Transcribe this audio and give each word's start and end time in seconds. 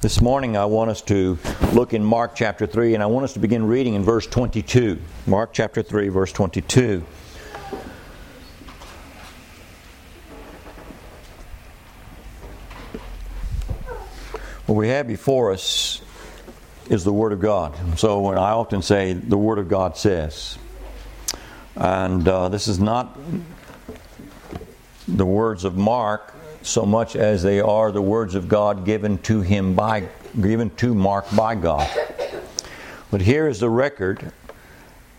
This 0.00 0.20
morning, 0.20 0.56
I 0.56 0.64
want 0.64 0.90
us 0.92 1.02
to 1.02 1.36
look 1.72 1.92
in 1.92 2.04
Mark 2.04 2.36
chapter 2.36 2.68
3, 2.68 2.94
and 2.94 3.02
I 3.02 3.06
want 3.06 3.24
us 3.24 3.32
to 3.32 3.40
begin 3.40 3.66
reading 3.66 3.94
in 3.94 4.04
verse 4.04 4.28
22. 4.28 4.96
Mark 5.26 5.52
chapter 5.52 5.82
3, 5.82 6.06
verse 6.06 6.32
22. 6.32 7.00
What 14.66 14.74
we 14.76 14.86
have 14.86 15.08
before 15.08 15.52
us 15.52 16.00
is 16.88 17.02
the 17.02 17.12
Word 17.12 17.32
of 17.32 17.40
God. 17.40 17.74
So 17.98 18.20
when 18.20 18.38
I 18.38 18.50
often 18.50 18.82
say, 18.82 19.14
the 19.14 19.36
Word 19.36 19.58
of 19.58 19.68
God 19.68 19.96
says. 19.96 20.58
And 21.74 22.28
uh, 22.28 22.48
this 22.50 22.68
is 22.68 22.78
not 22.78 23.18
the 25.08 25.26
words 25.26 25.64
of 25.64 25.76
Mark 25.76 26.36
so 26.68 26.84
much 26.84 27.16
as 27.16 27.42
they 27.42 27.60
are 27.60 27.90
the 27.90 28.02
words 28.02 28.34
of 28.34 28.48
God 28.48 28.84
given 28.84 29.18
to 29.18 29.40
him 29.40 29.74
by 29.74 30.08
given 30.40 30.70
to 30.76 30.94
Mark 30.94 31.24
by 31.34 31.54
God. 31.54 31.88
But 33.10 33.22
here 33.22 33.48
is 33.48 33.60
the 33.60 33.70
record 33.70 34.32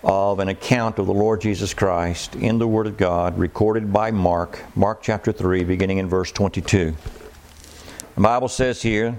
of 0.04 0.40
an 0.40 0.48
account 0.48 1.00
of 1.00 1.08
the 1.08 1.14
Lord 1.14 1.42
Jesus 1.42 1.74
Christ 1.74 2.36
in 2.36 2.60
the 2.60 2.68
Word 2.68 2.88
of 2.88 2.98
God 2.98 3.38
recorded 3.38 3.92
by 3.92 4.12
Mark, 4.12 4.64
Mark 4.76 5.02
chapter 5.02 5.32
3, 5.32 5.64
beginning 5.64 5.98
in 5.98 6.08
verse 6.08 6.32
22. 6.32 6.96
The 8.16 8.22
Bible 8.22 8.48
says 8.48 8.82
here, 8.82 9.18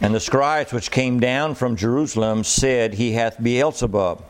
And 0.00 0.14
the 0.14 0.20
scribes 0.20 0.72
which 0.72 0.90
came 0.90 1.18
down 1.18 1.54
from 1.54 1.76
Jerusalem 1.76 2.44
said, 2.44 2.94
He 2.94 3.12
hath 3.12 3.42
Beelzebub, 3.42 4.22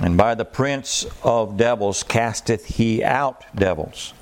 and 0.00 0.16
by 0.16 0.34
the 0.34 0.44
prince 0.44 1.06
of 1.22 1.56
devils 1.56 2.02
casteth 2.02 2.66
he 2.66 3.02
out 3.02 3.44
devils. 3.54 4.12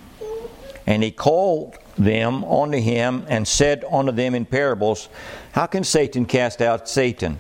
And 0.86 1.02
he 1.02 1.10
called 1.10 1.76
them 1.96 2.44
unto 2.44 2.78
him 2.78 3.24
and 3.28 3.46
said 3.46 3.84
unto 3.90 4.12
them 4.12 4.34
in 4.34 4.44
parables, 4.44 5.08
How 5.52 5.66
can 5.66 5.84
Satan 5.84 6.26
cast 6.26 6.60
out 6.60 6.88
Satan? 6.88 7.38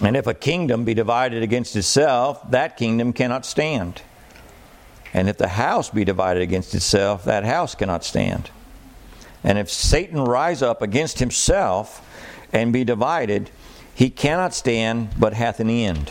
And 0.00 0.16
if 0.16 0.26
a 0.26 0.34
kingdom 0.34 0.84
be 0.84 0.94
divided 0.94 1.42
against 1.42 1.76
itself, 1.76 2.50
that 2.50 2.76
kingdom 2.76 3.12
cannot 3.12 3.44
stand. 3.44 4.02
And 5.12 5.28
if 5.28 5.36
the 5.36 5.48
house 5.48 5.90
be 5.90 6.04
divided 6.04 6.42
against 6.42 6.74
itself, 6.74 7.24
that 7.24 7.44
house 7.44 7.74
cannot 7.74 8.04
stand. 8.04 8.50
And 9.44 9.58
if 9.58 9.70
Satan 9.70 10.24
rise 10.24 10.62
up 10.62 10.82
against 10.82 11.18
himself 11.18 12.06
and 12.52 12.72
be 12.72 12.84
divided, 12.84 13.50
he 13.94 14.08
cannot 14.10 14.54
stand, 14.54 15.10
but 15.18 15.34
hath 15.34 15.60
an 15.60 15.68
end. 15.68 16.10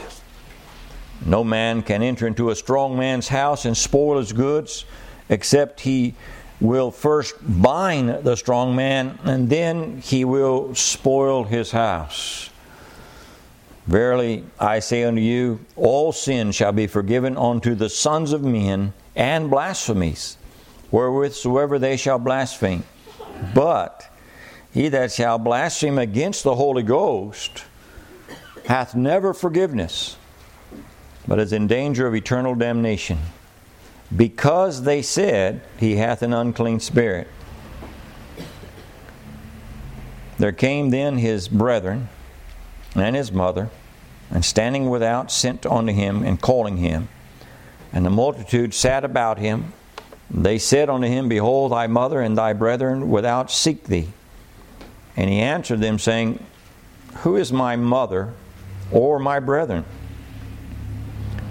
No 1.26 1.44
man 1.44 1.81
can 1.81 2.02
enter 2.02 2.28
into 2.28 2.50
a 2.50 2.55
strong 2.55 2.98
man's 2.98 3.28
house 3.28 3.66
and 3.66 3.76
spoil 3.76 4.20
his 4.20 4.33
goods 4.33 4.86
except 5.30 5.81
he 5.81 6.16
will 6.59 6.91
first 6.91 7.35
bind 7.61 8.09
the 8.23 8.35
strong 8.35 8.75
man, 8.75 9.17
and 9.23 9.49
then 9.49 9.99
he 10.02 10.25
will 10.25 10.75
spoil 10.75 11.44
his 11.44 11.71
house. 11.71 12.49
Verily 13.88 14.44
I 14.59 14.80
say 14.80 15.03
unto 15.03 15.21
you, 15.21 15.59
all 15.75 16.11
sin 16.11 16.52
shall 16.52 16.71
be 16.71 16.88
forgiven 16.88 17.38
unto 17.38 17.75
the 17.75 17.89
sons 17.89 18.33
of 18.33 18.44
men, 18.44 18.94
and 19.16 19.49
blasphemies, 19.49 20.38
wherewithsoever 20.91 21.80
they 21.80 21.97
shall 21.97 22.19
blaspheme. 22.19 22.83
But 23.55 24.11
he 24.73 24.89
that 24.89 25.11
shall 25.11 25.38
blaspheme 25.38 25.97
against 25.97 26.43
the 26.43 26.55
Holy 26.55 26.83
Ghost 26.83 27.64
hath 28.66 28.95
never 28.95 29.33
forgiveness, 29.33 30.17
but 31.27 31.39
is 31.39 31.53
in 31.53 31.67
danger 31.67 32.05
of 32.05 32.14
eternal 32.14 32.53
damnation 32.53 33.17
because 34.15 34.83
they 34.83 35.02
said, 35.02 35.61
He 35.77 35.97
hath 35.97 36.21
an 36.21 36.33
unclean 36.33 36.79
spirit. 36.79 37.27
There 40.38 40.52
came 40.52 40.89
then 40.89 41.17
his 41.17 41.47
brethren 41.47 42.07
and 42.95 43.15
his 43.15 43.31
mother, 43.31 43.69
and 44.31 44.43
standing 44.43 44.89
without, 44.89 45.31
sent 45.31 45.65
unto 45.65 45.92
him 45.92 46.23
and 46.23 46.42
calling 46.42 46.77
him. 46.77 47.09
And 47.92 48.05
the 48.05 48.09
multitude 48.09 48.73
sat 48.73 49.03
about 49.03 49.37
him. 49.37 49.73
They 50.31 50.58
said 50.58 50.89
unto 50.89 51.08
him, 51.08 51.27
Behold, 51.27 51.71
thy 51.71 51.87
mother 51.87 52.21
and 52.21 52.37
thy 52.37 52.53
brethren 52.53 53.09
without 53.09 53.52
seek 53.52 53.86
thee. 53.86 54.09
And 55.17 55.30
he 55.30 55.39
answered 55.39 55.81
them, 55.81 55.99
saying, 55.99 56.43
Who 57.17 57.36
is 57.36 57.52
my 57.52 57.75
mother 57.75 58.33
or 58.92 59.19
my 59.19 59.39
brethren? 59.39 59.86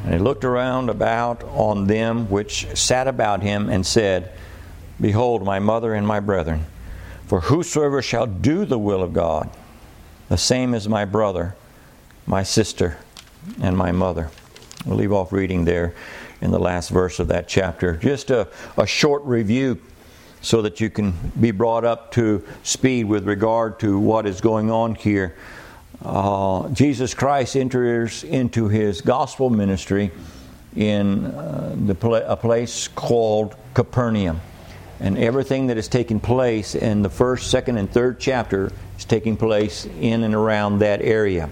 And 0.04 0.14
he 0.14 0.19
looked 0.19 0.44
around 0.44 0.88
about 0.91 1.42
on 1.44 1.86
them 1.86 2.31
which 2.31 2.66
sat 2.76 3.09
about 3.09 3.42
him 3.42 3.69
and 3.69 3.84
said, 3.84 4.32
Behold, 5.00 5.44
my 5.44 5.59
mother 5.59 5.94
and 5.94 6.06
my 6.06 6.20
brethren. 6.20 6.64
For 7.26 7.41
whosoever 7.41 8.00
shall 8.00 8.26
do 8.26 8.64
the 8.64 8.78
will 8.78 9.03
of 9.03 9.12
God, 9.12 9.50
the 10.28 10.38
same 10.38 10.75
is 10.75 10.88
my 10.88 11.04
brother, 11.04 11.54
my 12.26 12.42
sister, 12.42 12.97
and 13.60 13.76
my 13.76 13.92
mother. 13.92 14.31
We'll 14.86 14.97
leave 14.97 15.12
off 15.12 15.32
reading 15.32 15.64
there 15.64 15.94
in 16.41 16.50
the 16.50 16.59
last 16.59 16.91
verse 16.91 17.19
of 17.19 17.28
that 17.28 17.48
chapter. 17.48 17.97
Just 17.97 18.30
a, 18.30 18.48
a 18.76 18.86
short 18.86 19.22
review 19.25 19.80
so 20.41 20.62
that 20.62 20.80
you 20.80 20.88
can 20.88 21.12
be 21.38 21.50
brought 21.50 21.84
up 21.84 22.12
to 22.12 22.44
speed 22.62 23.04
with 23.04 23.26
regard 23.26 23.80
to 23.80 23.98
what 23.98 24.26
is 24.26 24.41
going 24.41 24.70
on 24.70 24.94
here 24.94 25.36
uh, 26.04 26.69
Jesus 26.70 27.14
Christ 27.14 27.56
enters 27.56 28.25
into 28.25 28.69
his 28.69 29.00
gospel 29.00 29.50
ministry 29.50 30.10
in 30.76 31.26
uh, 31.26 31.75
the 31.86 31.94
pl- 31.94 32.14
a 32.14 32.36
place 32.36 32.88
called 32.88 33.56
Capernaum. 33.75 34.41
And 35.00 35.19
everything 35.19 35.69
that 35.69 35.76
is 35.76 35.88
taking 35.88 36.20
place 36.20 36.75
in 36.75 37.03
the 37.03 37.10
first, 37.10 37.50
second, 37.50 37.78
and 37.78 37.91
third 37.91 38.19
chapter 38.19 38.72
is 38.97 39.04
taking 39.04 39.36
place 39.36 39.86
in 40.00 40.25
and 40.25 40.34
around 40.34 40.81
that 40.81 41.03
area. 41.03 41.50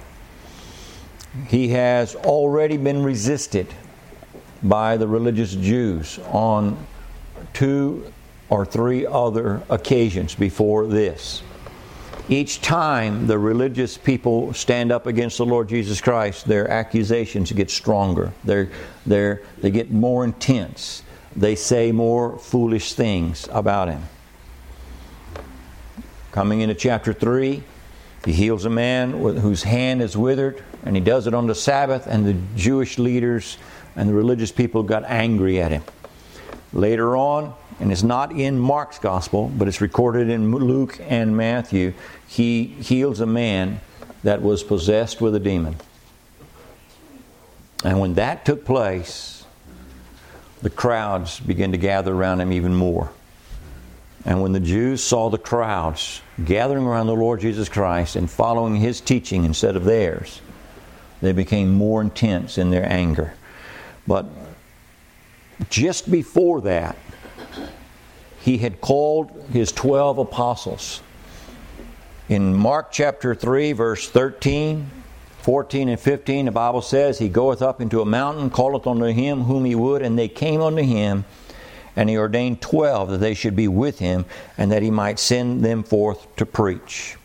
He 1.48 1.68
has 1.68 2.14
already 2.14 2.76
been 2.76 3.02
resisted 3.02 3.66
by 4.62 4.96
the 4.96 5.06
religious 5.06 5.54
Jews 5.54 6.18
on 6.30 6.86
two 7.52 8.12
or 8.48 8.64
three 8.64 9.06
other 9.06 9.62
occasions 9.68 10.34
before 10.34 10.86
this 10.86 11.42
each 12.28 12.60
time 12.60 13.26
the 13.26 13.38
religious 13.38 13.96
people 13.96 14.52
stand 14.52 14.90
up 14.90 15.06
against 15.06 15.38
the 15.38 15.46
Lord 15.46 15.68
Jesus 15.68 16.00
Christ, 16.00 16.46
their 16.46 16.68
accusations 16.68 17.52
get 17.52 17.70
stronger. 17.70 18.32
They're, 18.42 18.70
they're, 19.04 19.42
they 19.58 19.70
get 19.70 19.90
more 19.90 20.24
intense. 20.24 21.02
They 21.36 21.54
say 21.54 21.92
more 21.92 22.38
foolish 22.38 22.94
things 22.94 23.48
about 23.52 23.88
him. 23.88 24.02
Coming 26.32 26.60
into 26.60 26.74
chapter 26.74 27.12
3, 27.12 27.62
he 28.24 28.32
heals 28.32 28.64
a 28.64 28.70
man 28.70 29.12
whose 29.12 29.62
hand 29.62 30.02
is 30.02 30.16
withered, 30.16 30.62
and 30.84 30.96
he 30.96 31.00
does 31.00 31.26
it 31.26 31.34
on 31.34 31.46
the 31.46 31.54
Sabbath, 31.54 32.06
and 32.06 32.26
the 32.26 32.36
Jewish 32.56 32.98
leaders 32.98 33.56
and 33.94 34.08
the 34.08 34.14
religious 34.14 34.50
people 34.50 34.82
got 34.82 35.04
angry 35.04 35.60
at 35.60 35.70
him. 35.70 35.82
Later 36.72 37.16
on, 37.16 37.54
and 37.78 37.92
it's 37.92 38.02
not 38.02 38.32
in 38.32 38.58
Mark's 38.58 38.98
gospel, 38.98 39.52
but 39.56 39.68
it's 39.68 39.80
recorded 39.80 40.30
in 40.30 40.50
Luke 40.50 40.98
and 41.08 41.36
Matthew. 41.36 41.92
He 42.26 42.64
heals 42.64 43.20
a 43.20 43.26
man 43.26 43.80
that 44.22 44.42
was 44.42 44.62
possessed 44.62 45.20
with 45.20 45.34
a 45.34 45.40
demon. 45.40 45.76
And 47.84 48.00
when 48.00 48.14
that 48.14 48.44
took 48.44 48.64
place, 48.64 49.44
the 50.62 50.70
crowds 50.70 51.38
began 51.38 51.72
to 51.72 51.78
gather 51.78 52.14
around 52.14 52.40
him 52.40 52.52
even 52.52 52.74
more. 52.74 53.10
And 54.24 54.42
when 54.42 54.52
the 54.52 54.60
Jews 54.60 55.04
saw 55.04 55.28
the 55.28 55.38
crowds 55.38 56.20
gathering 56.44 56.84
around 56.84 57.06
the 57.06 57.14
Lord 57.14 57.40
Jesus 57.40 57.68
Christ 57.68 58.16
and 58.16 58.28
following 58.28 58.74
his 58.74 59.00
teaching 59.00 59.44
instead 59.44 59.76
of 59.76 59.84
theirs, 59.84 60.40
they 61.20 61.32
became 61.32 61.72
more 61.72 62.00
intense 62.00 62.58
in 62.58 62.70
their 62.70 62.90
anger. 62.90 63.34
But 64.06 64.26
just 65.70 66.10
before 66.10 66.62
that, 66.62 66.96
he 68.46 68.58
had 68.58 68.80
called 68.80 69.32
his 69.52 69.72
12 69.72 70.18
apostles. 70.18 71.00
In 72.28 72.54
Mark 72.54 72.92
chapter 72.92 73.34
3, 73.34 73.72
verse 73.72 74.08
13, 74.08 74.88
14, 75.40 75.88
and 75.88 75.98
15, 75.98 76.44
the 76.44 76.52
Bible 76.52 76.80
says, 76.80 77.18
He 77.18 77.28
goeth 77.28 77.60
up 77.60 77.80
into 77.80 78.00
a 78.00 78.04
mountain, 78.04 78.50
calleth 78.50 78.86
unto 78.86 79.06
him 79.06 79.42
whom 79.42 79.64
he 79.64 79.74
would, 79.74 80.00
and 80.00 80.16
they 80.16 80.28
came 80.28 80.60
unto 80.60 80.82
him, 80.82 81.24
and 81.96 82.08
he 82.08 82.16
ordained 82.16 82.62
12 82.62 83.10
that 83.10 83.18
they 83.18 83.34
should 83.34 83.56
be 83.56 83.66
with 83.66 83.98
him, 83.98 84.24
and 84.56 84.70
that 84.70 84.84
he 84.84 84.92
might 84.92 85.18
send 85.18 85.64
them 85.64 85.82
forth 85.82 86.36
to 86.36 86.46
preach. 86.46 87.16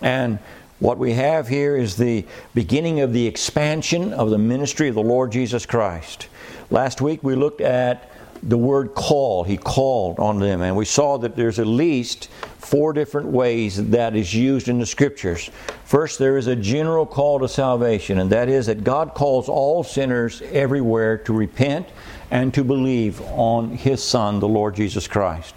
And 0.00 0.38
what 0.78 0.96
we 0.96 1.14
have 1.14 1.48
here 1.48 1.76
is 1.76 1.96
the 1.96 2.24
beginning 2.54 3.00
of 3.00 3.12
the 3.12 3.26
expansion 3.26 4.12
of 4.12 4.30
the 4.30 4.38
ministry 4.38 4.86
of 4.86 4.94
the 4.94 5.02
Lord 5.02 5.32
Jesus 5.32 5.66
Christ. 5.66 6.28
Last 6.70 7.00
week 7.00 7.24
we 7.24 7.34
looked 7.34 7.60
at 7.60 8.09
the 8.42 8.58
word 8.58 8.94
call. 8.94 9.44
He 9.44 9.56
called 9.56 10.18
on 10.18 10.38
them. 10.38 10.62
And 10.62 10.76
we 10.76 10.84
saw 10.84 11.18
that 11.18 11.36
there's 11.36 11.58
at 11.58 11.66
least 11.66 12.28
four 12.58 12.92
different 12.92 13.28
ways 13.28 13.88
that 13.90 14.14
is 14.14 14.34
used 14.34 14.68
in 14.68 14.78
the 14.78 14.86
scriptures. 14.86 15.50
First, 15.84 16.18
there 16.18 16.38
is 16.38 16.46
a 16.46 16.56
general 16.56 17.04
call 17.04 17.40
to 17.40 17.48
salvation, 17.48 18.18
and 18.18 18.30
that 18.30 18.48
is 18.48 18.66
that 18.66 18.84
God 18.84 19.14
calls 19.14 19.48
all 19.48 19.82
sinners 19.82 20.42
everywhere 20.52 21.18
to 21.18 21.32
repent 21.32 21.88
and 22.30 22.54
to 22.54 22.62
believe 22.62 23.20
on 23.22 23.70
His 23.70 24.02
Son, 24.02 24.38
the 24.38 24.48
Lord 24.48 24.76
Jesus 24.76 25.08
Christ. 25.08 25.54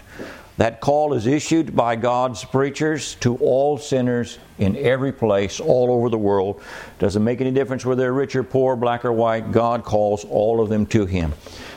That 0.57 0.81
call 0.81 1.13
is 1.13 1.25
issued 1.25 1.75
by 1.75 1.95
God's 1.95 2.43
preachers 2.45 3.15
to 3.15 3.37
all 3.37 3.77
sinners 3.79 4.37
in 4.59 4.75
every 4.77 5.11
place, 5.11 5.59
all 5.59 5.91
over 5.91 6.09
the 6.09 6.17
world. 6.17 6.61
Doesn't 6.99 7.23
make 7.23 7.41
any 7.41 7.51
difference 7.51 7.85
whether 7.85 8.03
they're 8.03 8.13
rich 8.13 8.35
or 8.35 8.43
poor, 8.43 8.75
black 8.75 9.03
or 9.03 9.11
white. 9.11 9.51
God 9.51 9.83
calls 9.83 10.25
all 10.25 10.61
of 10.61 10.69
them 10.69 10.85
to 10.87 11.07
Him. 11.07 11.33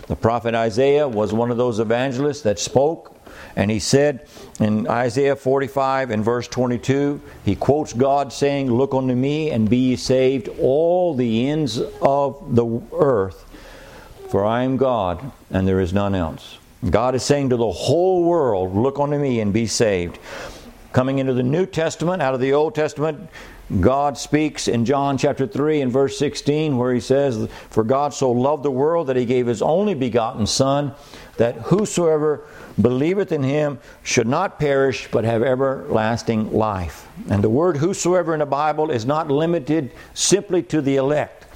The 0.06 0.16
prophet 0.16 0.54
Isaiah 0.54 1.08
was 1.08 1.32
one 1.32 1.50
of 1.50 1.56
those 1.56 1.80
evangelists 1.80 2.42
that 2.42 2.58
spoke, 2.58 3.14
and 3.56 3.70
he 3.70 3.80
said 3.80 4.26
in 4.60 4.86
Isaiah 4.86 5.34
45 5.34 6.10
and 6.10 6.24
verse 6.24 6.46
22, 6.46 7.20
he 7.44 7.56
quotes 7.56 7.92
God 7.92 8.32
saying, 8.32 8.70
Look 8.70 8.94
unto 8.94 9.14
me 9.14 9.50
and 9.50 9.68
be 9.68 9.78
ye 9.78 9.96
saved, 9.96 10.48
all 10.60 11.14
the 11.14 11.48
ends 11.48 11.80
of 12.00 12.54
the 12.54 12.80
earth, 12.92 13.44
for 14.30 14.44
I 14.44 14.62
am 14.62 14.76
God, 14.76 15.32
and 15.50 15.66
there 15.66 15.80
is 15.80 15.92
none 15.92 16.14
else. 16.14 16.58
God 16.88 17.14
is 17.14 17.24
saying 17.24 17.50
to 17.50 17.56
the 17.56 17.70
whole 17.70 18.24
world, 18.24 18.76
Look 18.76 19.00
unto 19.00 19.18
me 19.18 19.40
and 19.40 19.52
be 19.52 19.66
saved. 19.66 20.18
Coming 20.92 21.18
into 21.18 21.34
the 21.34 21.42
New 21.42 21.66
Testament, 21.66 22.22
out 22.22 22.34
of 22.34 22.40
the 22.40 22.52
Old 22.52 22.74
Testament, 22.74 23.28
God 23.80 24.16
speaks 24.16 24.68
in 24.68 24.84
John 24.84 25.18
chapter 25.18 25.46
3 25.46 25.80
and 25.80 25.92
verse 25.92 26.16
16, 26.18 26.76
where 26.76 26.94
he 26.94 27.00
says, 27.00 27.48
For 27.70 27.82
God 27.82 28.14
so 28.14 28.30
loved 28.30 28.62
the 28.62 28.70
world 28.70 29.08
that 29.08 29.16
he 29.16 29.24
gave 29.24 29.48
his 29.48 29.60
only 29.60 29.94
begotten 29.94 30.46
Son, 30.46 30.94
that 31.36 31.56
whosoever 31.56 32.44
believeth 32.80 33.32
in 33.32 33.42
him 33.42 33.80
should 34.04 34.28
not 34.28 34.60
perish, 34.60 35.08
but 35.10 35.24
have 35.24 35.42
everlasting 35.42 36.52
life. 36.52 37.08
And 37.28 37.42
the 37.42 37.50
word 37.50 37.76
whosoever 37.78 38.34
in 38.34 38.38
the 38.38 38.46
Bible 38.46 38.90
is 38.90 39.04
not 39.04 39.30
limited 39.30 39.90
simply 40.14 40.62
to 40.64 40.80
the 40.80 40.96
elect. 40.96 41.46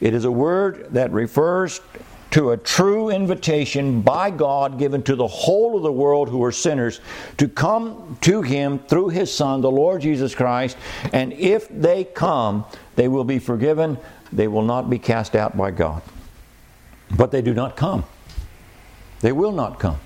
It 0.00 0.14
is 0.14 0.24
a 0.24 0.30
word 0.30 0.86
that 0.90 1.10
refers 1.10 1.80
to 2.30 2.50
a 2.50 2.56
true 2.56 3.10
invitation 3.10 4.02
by 4.02 4.30
God 4.30 4.78
given 4.78 5.02
to 5.04 5.16
the 5.16 5.26
whole 5.26 5.76
of 5.76 5.82
the 5.82 5.92
world 5.92 6.28
who 6.28 6.44
are 6.44 6.52
sinners 6.52 7.00
to 7.38 7.48
come 7.48 8.18
to 8.22 8.42
Him 8.42 8.78
through 8.80 9.08
His 9.08 9.32
Son, 9.32 9.60
the 9.60 9.70
Lord 9.70 10.02
Jesus 10.02 10.34
Christ. 10.34 10.76
And 11.12 11.32
if 11.32 11.68
they 11.68 12.04
come, 12.04 12.64
they 12.96 13.08
will 13.08 13.24
be 13.24 13.38
forgiven, 13.38 13.98
they 14.32 14.48
will 14.48 14.62
not 14.62 14.90
be 14.90 14.98
cast 14.98 15.34
out 15.34 15.56
by 15.56 15.70
God. 15.70 16.02
But 17.16 17.30
they 17.30 17.40
do 17.40 17.54
not 17.54 17.76
come. 17.76 18.04
They 19.20 19.32
will 19.32 19.52
not 19.52 19.80
come. 19.80 19.98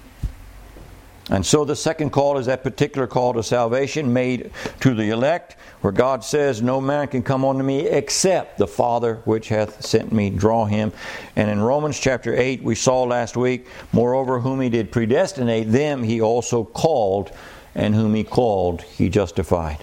And 1.30 1.46
so 1.46 1.64
the 1.64 1.76
second 1.76 2.10
call 2.10 2.36
is 2.38 2.46
that 2.46 2.64
particular 2.64 3.06
call 3.06 3.34
to 3.34 3.42
salvation 3.42 4.12
made 4.12 4.50
to 4.80 4.94
the 4.94 5.10
elect, 5.10 5.56
where 5.80 5.92
God 5.92 6.24
says, 6.24 6.60
No 6.60 6.80
man 6.80 7.06
can 7.08 7.22
come 7.22 7.44
unto 7.44 7.62
me 7.62 7.86
except 7.86 8.58
the 8.58 8.66
Father 8.66 9.16
which 9.24 9.48
hath 9.48 9.84
sent 9.84 10.10
me 10.10 10.30
draw 10.30 10.64
him. 10.64 10.92
And 11.36 11.48
in 11.48 11.60
Romans 11.60 11.98
chapter 11.98 12.34
8, 12.36 12.62
we 12.62 12.74
saw 12.74 13.04
last 13.04 13.36
week, 13.36 13.66
Moreover, 13.92 14.40
whom 14.40 14.60
he 14.60 14.68
did 14.68 14.90
predestinate, 14.90 15.70
them 15.70 16.02
he 16.02 16.20
also 16.20 16.64
called, 16.64 17.30
and 17.74 17.94
whom 17.94 18.14
he 18.14 18.24
called, 18.24 18.82
he 18.82 19.08
justified. 19.08 19.78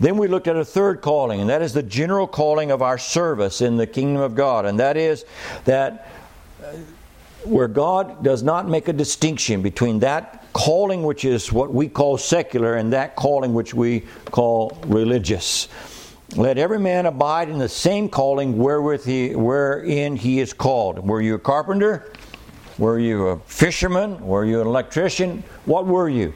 Then 0.00 0.16
we 0.16 0.28
looked 0.28 0.46
at 0.46 0.56
a 0.56 0.64
third 0.64 1.00
calling, 1.00 1.40
and 1.40 1.50
that 1.50 1.62
is 1.62 1.72
the 1.72 1.82
general 1.82 2.26
calling 2.26 2.70
of 2.70 2.82
our 2.82 2.98
service 2.98 3.60
in 3.60 3.76
the 3.76 3.86
kingdom 3.86 4.22
of 4.22 4.34
God, 4.34 4.64
and 4.64 4.78
that 4.78 4.96
is 4.96 5.24
that 5.64 6.08
where 7.44 7.68
God 7.68 8.22
does 8.22 8.42
not 8.42 8.68
make 8.68 8.88
a 8.88 8.92
distinction 8.92 9.62
between 9.62 10.00
that 10.00 10.44
calling 10.52 11.02
which 11.02 11.24
is 11.24 11.52
what 11.52 11.72
we 11.72 11.88
call 11.88 12.18
secular 12.18 12.74
and 12.74 12.92
that 12.92 13.14
calling 13.16 13.54
which 13.54 13.74
we 13.74 14.00
call 14.30 14.76
religious. 14.86 15.68
Let 16.36 16.58
every 16.58 16.78
man 16.78 17.06
abide 17.06 17.48
in 17.48 17.58
the 17.58 17.68
same 17.68 18.08
calling 18.08 18.58
wherewith 18.58 19.04
he, 19.04 19.34
wherein 19.34 20.16
he 20.16 20.40
is 20.40 20.52
called. 20.52 20.98
Were 21.06 21.22
you 21.22 21.36
a 21.36 21.38
carpenter? 21.38 22.12
Were 22.76 22.98
you 22.98 23.28
a 23.28 23.38
fisherman? 23.40 24.24
Were 24.24 24.44
you 24.44 24.60
an 24.60 24.66
electrician? 24.66 25.42
What 25.64 25.86
were 25.86 26.08
you? 26.08 26.34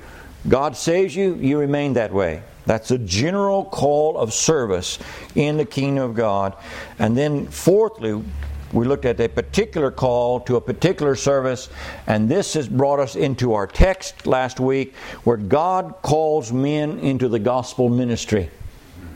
God 0.49 0.77
saves 0.77 1.15
you, 1.15 1.35
you 1.35 1.59
remain 1.59 1.93
that 1.95 2.13
way. 2.13 2.43
That's 2.65 2.91
a 2.91 2.99
general 2.99 3.65
call 3.65 4.17
of 4.17 4.33
service 4.33 4.99
in 5.35 5.57
the 5.57 5.65
kingdom 5.65 6.05
of 6.05 6.15
God. 6.15 6.57
And 6.99 7.17
then, 7.17 7.47
fourthly, 7.49 8.23
we 8.73 8.87
looked 8.87 9.05
at 9.05 9.21
a 9.21 9.29
particular 9.29 9.91
call 9.91 10.41
to 10.41 10.57
a 10.57 10.61
particular 10.61 11.15
service, 11.15 11.69
and 12.07 12.29
this 12.29 12.55
has 12.55 12.69
brought 12.69 13.01
us 13.01 13.17
into 13.17 13.53
our 13.53 13.67
text 13.67 14.27
last 14.27 14.61
week 14.61 14.95
where 15.25 15.37
God 15.37 15.97
calls 16.03 16.53
men 16.53 16.99
into 17.01 17.29
the 17.29 17.39
gospel 17.39 17.89
ministry. 17.89 18.51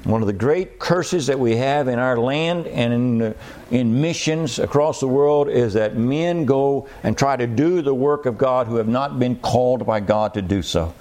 One 0.05 0.23
of 0.23 0.29
the 0.29 0.33
great 0.33 0.79
curses 0.79 1.27
that 1.27 1.39
we 1.39 1.57
have 1.57 1.89
in 1.89 1.99
our 1.99 2.17
land 2.17 2.69
and 2.69 2.93
in, 3.23 3.35
in 3.73 4.01
missions 4.01 4.61
across 4.61 5.01
the 5.01 5.09
world 5.09 5.49
is 5.49 5.73
that 5.75 5.97
men 5.97 6.45
go 6.45 6.89
and 7.03 7.19
try 7.19 7.37
to 7.37 7.47
do 7.47 7.83
the 7.83 7.95
work 7.95 8.25
of 8.25 8.39
God 8.39 8.69
who 8.69 8.77
have 8.77 8.87
not 8.87 9.19
been 9.19 9.35
called 9.35 9.85
by 9.85 9.99
God 9.99 10.35
to 10.35 10.43
do 10.43 10.63
so. 10.63 10.95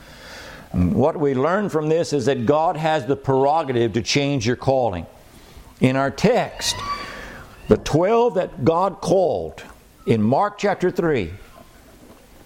what 0.71 1.19
we 1.19 1.35
learn 1.35 1.69
from 1.69 1.87
this 1.87 2.13
is 2.13 2.25
that 2.25 2.47
God 2.47 2.77
has 2.77 3.05
the 3.05 3.15
prerogative 3.15 3.93
to 3.93 4.01
change 4.01 4.47
your 4.47 4.55
calling. 4.55 5.05
In 5.81 5.97
our 5.97 6.09
text, 6.09 6.75
the 7.67 7.77
12 7.77 8.35
that 8.35 8.63
God 8.63 9.01
called 9.01 9.63
in 10.05 10.21
Mark 10.21 10.57
chapter 10.57 10.91
3 10.91 11.31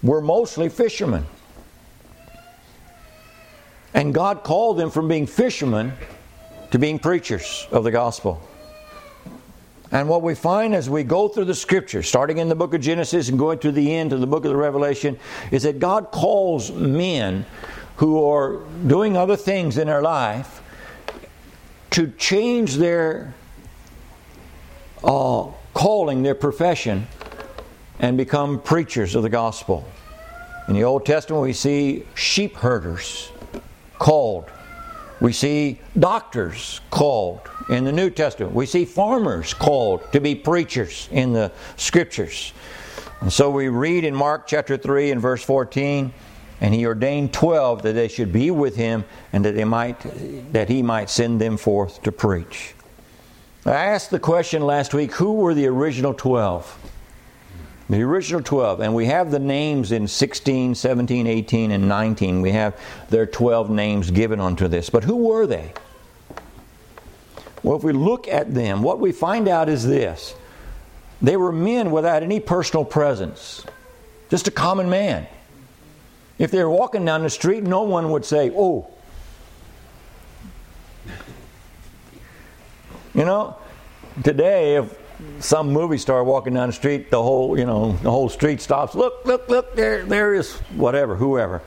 were 0.01 0.21
mostly 0.21 0.69
fishermen. 0.69 1.25
And 3.93 4.13
God 4.13 4.43
called 4.43 4.77
them 4.77 4.91
from 4.91 5.07
being 5.07 5.27
fishermen 5.27 5.93
to 6.71 6.79
being 6.79 6.99
preachers 6.99 7.67
of 7.71 7.83
the 7.83 7.91
gospel. 7.91 8.41
And 9.91 10.07
what 10.07 10.21
we 10.21 10.35
find 10.35 10.75
as 10.75 10.89
we 10.89 11.03
go 11.03 11.27
through 11.27 11.45
the 11.45 11.55
scripture, 11.55 12.03
starting 12.03 12.37
in 12.37 12.47
the 12.47 12.55
book 12.55 12.75
of 12.75 12.81
Genesis 12.81 13.29
and 13.29 13.39
going 13.39 13.57
to 13.59 13.71
the 13.71 13.95
end 13.95 14.13
of 14.13 14.21
the 14.21 14.27
book 14.27 14.45
of 14.45 14.51
the 14.51 14.57
Revelation, 14.57 15.17
is 15.51 15.63
that 15.63 15.79
God 15.79 16.11
calls 16.11 16.71
men 16.71 17.45
who 17.95 18.23
are 18.23 18.59
doing 18.85 19.17
other 19.17 19.35
things 19.35 19.77
in 19.77 19.87
their 19.87 20.03
life 20.03 20.61
to 21.89 22.11
change 22.11 22.75
their 22.75 23.33
uh, 25.03 25.47
calling, 25.73 26.23
their 26.23 26.35
profession, 26.35 27.07
and 27.99 28.17
become 28.17 28.61
preachers 28.61 29.15
of 29.15 29.23
the 29.23 29.29
gospel. 29.29 29.85
In 30.67 30.73
the 30.75 30.83
Old 30.83 31.05
Testament, 31.05 31.41
we 31.43 31.53
see 31.53 32.05
sheep 32.15 32.55
herders 32.55 33.31
called. 33.97 34.45
We 35.19 35.33
see 35.33 35.79
doctors 35.97 36.79
called 36.89 37.41
in 37.69 37.83
the 37.83 37.91
New 37.91 38.09
Testament. 38.09 38.53
We 38.53 38.65
see 38.65 38.85
farmers 38.85 39.53
called 39.53 40.01
to 40.13 40.21
be 40.21 40.35
preachers 40.35 41.09
in 41.11 41.33
the 41.33 41.51
scriptures. 41.75 42.53
And 43.21 43.31
so 43.31 43.49
we 43.49 43.67
read 43.67 44.05
in 44.05 44.15
Mark 44.15 44.47
chapter 44.47 44.77
3 44.77 45.11
and 45.11 45.21
verse 45.21 45.43
14, 45.43 46.13
and 46.61 46.73
he 46.73 46.85
ordained 46.85 47.33
12 47.33 47.81
that 47.81 47.93
they 47.93 48.07
should 48.07 48.31
be 48.31 48.49
with 48.49 48.75
him 48.75 49.03
and 49.33 49.43
that 49.43 49.55
they 49.55 49.65
might 49.65 49.99
that 50.53 50.69
he 50.69 50.81
might 50.81 51.09
send 51.09 51.41
them 51.41 51.57
forth 51.57 52.01
to 52.03 52.11
preach. 52.11 52.73
I 53.65 53.71
asked 53.71 54.09
the 54.09 54.19
question 54.19 54.61
last 54.61 54.93
week 54.93 55.13
who 55.13 55.33
were 55.33 55.53
the 55.53 55.67
original 55.67 56.13
12? 56.13 56.91
The 57.89 58.01
original 58.03 58.43
12, 58.43 58.81
and 58.81 58.93
we 58.93 59.07
have 59.07 59.31
the 59.31 59.39
names 59.39 59.91
in 59.91 60.07
16, 60.07 60.75
17, 60.75 61.25
18, 61.25 61.71
and 61.71 61.89
19. 61.89 62.41
We 62.41 62.51
have 62.51 62.79
their 63.09 63.25
12 63.25 63.71
names 63.71 64.11
given 64.11 64.39
unto 64.39 64.67
this. 64.67 64.91
But 64.91 65.03
who 65.03 65.15
were 65.15 65.47
they? 65.47 65.73
Well, 67.63 67.75
if 67.75 67.83
we 67.83 67.91
look 67.91 68.27
at 68.27 68.53
them, 68.53 68.83
what 68.83 68.99
we 68.99 69.11
find 69.11 69.47
out 69.47 69.69
is 69.69 69.85
this 69.85 70.35
they 71.21 71.35
were 71.35 71.51
men 71.51 71.91
without 71.91 72.23
any 72.23 72.39
personal 72.39 72.85
presence, 72.85 73.65
just 74.29 74.47
a 74.47 74.51
common 74.51 74.89
man. 74.89 75.27
If 76.37 76.51
they 76.51 76.63
were 76.63 76.69
walking 76.69 77.03
down 77.03 77.23
the 77.23 77.29
street, 77.29 77.63
no 77.63 77.83
one 77.83 78.11
would 78.11 78.23
say, 78.23 78.51
Oh, 78.55 78.87
You 83.13 83.25
know, 83.25 83.57
today 84.23 84.75
if 84.75 84.97
some 85.39 85.71
movie 85.71 85.97
star 85.97 86.23
walking 86.23 86.53
down 86.53 86.69
the 86.69 86.73
street, 86.73 87.09
the 87.09 87.21
whole 87.21 87.57
you 87.57 87.65
know 87.65 87.93
the 88.03 88.11
whole 88.11 88.29
street 88.29 88.61
stops. 88.61 88.95
Look, 88.95 89.25
look, 89.25 89.49
look! 89.49 89.75
There, 89.75 90.05
there 90.05 90.33
is 90.33 90.55
whatever, 90.75 91.15
whoever. 91.15 91.61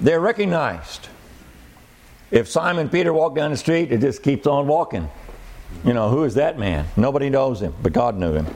They're 0.00 0.20
recognized. 0.20 1.08
If 2.30 2.48
Simon 2.48 2.88
Peter 2.88 3.12
walked 3.12 3.36
down 3.36 3.50
the 3.50 3.56
street, 3.56 3.90
it 3.90 4.00
just 4.00 4.22
keeps 4.22 4.46
on 4.46 4.66
walking. 4.66 5.08
You 5.84 5.94
know, 5.94 6.10
who 6.10 6.24
is 6.24 6.34
that 6.34 6.58
man? 6.58 6.86
Nobody 6.96 7.30
knows 7.30 7.60
him, 7.62 7.74
but 7.82 7.92
God 7.92 8.16
knew 8.16 8.34
him. 8.34 8.46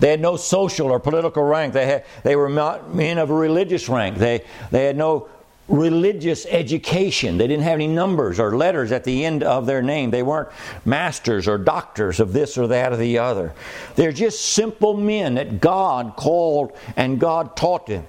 They 0.00 0.10
had 0.10 0.20
no 0.20 0.36
social 0.36 0.90
or 0.90 1.00
political 1.00 1.42
rank. 1.42 1.72
They, 1.72 1.86
had, 1.86 2.04
they 2.22 2.36
were 2.36 2.48
not 2.48 2.94
men 2.94 3.18
of 3.18 3.30
a 3.30 3.34
religious 3.34 3.88
rank. 3.88 4.18
They, 4.18 4.44
they 4.70 4.84
had 4.84 4.96
no 4.96 5.28
religious 5.68 6.46
education. 6.46 7.38
They 7.38 7.46
didn't 7.46 7.64
have 7.64 7.74
any 7.74 7.86
numbers 7.86 8.38
or 8.38 8.56
letters 8.56 8.92
at 8.92 9.04
the 9.04 9.24
end 9.24 9.42
of 9.42 9.66
their 9.66 9.82
name. 9.82 10.10
They 10.10 10.22
weren't 10.22 10.50
masters 10.84 11.48
or 11.48 11.56
doctors 11.56 12.20
of 12.20 12.32
this 12.32 12.58
or 12.58 12.66
that 12.68 12.92
or 12.92 12.96
the 12.96 13.18
other. 13.18 13.54
They're 13.96 14.12
just 14.12 14.44
simple 14.44 14.94
men 14.94 15.34
that 15.36 15.60
God 15.60 16.16
called 16.16 16.76
and 16.96 17.18
God 17.18 17.56
taught 17.56 17.86
them. 17.86 18.06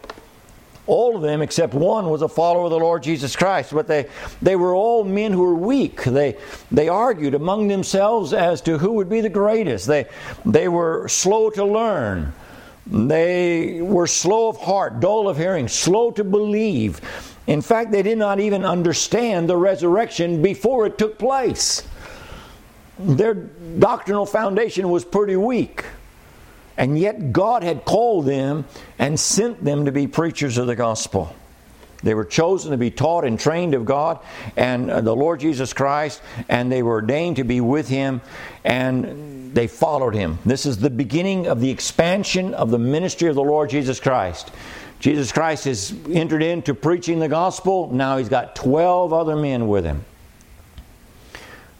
All 0.88 1.15
of 1.15 1.24
them, 1.24 1.41
except 1.41 1.74
one, 1.74 2.09
was 2.09 2.21
a 2.21 2.27
follower 2.27 2.65
of 2.65 2.71
the 2.71 2.77
Lord 2.77 3.01
Jesus 3.01 3.35
Christ. 3.35 3.74
But 3.74 3.88
they, 3.88 4.07
they 4.41 4.55
were 4.55 4.75
all 4.75 5.03
men 5.03 5.31
who 5.31 5.41
were 5.41 5.55
weak. 5.55 6.03
They, 6.03 6.38
they 6.71 6.89
argued 6.89 7.33
among 7.33 7.69
themselves 7.69 8.33
as 8.33 8.62
to 8.62 8.77
who 8.77 8.91
would 8.93 9.09
be 9.09 9.21
the 9.21 9.29
greatest. 9.29 9.88
They, 9.88 10.05
they 10.45 10.67
were 10.67 11.07
slow 11.07 11.50
to 11.51 11.65
learn. 11.65 12.33
They 12.85 13.81
were 13.81 14.05
slow 14.05 14.47
of 14.47 14.57
heart, 14.57 15.00
dull 15.00 15.27
of 15.27 15.38
hearing, 15.38 15.67
slow 15.67 16.12
to 16.12 16.24
believe. 16.24 17.01
In 17.47 17.61
fact, 17.61 17.91
they 17.91 18.01
did 18.01 18.17
not 18.17 18.39
even 18.39 18.65
understand 18.65 19.47
the 19.47 19.57
resurrection 19.57 20.41
before 20.41 20.85
it 20.85 20.97
took 20.97 21.19
place. 21.19 21.83
Their 22.97 23.33
doctrinal 23.33 24.25
foundation 24.25 24.89
was 24.89 25.05
pretty 25.05 25.35
weak. 25.35 25.85
And 26.77 26.97
yet, 26.99 27.31
God 27.31 27.63
had 27.63 27.85
called 27.85 28.25
them 28.25 28.65
and 28.99 29.19
sent 29.19 29.63
them 29.63 29.85
to 29.85 29.91
be 29.91 30.07
preachers 30.07 30.57
of 30.57 30.67
the 30.67 30.75
gospel. 30.75 31.33
They 32.03 32.13
were 32.13 32.25
chosen 32.25 32.71
to 32.71 32.77
be 32.77 32.91
taught 32.91 33.25
and 33.25 33.39
trained 33.39 33.73
of 33.73 33.85
God 33.85 34.19
and 34.55 34.91
uh, 34.91 35.01
the 35.01 35.15
Lord 35.15 35.39
Jesus 35.39 35.73
Christ, 35.73 36.21
and 36.49 36.71
they 36.71 36.83
were 36.83 36.93
ordained 36.93 37.37
to 37.37 37.43
be 37.43 37.61
with 37.61 37.87
Him, 37.87 38.21
and 38.63 39.55
they 39.55 39.67
followed 39.67 40.13
Him. 40.13 40.37
This 40.45 40.65
is 40.65 40.77
the 40.77 40.89
beginning 40.89 41.47
of 41.47 41.61
the 41.61 41.71
expansion 41.71 42.53
of 42.53 42.69
the 42.69 42.77
ministry 42.77 43.29
of 43.29 43.35
the 43.35 43.43
Lord 43.43 43.69
Jesus 43.69 43.99
Christ. 43.99 44.51
Jesus 45.05 45.31
Christ 45.31 45.65
has 45.65 45.93
entered 46.09 46.41
into 46.41 46.74
preaching 46.74 47.19
the 47.19 47.27
gospel. 47.27 47.93
Now 47.93 48.17
he's 48.17 48.27
got 48.27 48.55
12 48.55 49.13
other 49.13 49.35
men 49.35 49.67
with 49.67 49.85
him. 49.85 50.03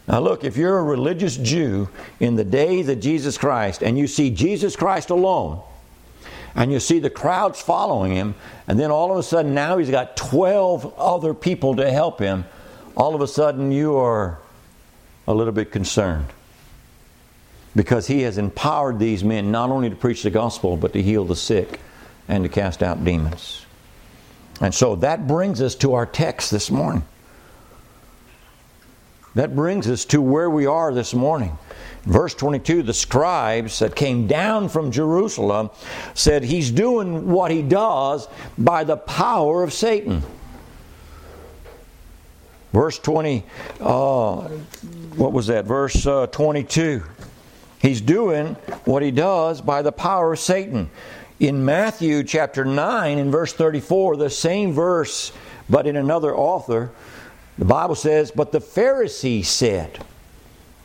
Now, 0.08 0.20
look, 0.20 0.44
if 0.44 0.58
you're 0.58 0.78
a 0.78 0.84
religious 0.84 1.36
Jew 1.36 1.90
in 2.20 2.36
the 2.36 2.44
days 2.44 2.88
of 2.88 3.00
Jesus 3.00 3.36
Christ 3.36 3.82
and 3.82 3.98
you 3.98 4.06
see 4.06 4.30
Jesus 4.30 4.76
Christ 4.76 5.10
alone, 5.10 5.60
and 6.54 6.72
you 6.72 6.80
see 6.80 7.00
the 7.00 7.10
crowds 7.10 7.60
following 7.60 8.12
him, 8.12 8.36
and 8.68 8.80
then 8.80 8.92
all 8.92 9.12
of 9.12 9.18
a 9.18 9.24
sudden 9.24 9.56
now 9.56 9.80
he's 9.80 9.90
got 9.90 10.16
12 10.16 10.94
other 10.96 11.34
people 11.34 11.78
to 11.78 11.92
help 11.92 12.20
him, 12.20 12.46
all 12.96 13.16
of 13.16 13.22
a 13.22 13.28
sudden 13.28 13.72
you 13.72 13.98
are 13.98 14.38
a 15.28 15.34
little 15.34 15.52
bit 15.52 15.72
concerned. 15.72 16.28
Because 17.76 18.06
he 18.06 18.22
has 18.22 18.38
empowered 18.38 19.00
these 19.00 19.24
men 19.24 19.52
not 19.52 19.72
only 19.72 19.90
to 19.90 19.96
preach 19.96 20.22
the 20.22 20.30
gospel, 20.30 20.78
but 20.78 20.94
to 20.94 21.02
heal 21.02 21.26
the 21.26 21.36
sick 21.36 21.80
and 22.28 22.44
to 22.44 22.50
cast 22.50 22.82
out 22.82 23.04
demons. 23.04 23.66
And 24.62 24.74
so 24.74 24.96
that 24.98 25.28
brings 25.28 25.62
us 25.62 25.76
to 25.76 25.94
our 25.94 26.06
text 26.06 26.52
this 26.52 26.72
morning. 26.72 27.04
That 29.36 29.54
brings 29.54 29.90
us 29.90 30.06
to 30.06 30.22
where 30.22 30.50
we 30.50 30.66
are 30.66 30.94
this 30.94 31.14
morning. 31.14 31.58
Verse 32.04 32.34
22 32.36 32.84
the 32.84 32.94
scribes 32.94 33.80
that 33.80 33.96
came 33.96 34.28
down 34.28 34.70
from 34.70 34.92
Jerusalem 34.92 35.70
said, 36.14 36.44
He's 36.44 36.72
doing 36.72 37.28
what 37.28 37.52
he 37.52 37.62
does 37.62 38.28
by 38.58 38.84
the 38.84 38.96
power 38.96 39.64
of 39.64 39.74
Satan. 39.74 40.24
Verse 42.72 43.00
20, 43.00 43.44
uh, 43.80 44.36
what 45.16 45.32
was 45.32 45.48
that? 45.48 45.66
Verse 45.66 46.06
uh, 46.06 46.28
22. 46.28 47.04
He's 47.82 48.02
doing 48.02 48.56
what 48.84 49.02
he 49.02 49.12
does 49.12 49.62
by 49.62 49.82
the 49.82 49.92
power 49.92 50.34
of 50.34 50.40
Satan. 50.40 50.90
In 51.40 51.66
Matthew 51.66 52.24
chapter 52.24 52.64
9, 52.64 53.18
in 53.18 53.30
verse 53.30 53.52
34, 53.54 54.18
the 54.18 54.30
same 54.30 54.72
verse, 54.72 55.34
but 55.70 55.86
in 55.86 55.98
another 55.98 56.36
author, 56.36 56.92
the 57.58 57.66
Bible 57.66 57.96
says, 57.96 58.32
But 58.32 58.52
the 58.52 58.62
Pharisees 58.62 59.50
said, 59.50 60.00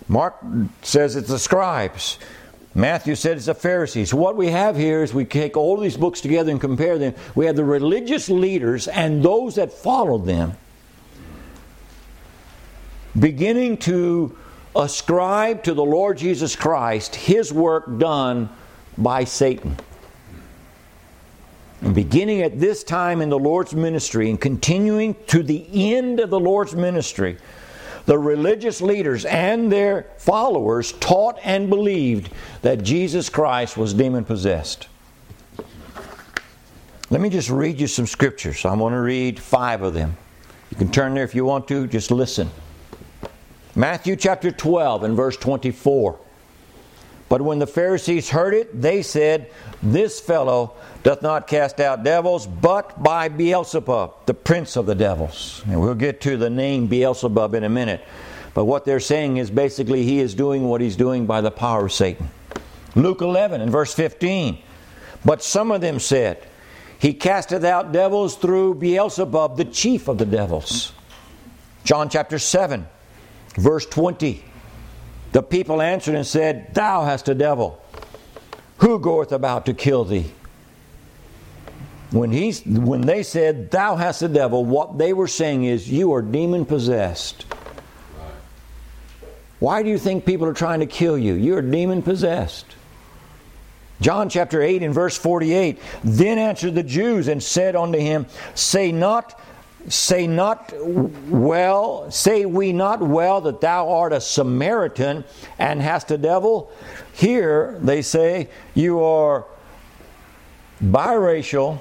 Mark 0.08 0.36
says 0.82 1.14
it's 1.14 1.28
the 1.28 1.38
scribes. 1.38 2.18
Matthew 2.74 3.14
said 3.14 3.36
it's 3.36 3.46
the 3.46 3.54
Pharisees. 3.54 4.12
What 4.12 4.36
we 4.36 4.48
have 4.48 4.76
here 4.76 5.02
is 5.02 5.14
we 5.14 5.24
take 5.24 5.56
all 5.56 5.76
these 5.76 5.96
books 5.96 6.20
together 6.20 6.50
and 6.50 6.60
compare 6.60 6.98
them. 6.98 7.14
We 7.34 7.46
have 7.46 7.56
the 7.56 7.64
religious 7.64 8.28
leaders 8.28 8.88
and 8.88 9.22
those 9.22 9.56
that 9.56 9.72
followed 9.72 10.26
them 10.26 10.54
beginning 13.18 13.76
to 13.76 14.36
ascribe 14.76 15.64
to 15.64 15.74
the 15.74 15.84
Lord 15.84 16.18
Jesus 16.18 16.54
Christ 16.54 17.16
his 17.16 17.52
work 17.52 17.98
done 17.98 18.48
by 18.96 19.24
Satan. 19.24 19.76
Beginning 21.80 22.42
at 22.42 22.60
this 22.60 22.84
time 22.84 23.22
in 23.22 23.30
the 23.30 23.38
Lord's 23.38 23.74
ministry 23.74 24.28
and 24.28 24.38
continuing 24.38 25.16
to 25.28 25.42
the 25.42 25.66
end 25.94 26.20
of 26.20 26.28
the 26.28 26.38
Lord's 26.38 26.74
ministry, 26.74 27.38
the 28.04 28.18
religious 28.18 28.82
leaders 28.82 29.24
and 29.24 29.72
their 29.72 30.06
followers 30.18 30.92
taught 30.92 31.38
and 31.42 31.70
believed 31.70 32.32
that 32.60 32.82
Jesus 32.82 33.30
Christ 33.30 33.76
was 33.76 33.94
demon 33.94 34.24
possessed. 34.24 34.88
Let 37.08 37.20
me 37.20 37.30
just 37.30 37.50
read 37.50 37.80
you 37.80 37.86
some 37.86 38.06
scriptures. 38.06 38.64
I'm 38.64 38.78
going 38.78 38.92
to 38.92 39.00
read 39.00 39.40
five 39.40 39.82
of 39.82 39.94
them. 39.94 40.16
You 40.70 40.76
can 40.76 40.90
turn 40.90 41.14
there 41.14 41.24
if 41.24 41.34
you 41.34 41.44
want 41.44 41.66
to, 41.68 41.86
just 41.86 42.10
listen. 42.10 42.50
Matthew 43.74 44.16
chapter 44.16 44.50
12 44.50 45.04
and 45.04 45.16
verse 45.16 45.36
24. 45.36 46.18
But 47.30 47.42
when 47.42 47.60
the 47.60 47.66
Pharisees 47.66 48.28
heard 48.28 48.54
it, 48.54 48.82
they 48.82 49.02
said, 49.02 49.52
This 49.84 50.18
fellow 50.18 50.74
doth 51.04 51.22
not 51.22 51.46
cast 51.46 51.78
out 51.78 52.02
devils, 52.02 52.44
but 52.44 53.00
by 53.00 53.28
Beelzebub, 53.28 54.26
the 54.26 54.34
prince 54.34 54.74
of 54.74 54.86
the 54.86 54.96
devils. 54.96 55.62
And 55.66 55.80
we'll 55.80 55.94
get 55.94 56.20
to 56.22 56.36
the 56.36 56.50
name 56.50 56.88
Beelzebub 56.88 57.54
in 57.54 57.62
a 57.62 57.68
minute. 57.68 58.04
But 58.52 58.64
what 58.64 58.84
they're 58.84 58.98
saying 58.98 59.36
is 59.36 59.48
basically 59.48 60.02
he 60.02 60.18
is 60.18 60.34
doing 60.34 60.64
what 60.64 60.80
he's 60.80 60.96
doing 60.96 61.24
by 61.26 61.40
the 61.40 61.52
power 61.52 61.86
of 61.86 61.92
Satan. 61.92 62.28
Luke 62.96 63.20
11 63.20 63.60
and 63.60 63.70
verse 63.70 63.94
15. 63.94 64.58
But 65.24 65.40
some 65.40 65.70
of 65.70 65.80
them 65.80 66.00
said, 66.00 66.44
He 66.98 67.14
casteth 67.14 67.62
out 67.62 67.92
devils 67.92 68.34
through 68.34 68.74
Beelzebub, 68.74 69.56
the 69.56 69.66
chief 69.66 70.08
of 70.08 70.18
the 70.18 70.26
devils. 70.26 70.92
John 71.84 72.08
chapter 72.08 72.40
7, 72.40 72.88
verse 73.54 73.86
20. 73.86 74.49
The 75.32 75.42
people 75.42 75.80
answered 75.80 76.14
and 76.14 76.26
said, 76.26 76.74
Thou 76.74 77.04
hast 77.04 77.28
a 77.28 77.34
devil. 77.34 77.82
Who 78.78 78.98
goeth 78.98 79.32
about 79.32 79.66
to 79.66 79.74
kill 79.74 80.04
thee? 80.04 80.32
When, 82.10 82.32
he, 82.32 82.52
when 82.66 83.02
they 83.02 83.22
said, 83.22 83.70
Thou 83.70 83.96
hast 83.96 84.22
a 84.22 84.28
devil, 84.28 84.64
what 84.64 84.98
they 84.98 85.12
were 85.12 85.28
saying 85.28 85.64
is, 85.64 85.88
You 85.88 86.12
are 86.14 86.22
demon 86.22 86.66
possessed. 86.66 87.46
Why 89.60 89.82
do 89.82 89.90
you 89.90 89.98
think 89.98 90.24
people 90.24 90.46
are 90.46 90.54
trying 90.54 90.80
to 90.80 90.86
kill 90.86 91.18
you? 91.18 91.34
You're 91.34 91.62
demon 91.62 92.02
possessed. 92.02 92.74
John 94.00 94.30
chapter 94.30 94.62
8 94.62 94.82
and 94.82 94.94
verse 94.94 95.16
48 95.16 95.78
Then 96.02 96.38
answered 96.38 96.74
the 96.74 96.82
Jews 96.82 97.28
and 97.28 97.42
said 97.42 97.76
unto 97.76 97.98
him, 97.98 98.26
Say 98.54 98.90
not, 98.90 99.38
say 99.88 100.26
not 100.26 100.72
well, 101.28 102.10
say 102.10 102.44
we 102.44 102.72
not 102.72 103.00
well 103.00 103.40
that 103.42 103.60
thou 103.60 103.90
art 103.90 104.12
a 104.12 104.20
Samaritan 104.20 105.24
and 105.58 105.80
hast 105.80 106.10
a 106.10 106.18
devil? 106.18 106.70
Here 107.12 107.78
they 107.80 108.02
say, 108.02 108.48
You 108.74 109.02
are 109.02 109.46
biracial, 110.82 111.80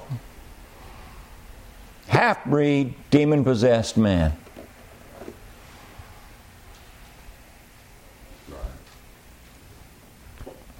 half 2.08 2.44
breed, 2.44 2.94
demon 3.10 3.44
possessed 3.44 3.96
man. 3.96 4.36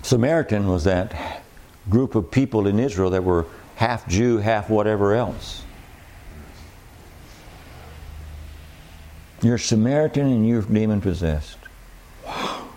Samaritan 0.03 0.67
was 0.67 0.85
that 0.85 1.45
group 1.89 2.15
of 2.15 2.31
people 2.31 2.67
in 2.67 2.81
Israel 2.81 3.11
that 3.11 3.23
were 3.23 3.47
half 3.77 4.09
Jew, 4.09 4.39
half 4.39 4.69
whatever 4.69 5.15
else. 5.15 5.63
You're 9.43 9.59
Samaritan 9.59 10.27
and 10.27 10.47
you're 10.47 10.63
demon 10.63 11.01
possessed. 11.01 11.59
Wow. 12.27 12.69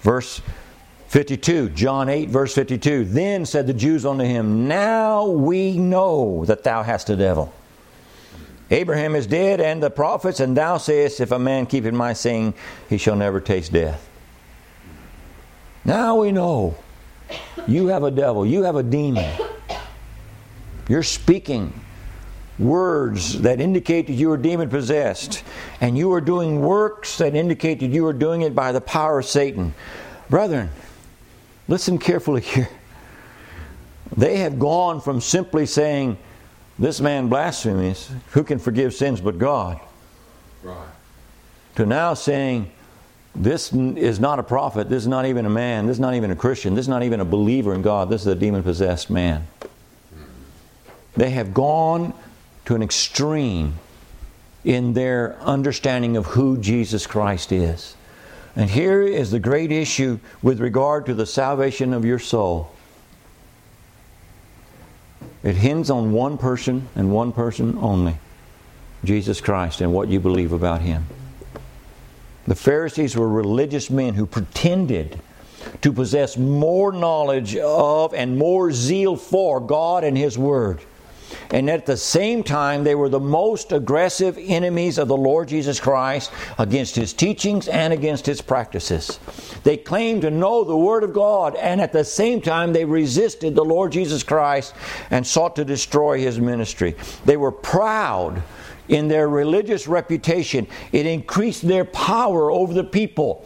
Verse 0.00 0.40
52, 1.08 1.70
John 1.70 2.08
8, 2.08 2.28
verse 2.28 2.54
52. 2.54 3.06
Then 3.06 3.46
said 3.46 3.66
the 3.66 3.74
Jews 3.74 4.04
unto 4.04 4.24
him, 4.24 4.68
Now 4.68 5.26
we 5.26 5.78
know 5.78 6.44
that 6.44 6.62
thou 6.62 6.82
hast 6.82 7.10
a 7.10 7.16
devil. 7.16 7.52
Abraham 8.70 9.14
is 9.14 9.26
dead, 9.26 9.60
and 9.60 9.82
the 9.82 9.90
prophets, 9.90 10.40
and 10.40 10.56
thou 10.56 10.76
sayest, 10.76 11.20
If 11.20 11.30
a 11.32 11.38
man 11.38 11.66
keep 11.66 11.84
in 11.84 11.96
my 11.96 12.12
saying, 12.12 12.54
he 12.88 12.98
shall 12.98 13.16
never 13.16 13.40
taste 13.40 13.72
death. 13.72 14.08
Now 15.84 16.16
we 16.20 16.32
know 16.32 16.76
you 17.66 17.86
have 17.88 18.02
a 18.02 18.10
devil, 18.10 18.44
you 18.44 18.64
have 18.64 18.76
a 18.76 18.82
demon. 18.82 19.32
You're 20.88 21.04
speaking 21.04 21.72
words 22.58 23.40
that 23.42 23.60
indicate 23.60 24.06
that 24.06 24.14
you 24.14 24.30
are 24.30 24.36
demon 24.36 24.68
possessed, 24.68 25.44
and 25.80 25.96
you 25.96 26.12
are 26.12 26.20
doing 26.20 26.60
works 26.60 27.18
that 27.18 27.34
indicate 27.34 27.80
that 27.80 27.88
you 27.88 28.06
are 28.06 28.12
doing 28.12 28.42
it 28.42 28.54
by 28.54 28.72
the 28.72 28.80
power 28.80 29.18
of 29.18 29.26
Satan. 29.26 29.74
Brethren, 30.30 30.70
Listen 31.68 31.98
carefully 31.98 32.42
here. 32.42 32.68
They 34.16 34.38
have 34.38 34.58
gone 34.58 35.00
from 35.00 35.20
simply 35.20 35.66
saying, 35.66 36.16
This 36.78 37.00
man 37.00 37.28
blasphemies, 37.28 38.10
who 38.30 38.44
can 38.44 38.58
forgive 38.58 38.94
sins 38.94 39.20
but 39.20 39.38
God? 39.38 39.80
Right. 40.62 40.88
To 41.74 41.86
now 41.86 42.14
saying, 42.14 42.70
This 43.34 43.72
is 43.72 44.20
not 44.20 44.38
a 44.38 44.44
prophet, 44.44 44.88
this 44.88 45.02
is 45.02 45.08
not 45.08 45.26
even 45.26 45.44
a 45.44 45.50
man, 45.50 45.86
this 45.86 45.96
is 45.96 46.00
not 46.00 46.14
even 46.14 46.30
a 46.30 46.36
Christian, 46.36 46.74
this 46.74 46.84
is 46.84 46.88
not 46.88 47.02
even 47.02 47.18
a 47.18 47.24
believer 47.24 47.74
in 47.74 47.82
God, 47.82 48.08
this 48.08 48.20
is 48.20 48.28
a 48.28 48.36
demon 48.36 48.62
possessed 48.62 49.10
man. 49.10 49.46
Hmm. 49.60 50.22
They 51.16 51.30
have 51.30 51.52
gone 51.52 52.14
to 52.66 52.74
an 52.74 52.82
extreme 52.82 53.74
in 54.64 54.92
their 54.92 55.38
understanding 55.40 56.16
of 56.16 56.26
who 56.26 56.58
Jesus 56.58 57.06
Christ 57.06 57.52
is. 57.52 57.96
And 58.56 58.70
here 58.70 59.02
is 59.02 59.30
the 59.30 59.38
great 59.38 59.70
issue 59.70 60.18
with 60.42 60.60
regard 60.60 61.06
to 61.06 61.14
the 61.14 61.26
salvation 61.26 61.92
of 61.92 62.04
your 62.04 62.18
soul. 62.18 62.72
It 65.42 65.54
hinges 65.54 65.90
on 65.90 66.12
one 66.12 66.38
person 66.38 66.88
and 66.96 67.12
one 67.12 67.32
person 67.32 67.78
only 67.80 68.16
Jesus 69.04 69.40
Christ 69.40 69.80
and 69.80 69.92
what 69.92 70.08
you 70.08 70.18
believe 70.18 70.52
about 70.52 70.80
Him. 70.80 71.06
The 72.48 72.56
Pharisees 72.56 73.16
were 73.16 73.28
religious 73.28 73.90
men 73.90 74.14
who 74.14 74.26
pretended 74.26 75.20
to 75.82 75.92
possess 75.92 76.36
more 76.36 76.92
knowledge 76.92 77.56
of 77.56 78.14
and 78.14 78.38
more 78.38 78.72
zeal 78.72 79.16
for 79.16 79.60
God 79.60 80.02
and 80.02 80.16
His 80.16 80.36
Word. 80.36 80.80
And 81.50 81.70
at 81.70 81.86
the 81.86 81.96
same 81.96 82.42
time, 82.42 82.84
they 82.84 82.94
were 82.94 83.08
the 83.08 83.20
most 83.20 83.72
aggressive 83.72 84.36
enemies 84.38 84.98
of 84.98 85.08
the 85.08 85.16
Lord 85.16 85.48
Jesus 85.48 85.78
Christ 85.78 86.32
against 86.58 86.96
his 86.96 87.12
teachings 87.12 87.68
and 87.68 87.92
against 87.92 88.26
his 88.26 88.40
practices. 88.40 89.18
They 89.62 89.76
claimed 89.76 90.22
to 90.22 90.30
know 90.30 90.64
the 90.64 90.76
Word 90.76 91.04
of 91.04 91.12
God, 91.12 91.56
and 91.56 91.80
at 91.80 91.92
the 91.92 92.04
same 92.04 92.40
time, 92.40 92.72
they 92.72 92.84
resisted 92.84 93.54
the 93.54 93.64
Lord 93.64 93.92
Jesus 93.92 94.22
Christ 94.22 94.74
and 95.10 95.26
sought 95.26 95.56
to 95.56 95.64
destroy 95.64 96.18
his 96.18 96.40
ministry. 96.40 96.96
They 97.24 97.36
were 97.36 97.52
proud 97.52 98.42
in 98.88 99.08
their 99.08 99.28
religious 99.28 99.88
reputation, 99.88 100.66
it 100.92 101.06
increased 101.06 101.66
their 101.66 101.84
power 101.84 102.50
over 102.52 102.72
the 102.72 102.84
people. 102.84 103.44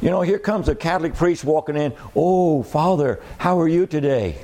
You 0.00 0.10
know, 0.10 0.20
here 0.20 0.38
comes 0.38 0.68
a 0.68 0.74
Catholic 0.74 1.14
priest 1.14 1.42
walking 1.42 1.76
in. 1.76 1.94
Oh, 2.14 2.62
Father, 2.62 3.20
how 3.38 3.58
are 3.58 3.68
you 3.68 3.86
today? 3.86 4.36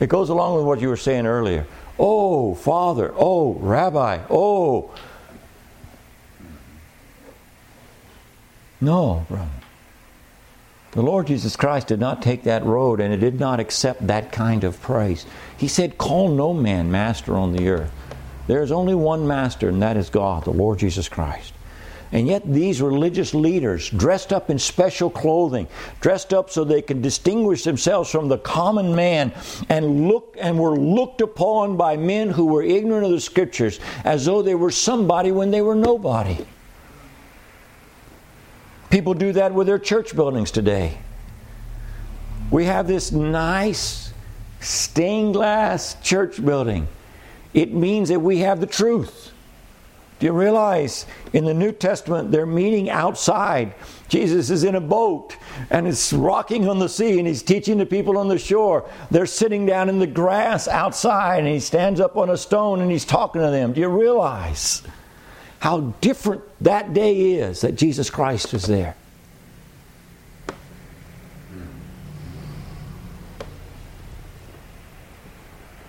It 0.00 0.08
goes 0.08 0.30
along 0.30 0.56
with 0.56 0.64
what 0.64 0.80
you 0.80 0.88
were 0.88 0.96
saying 0.96 1.26
earlier. 1.26 1.66
Oh, 1.98 2.54
Father. 2.54 3.12
Oh, 3.14 3.52
Rabbi. 3.54 4.20
Oh. 4.30 4.94
No, 8.80 9.26
brother. 9.28 9.50
The 10.92 11.02
Lord 11.02 11.28
Jesus 11.28 11.54
Christ 11.54 11.88
did 11.88 12.00
not 12.00 12.22
take 12.22 12.42
that 12.44 12.64
road 12.64 12.98
and 12.98 13.14
it 13.14 13.18
did 13.18 13.38
not 13.38 13.60
accept 13.60 14.06
that 14.08 14.32
kind 14.32 14.64
of 14.64 14.80
praise. 14.80 15.24
He 15.56 15.68
said, 15.68 15.98
Call 15.98 16.30
no 16.30 16.52
man 16.52 16.90
master 16.90 17.36
on 17.36 17.52
the 17.52 17.68
earth. 17.68 17.92
There 18.48 18.62
is 18.62 18.72
only 18.72 18.96
one 18.96 19.28
master, 19.28 19.68
and 19.68 19.80
that 19.82 19.96
is 19.96 20.10
God, 20.10 20.44
the 20.44 20.50
Lord 20.50 20.80
Jesus 20.80 21.08
Christ. 21.08 21.52
And 22.12 22.26
yet, 22.26 22.42
these 22.44 22.82
religious 22.82 23.34
leaders, 23.34 23.88
dressed 23.88 24.32
up 24.32 24.50
in 24.50 24.58
special 24.58 25.08
clothing, 25.10 25.68
dressed 26.00 26.34
up 26.34 26.50
so 26.50 26.64
they 26.64 26.82
can 26.82 27.00
distinguish 27.00 27.62
themselves 27.62 28.10
from 28.10 28.28
the 28.28 28.38
common 28.38 28.94
man, 28.96 29.32
and 29.68 30.08
look 30.08 30.36
and 30.40 30.58
were 30.58 30.76
looked 30.76 31.20
upon 31.20 31.76
by 31.76 31.96
men 31.96 32.30
who 32.30 32.46
were 32.46 32.62
ignorant 32.62 33.04
of 33.04 33.12
the 33.12 33.20
scriptures 33.20 33.78
as 34.04 34.24
though 34.24 34.42
they 34.42 34.56
were 34.56 34.72
somebody 34.72 35.30
when 35.30 35.52
they 35.52 35.62
were 35.62 35.76
nobody. 35.76 36.44
People 38.90 39.14
do 39.14 39.32
that 39.32 39.54
with 39.54 39.68
their 39.68 39.78
church 39.78 40.16
buildings 40.16 40.50
today. 40.50 40.98
We 42.50 42.64
have 42.64 42.88
this 42.88 43.12
nice 43.12 44.12
stained 44.60 45.34
glass 45.34 45.96
church 46.02 46.44
building 46.44 46.88
it 47.52 47.72
means 47.72 48.10
that 48.10 48.20
we 48.20 48.38
have 48.38 48.60
the 48.60 48.66
truth. 48.66 49.29
Do 50.20 50.26
you 50.26 50.32
realize 50.32 51.06
in 51.32 51.46
the 51.46 51.54
New 51.54 51.72
Testament 51.72 52.30
they're 52.30 52.44
meeting 52.44 52.90
outside? 52.90 53.72
Jesus 54.08 54.50
is 54.50 54.64
in 54.64 54.74
a 54.74 54.80
boat 54.80 55.34
and 55.70 55.88
it's 55.88 56.12
rocking 56.12 56.68
on 56.68 56.78
the 56.78 56.90
sea 56.90 57.18
and 57.18 57.26
he's 57.26 57.42
teaching 57.42 57.78
the 57.78 57.86
people 57.86 58.18
on 58.18 58.28
the 58.28 58.38
shore. 58.38 58.86
They're 59.10 59.24
sitting 59.24 59.64
down 59.64 59.88
in 59.88 59.98
the 59.98 60.06
grass 60.06 60.68
outside 60.68 61.38
and 61.38 61.48
he 61.48 61.58
stands 61.58 62.00
up 62.00 62.18
on 62.18 62.28
a 62.28 62.36
stone 62.36 62.82
and 62.82 62.90
he's 62.90 63.06
talking 63.06 63.40
to 63.40 63.50
them. 63.50 63.72
Do 63.72 63.80
you 63.80 63.88
realize 63.88 64.82
how 65.58 65.94
different 66.02 66.42
that 66.60 66.92
day 66.92 67.32
is 67.32 67.62
that 67.62 67.76
Jesus 67.76 68.10
Christ 68.10 68.52
is 68.52 68.66
there? 68.66 68.96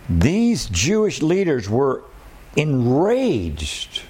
These 0.09 0.67
Jewish 0.67 1.21
leaders 1.21 1.69
were 1.69 2.03
enraged 2.55 4.03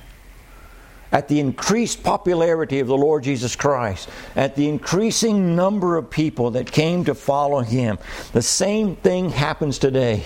at 1.11 1.27
the 1.27 1.39
increased 1.39 2.03
popularity 2.03 2.79
of 2.79 2.87
the 2.87 2.97
Lord 2.97 3.23
Jesus 3.23 3.55
Christ, 3.55 4.09
at 4.35 4.55
the 4.55 4.67
increasing 4.67 5.55
number 5.55 5.97
of 5.97 6.09
people 6.09 6.51
that 6.51 6.71
came 6.71 7.03
to 7.05 7.15
follow 7.15 7.59
him. 7.59 7.97
The 8.33 8.41
same 8.41 8.95
thing 8.95 9.29
happens 9.29 9.77
today. 9.77 10.23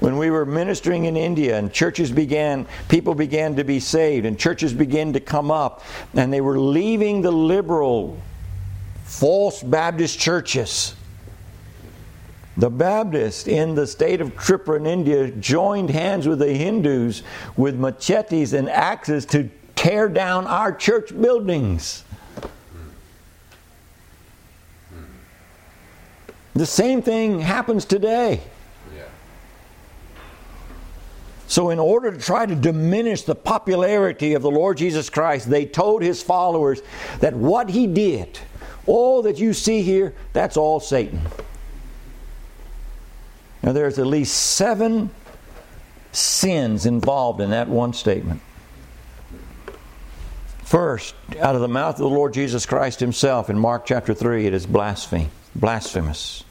When 0.00 0.16
we 0.16 0.30
were 0.30 0.46
ministering 0.46 1.06
in 1.06 1.16
India 1.16 1.58
and 1.58 1.72
churches 1.72 2.12
began, 2.12 2.66
people 2.88 3.14
began 3.14 3.56
to 3.56 3.64
be 3.64 3.80
saved 3.80 4.26
and 4.26 4.38
churches 4.38 4.72
began 4.72 5.12
to 5.14 5.20
come 5.20 5.50
up, 5.50 5.82
and 6.14 6.32
they 6.32 6.40
were 6.40 6.58
leaving 6.58 7.22
the 7.22 7.32
liberal, 7.32 8.20
false 9.04 9.62
Baptist 9.62 10.18
churches 10.18 10.94
the 12.58 12.68
Baptists 12.68 13.46
in 13.46 13.76
the 13.76 13.86
state 13.86 14.20
of 14.20 14.34
Tripura 14.34 14.78
in 14.78 14.86
India 14.86 15.30
joined 15.30 15.90
hands 15.90 16.26
with 16.26 16.40
the 16.40 16.52
Hindus 16.52 17.22
with 17.56 17.76
machetes 17.76 18.52
and 18.52 18.68
axes 18.68 19.24
to 19.26 19.48
tear 19.78 20.08
down 20.08 20.44
our 20.48 20.72
church 20.72 21.18
buildings. 21.18 22.02
The 26.54 26.66
same 26.66 27.00
thing 27.00 27.38
happens 27.38 27.84
today. 27.84 28.40
So, 31.46 31.70
in 31.70 31.78
order 31.78 32.10
to 32.10 32.18
try 32.18 32.44
to 32.44 32.56
diminish 32.56 33.22
the 33.22 33.36
popularity 33.36 34.34
of 34.34 34.42
the 34.42 34.50
Lord 34.50 34.78
Jesus 34.78 35.08
Christ, 35.08 35.48
they 35.48 35.64
told 35.64 36.02
his 36.02 36.24
followers 36.24 36.82
that 37.20 37.34
what 37.34 37.70
he 37.70 37.86
did, 37.86 38.36
all 38.84 39.22
that 39.22 39.38
you 39.38 39.52
see 39.52 39.82
here, 39.82 40.12
that's 40.32 40.56
all 40.56 40.80
Satan. 40.80 41.20
Now, 43.62 43.70
there's 43.70 44.00
at 44.00 44.08
least 44.08 44.34
seven 44.34 45.10
sins 46.10 46.84
involved 46.84 47.40
in 47.40 47.50
that 47.50 47.68
one 47.68 47.92
statement. 47.92 48.40
First, 50.68 51.14
out 51.40 51.54
of 51.54 51.62
the 51.62 51.66
mouth 51.68 51.94
of 51.94 52.00
the 52.00 52.14
Lord 52.14 52.34
Jesus 52.34 52.66
Christ 52.66 53.00
Himself 53.00 53.48
in 53.48 53.58
Mark 53.58 53.86
chapter 53.86 54.12
3, 54.12 54.44
it 54.44 54.52
is 54.52 54.66
blasphemy, 54.66 55.30
blasphemous. 55.54 56.44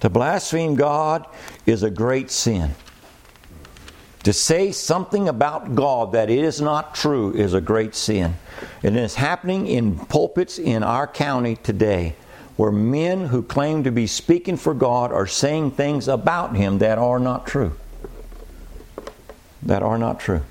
To 0.00 0.10
blaspheme 0.10 0.74
God 0.74 1.28
is 1.64 1.84
a 1.84 1.90
great 1.90 2.32
sin. 2.32 2.74
To 4.24 4.32
say 4.32 4.72
something 4.72 5.28
about 5.28 5.76
God 5.76 6.10
that 6.14 6.30
is 6.30 6.60
not 6.60 6.96
true 6.96 7.32
is 7.32 7.54
a 7.54 7.60
great 7.60 7.94
sin. 7.94 8.34
And 8.82 8.96
it's 8.96 9.14
happening 9.14 9.68
in 9.68 10.04
pulpits 10.06 10.58
in 10.58 10.82
our 10.82 11.06
county 11.06 11.54
today 11.54 12.16
where 12.56 12.72
men 12.72 13.26
who 13.26 13.44
claim 13.44 13.84
to 13.84 13.92
be 13.92 14.08
speaking 14.08 14.56
for 14.56 14.74
God 14.74 15.12
are 15.12 15.28
saying 15.28 15.70
things 15.70 16.08
about 16.08 16.56
Him 16.56 16.78
that 16.78 16.98
are 16.98 17.20
not 17.20 17.46
true. 17.46 17.76
That 19.62 19.84
are 19.84 19.96
not 19.96 20.18
true. 20.18 20.42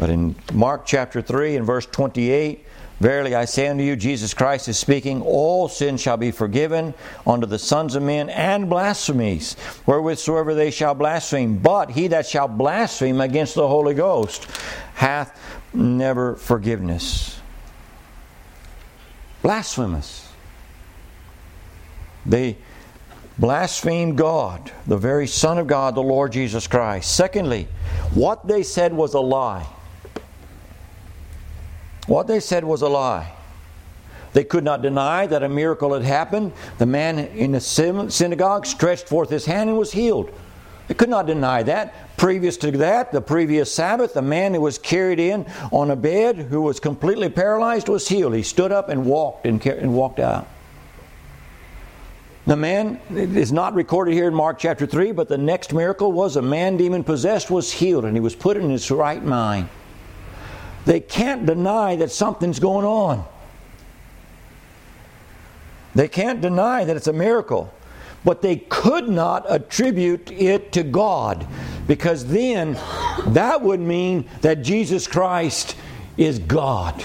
But 0.00 0.10
in 0.10 0.34
Mark 0.52 0.84
chapter 0.84 1.22
3 1.22 1.56
and 1.56 1.64
verse 1.64 1.86
28, 1.86 2.66
Verily 2.98 3.34
I 3.34 3.44
say 3.44 3.68
unto 3.68 3.84
you, 3.84 3.96
Jesus 3.96 4.34
Christ 4.34 4.68
is 4.68 4.76
speaking, 4.78 5.22
all 5.22 5.68
sins 5.68 6.02
shall 6.02 6.18
be 6.18 6.32
forgiven 6.32 6.92
unto 7.26 7.46
the 7.46 7.58
sons 7.58 7.94
of 7.94 8.02
men 8.02 8.28
and 8.28 8.68
blasphemies, 8.68 9.54
wherewithsoever 9.86 10.54
they 10.54 10.70
shall 10.70 10.94
blaspheme. 10.94 11.58
But 11.58 11.92
he 11.92 12.08
that 12.08 12.26
shall 12.26 12.48
blaspheme 12.48 13.20
against 13.20 13.54
the 13.54 13.68
Holy 13.68 13.94
Ghost 13.94 14.46
hath 14.94 15.38
never 15.72 16.34
forgiveness 16.34 17.40
blasphemous. 19.42 20.28
They 22.26 22.56
blasphemed 23.38 24.18
God, 24.18 24.70
the 24.86 24.98
very 24.98 25.26
Son 25.26 25.58
of 25.58 25.66
God, 25.66 25.94
the 25.94 26.02
Lord 26.02 26.32
Jesus 26.32 26.66
Christ. 26.66 27.14
Secondly, 27.14 27.68
what 28.12 28.46
they 28.46 28.62
said 28.62 28.92
was 28.92 29.14
a 29.14 29.20
lie. 29.20 29.66
What 32.10 32.26
they 32.26 32.40
said 32.40 32.64
was 32.64 32.82
a 32.82 32.88
lie. 32.88 33.30
They 34.32 34.42
could 34.42 34.64
not 34.64 34.82
deny 34.82 35.28
that 35.28 35.44
a 35.44 35.48
miracle 35.48 35.94
had 35.94 36.02
happened. 36.02 36.50
The 36.78 36.86
man 36.86 37.20
in 37.20 37.52
the 37.52 37.60
synagogue 37.60 38.66
stretched 38.66 39.06
forth 39.06 39.30
his 39.30 39.46
hand 39.46 39.70
and 39.70 39.78
was 39.78 39.92
healed. 39.92 40.32
They 40.88 40.94
could 40.94 41.08
not 41.08 41.26
deny 41.26 41.62
that. 41.62 42.16
Previous 42.16 42.56
to 42.56 42.72
that, 42.72 43.12
the 43.12 43.20
previous 43.20 43.72
Sabbath, 43.72 44.14
the 44.14 44.22
man 44.22 44.54
who 44.54 44.60
was 44.60 44.76
carried 44.76 45.20
in 45.20 45.46
on 45.70 45.92
a 45.92 45.94
bed 45.94 46.36
who 46.36 46.62
was 46.62 46.80
completely 46.80 47.28
paralyzed 47.28 47.88
was 47.88 48.08
healed. 48.08 48.34
He 48.34 48.42
stood 48.42 48.72
up 48.72 48.88
and 48.88 49.06
walked 49.06 49.46
and, 49.46 49.64
and 49.64 49.94
walked 49.94 50.18
out. 50.18 50.48
The 52.48 52.56
man 52.56 52.98
is 53.08 53.52
not 53.52 53.74
recorded 53.74 54.14
here 54.14 54.26
in 54.26 54.34
Mark 54.34 54.58
chapter 54.58 54.84
3, 54.84 55.12
but 55.12 55.28
the 55.28 55.38
next 55.38 55.72
miracle 55.72 56.10
was 56.10 56.34
a 56.34 56.42
man 56.42 56.76
demon 56.76 57.04
possessed 57.04 57.52
was 57.52 57.70
healed 57.70 58.04
and 58.04 58.16
he 58.16 58.20
was 58.20 58.34
put 58.34 58.56
in 58.56 58.68
his 58.68 58.90
right 58.90 59.22
mind. 59.22 59.68
They 60.84 61.00
can't 61.00 61.46
deny 61.46 61.96
that 61.96 62.10
something's 62.10 62.58
going 62.58 62.86
on. 62.86 63.24
They 65.94 66.08
can't 66.08 66.40
deny 66.40 66.84
that 66.84 66.96
it's 66.96 67.08
a 67.08 67.12
miracle 67.12 67.72
but 68.24 68.42
they 68.42 68.56
could 68.56 69.08
not 69.08 69.50
attribute 69.50 70.30
it 70.30 70.72
to 70.72 70.82
God 70.82 71.46
because 71.86 72.26
then 72.26 72.78
that 73.28 73.62
would 73.62 73.80
mean 73.80 74.28
that 74.42 74.62
Jesus 74.62 75.06
Christ 75.06 75.76
is 76.16 76.38
God. 76.38 77.04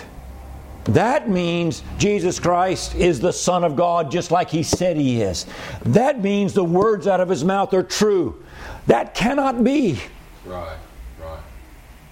That 0.86 1.30
means 1.30 1.82
Jesus 1.98 2.40
Christ 2.40 2.94
is 2.96 3.20
the 3.20 3.34
Son 3.34 3.64
of 3.64 3.76
God 3.76 4.12
just 4.12 4.30
like 4.30 4.50
He 4.50 4.62
said 4.62 4.98
He 4.98 5.22
is. 5.22 5.46
That 5.84 6.22
means 6.22 6.54
the 6.54 6.64
words 6.64 7.08
out 7.08 7.20
of 7.20 7.30
His 7.30 7.44
mouth 7.44 7.74
are 7.74 7.84
true. 7.84 8.44
That 8.88 9.16
cannot 9.16 9.64
be. 9.64 10.00
Right. 10.46 10.78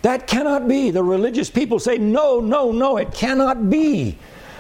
That 0.04 0.28
cannot 0.28 0.68
be. 0.68 0.92
The 0.92 1.04
religious 1.04 1.50
people 1.50 1.80
say, 1.80 1.98
no, 1.98 2.40
no, 2.40 2.72
no, 2.72 2.98
it 2.98 3.14
cannot 3.14 3.70
be. 3.70 4.18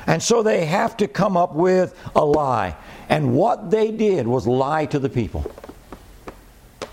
And 0.07 0.23
so 0.23 0.41
they 0.41 0.65
have 0.65 0.97
to 0.97 1.07
come 1.07 1.37
up 1.37 1.53
with 1.53 1.95
a 2.15 2.25
lie. 2.25 2.75
And 3.09 3.35
what 3.35 3.69
they 3.69 3.91
did 3.91 4.25
was 4.25 4.47
lie 4.47 4.85
to 4.87 4.99
the 4.99 5.09
people. 5.09 5.45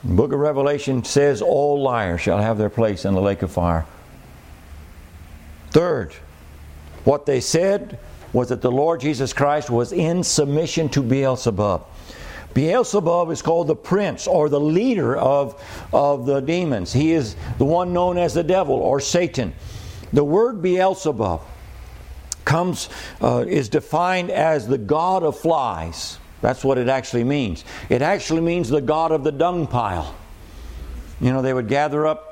The 0.03 0.15
book 0.15 0.33
of 0.33 0.41
Revelation 0.41 1.05
says, 1.05 1.43
All 1.43 1.81
liars 1.81 2.21
shall 2.21 2.39
have 2.39 2.59
their 2.59 2.71
place 2.71 3.05
in 3.05 3.15
the 3.15 3.21
lake 3.21 3.43
of 3.43 3.53
fire. 3.53 3.87
Third, 5.71 6.15
what 7.05 7.27
they 7.27 7.41
said 7.41 7.99
was 8.33 8.49
that 8.49 8.63
the 8.63 8.71
Lord 8.71 9.01
Jesus 9.01 9.33
Christ 9.33 9.71
was 9.71 9.93
in 9.93 10.25
submission 10.25 10.89
to 10.91 11.03
Beelzebub. 11.03 11.85
Beelzebub 12.55 13.31
is 13.31 13.43
called 13.43 13.69
the 13.69 13.77
prince 13.77 14.27
or 14.27 14.49
the 14.49 14.61
leader 14.61 15.17
of, 15.17 15.63
of 15.93 16.27
the 16.27 16.41
demons. 16.41 16.93
He 16.93 17.13
is 17.13 17.37
the 17.59 17.65
one 17.65 17.93
known 17.93 18.19
as 18.19 18.35
the 18.35 18.43
devil 18.43 18.75
or 18.75 19.01
Satan. 19.01 19.55
The 20.13 20.25
word 20.25 20.61
Beelzebub 20.61 21.43
comes 22.45 22.89
uh, 23.21 23.45
is 23.47 23.69
defined 23.69 24.31
as 24.31 24.67
the 24.67 24.79
god 24.79 25.23
of 25.23 25.39
flies. 25.39 26.19
That's 26.41 26.65
what 26.65 26.79
it 26.79 26.89
actually 26.89 27.25
means. 27.25 27.65
It 27.89 28.03
actually 28.03 28.41
means 28.41 28.69
the 28.69 28.81
god 28.81 29.13
of 29.13 29.25
the 29.25 29.33
dung 29.33 29.67
pile. 29.67 30.15
You 31.21 31.33
know, 31.33 31.43
they 31.43 31.53
would 31.53 31.69
gather 31.69 32.07
up 32.07 32.30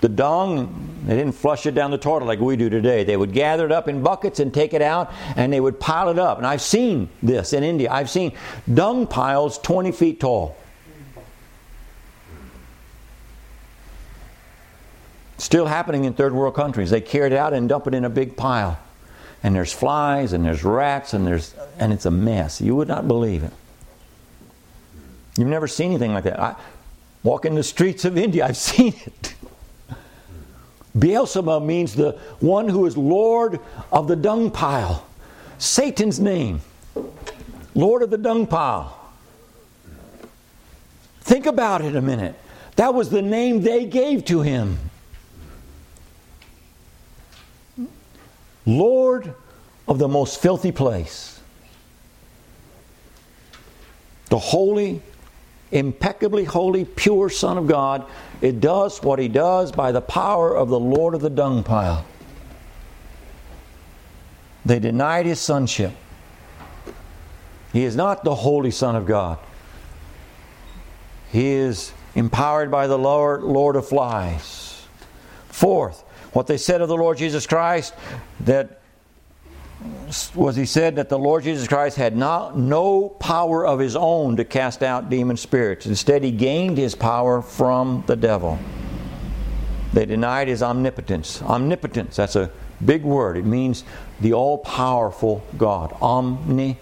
the 0.00 0.08
dung, 0.08 1.02
they 1.04 1.16
didn't 1.16 1.34
flush 1.34 1.66
it 1.66 1.74
down 1.74 1.90
the 1.90 1.98
toilet 1.98 2.24
like 2.24 2.38
we 2.38 2.56
do 2.56 2.70
today. 2.70 3.02
They 3.02 3.16
would 3.16 3.32
gather 3.32 3.66
it 3.66 3.72
up 3.72 3.88
in 3.88 4.02
buckets 4.02 4.38
and 4.38 4.54
take 4.54 4.72
it 4.72 4.82
out 4.82 5.12
and 5.36 5.52
they 5.52 5.60
would 5.60 5.80
pile 5.80 6.08
it 6.08 6.18
up. 6.18 6.38
And 6.38 6.46
I've 6.46 6.62
seen 6.62 7.08
this 7.22 7.52
in 7.52 7.64
India. 7.64 7.90
I've 7.90 8.08
seen 8.08 8.32
dung 8.72 9.06
piles 9.06 9.58
20 9.58 9.90
feet 9.92 10.20
tall. 10.20 10.56
Still 15.38 15.66
happening 15.66 16.04
in 16.04 16.14
third 16.14 16.32
world 16.32 16.54
countries. 16.54 16.90
They 16.90 17.00
carry 17.00 17.28
it 17.28 17.32
out 17.32 17.52
and 17.52 17.68
dump 17.68 17.86
it 17.86 17.94
in 17.94 18.04
a 18.04 18.10
big 18.10 18.36
pile. 18.36 18.78
And 19.42 19.54
there's 19.54 19.72
flies 19.72 20.32
and 20.32 20.44
there's 20.44 20.64
rats 20.64 21.14
and 21.14 21.26
there's 21.26 21.54
and 21.78 21.92
it's 21.92 22.06
a 22.06 22.10
mess. 22.10 22.60
You 22.60 22.76
would 22.76 22.88
not 22.88 23.08
believe 23.08 23.44
it. 23.44 23.52
You've 25.36 25.48
never 25.48 25.68
seen 25.68 25.90
anything 25.90 26.12
like 26.12 26.24
that. 26.24 26.40
I 26.40 26.56
walk 27.22 27.44
in 27.44 27.54
the 27.54 27.62
streets 27.62 28.04
of 28.04 28.18
India, 28.18 28.44
I've 28.46 28.56
seen 28.56 28.94
it. 29.06 29.34
Beelzebub 30.98 31.62
means 31.62 31.94
the 31.94 32.12
one 32.40 32.68
who 32.68 32.86
is 32.86 32.96
Lord 32.96 33.60
of 33.92 34.08
the 34.08 34.16
dung 34.16 34.50
pile. 34.50 35.06
Satan's 35.58 36.18
name. 36.18 36.60
Lord 37.74 38.02
of 38.02 38.10
the 38.10 38.18
dung 38.18 38.46
pile. 38.46 38.94
Think 41.20 41.46
about 41.46 41.82
it 41.82 41.94
a 41.94 42.00
minute. 42.00 42.34
That 42.76 42.94
was 42.94 43.10
the 43.10 43.22
name 43.22 43.60
they 43.62 43.84
gave 43.84 44.24
to 44.26 44.40
him. 44.40 44.78
Lord 48.64 49.34
of 49.86 49.98
the 49.98 50.08
most 50.08 50.40
filthy 50.40 50.72
place. 50.72 51.40
The 54.28 54.38
holy, 54.38 55.00
impeccably 55.72 56.44
holy, 56.44 56.84
pure 56.84 57.30
Son 57.30 57.56
of 57.56 57.66
God 57.66 58.06
it 58.40 58.60
does 58.60 59.02
what 59.02 59.18
he 59.18 59.28
does 59.28 59.72
by 59.72 59.92
the 59.92 60.00
power 60.00 60.56
of 60.56 60.68
the 60.68 60.78
Lord 60.78 61.14
of 61.14 61.20
the 61.20 61.30
dung 61.30 61.62
pile. 61.64 62.04
They 64.64 64.78
denied 64.78 65.26
his 65.26 65.40
sonship. 65.40 65.92
He 67.72 67.84
is 67.84 67.96
not 67.96 68.24
the 68.24 68.34
Holy 68.34 68.70
Son 68.70 68.96
of 68.96 69.06
God. 69.06 69.38
He 71.30 71.48
is 71.48 71.92
empowered 72.14 72.70
by 72.70 72.86
the 72.86 72.98
Lord, 72.98 73.42
Lord 73.42 73.76
of 73.76 73.88
flies. 73.88 74.86
Fourth, 75.48 76.02
what 76.32 76.46
they 76.46 76.56
said 76.56 76.80
of 76.80 76.88
the 76.88 76.96
Lord 76.96 77.18
Jesus 77.18 77.46
Christ, 77.46 77.94
that 78.40 78.77
was 80.34 80.56
he 80.56 80.66
said 80.66 80.96
that 80.96 81.08
the 81.08 81.18
Lord 81.18 81.44
Jesus 81.44 81.68
Christ 81.68 81.96
had 81.96 82.16
not, 82.16 82.58
no 82.58 83.08
power 83.08 83.66
of 83.66 83.78
his 83.78 83.96
own 83.96 84.36
to 84.36 84.44
cast 84.44 84.82
out 84.82 85.10
demon 85.10 85.36
spirits. 85.36 85.86
Instead, 85.86 86.22
he 86.22 86.30
gained 86.30 86.78
his 86.78 86.94
power 86.94 87.42
from 87.42 88.04
the 88.06 88.16
devil. 88.16 88.58
They 89.92 90.06
denied 90.06 90.48
his 90.48 90.62
omnipotence. 90.62 91.42
Omnipotence, 91.42 92.16
that's 92.16 92.36
a 92.36 92.50
big 92.84 93.02
word. 93.02 93.36
It 93.36 93.44
means 93.44 93.84
the 94.20 94.32
all 94.32 94.58
powerful 94.58 95.42
God. 95.56 95.96
Omni, 96.00 96.78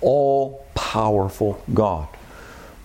all 0.00 0.66
powerful 0.74 1.62
God. 1.72 2.08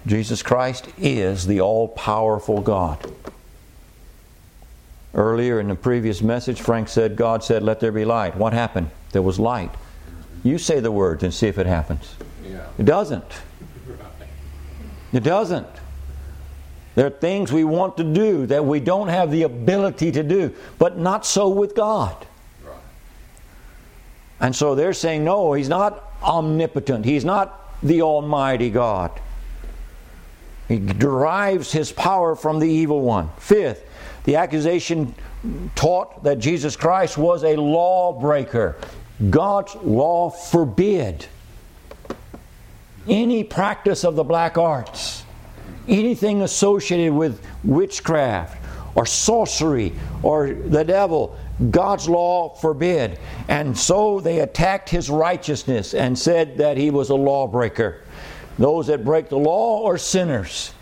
Jesus 0.05 0.41
Christ 0.41 0.87
is 0.97 1.45
the 1.45 1.61
all 1.61 1.87
powerful 1.87 2.61
God. 2.61 3.11
Earlier 5.13 5.59
in 5.59 5.67
the 5.67 5.75
previous 5.75 6.21
message, 6.21 6.61
Frank 6.61 6.87
said, 6.87 7.15
God 7.15 7.43
said, 7.43 7.63
Let 7.63 7.79
there 7.79 7.91
be 7.91 8.05
light. 8.05 8.35
What 8.35 8.53
happened? 8.53 8.89
There 9.11 9.21
was 9.21 9.39
light. 9.39 9.71
You 10.43 10.57
say 10.57 10.79
the 10.79 10.91
words 10.91 11.23
and 11.23 11.33
see 11.33 11.47
if 11.47 11.57
it 11.57 11.67
happens. 11.67 12.15
Yeah. 12.43 12.67
It 12.77 12.85
doesn't. 12.85 13.25
It 15.13 15.23
doesn't. 15.23 15.67
There 16.95 17.07
are 17.07 17.11
things 17.11 17.51
we 17.51 17.63
want 17.63 17.97
to 17.97 18.03
do 18.03 18.45
that 18.47 18.65
we 18.65 18.79
don't 18.79 19.07
have 19.07 19.31
the 19.31 19.43
ability 19.43 20.11
to 20.11 20.23
do, 20.23 20.53
but 20.77 20.97
not 20.97 21.25
so 21.25 21.49
with 21.49 21.75
God. 21.75 22.15
Right. 22.65 22.75
And 24.39 24.55
so 24.55 24.75
they're 24.75 24.93
saying, 24.93 25.23
no, 25.23 25.53
He's 25.53 25.69
not 25.69 26.03
omnipotent. 26.21 27.05
He's 27.05 27.23
not 27.23 27.59
the 27.81 28.01
Almighty 28.01 28.69
God. 28.69 29.11
He 30.67 30.79
derives 30.79 31.71
His 31.71 31.91
power 31.91 32.35
from 32.35 32.59
the 32.59 32.67
evil 32.67 33.01
one. 33.01 33.29
Fifth, 33.37 33.87
the 34.25 34.35
accusation 34.35 35.15
taught 35.75 36.23
that 36.23 36.39
Jesus 36.39 36.75
Christ 36.75 37.17
was 37.17 37.43
a 37.43 37.55
lawbreaker. 37.55 38.77
God's 39.29 39.75
law 39.75 40.29
forbid 40.29 41.27
any 43.07 43.43
practice 43.43 44.03
of 44.03 44.15
the 44.15 44.23
black 44.23 44.57
arts, 44.57 45.23
anything 45.87 46.41
associated 46.41 47.13
with 47.13 47.45
witchcraft 47.63 48.57
or 48.95 49.05
sorcery 49.05 49.93
or 50.23 50.53
the 50.53 50.83
devil. 50.83 51.37
God's 51.69 52.09
law 52.09 52.49
forbid. 52.49 53.19
And 53.47 53.77
so 53.77 54.19
they 54.19 54.39
attacked 54.39 54.89
his 54.89 55.09
righteousness 55.09 55.93
and 55.93 56.17
said 56.17 56.57
that 56.57 56.77
he 56.77 56.89
was 56.89 57.09
a 57.09 57.15
lawbreaker. 57.15 58.01
Those 58.57 58.87
that 58.87 59.05
break 59.05 59.29
the 59.29 59.37
law 59.37 59.87
are 59.87 59.97
sinners. 59.97 60.73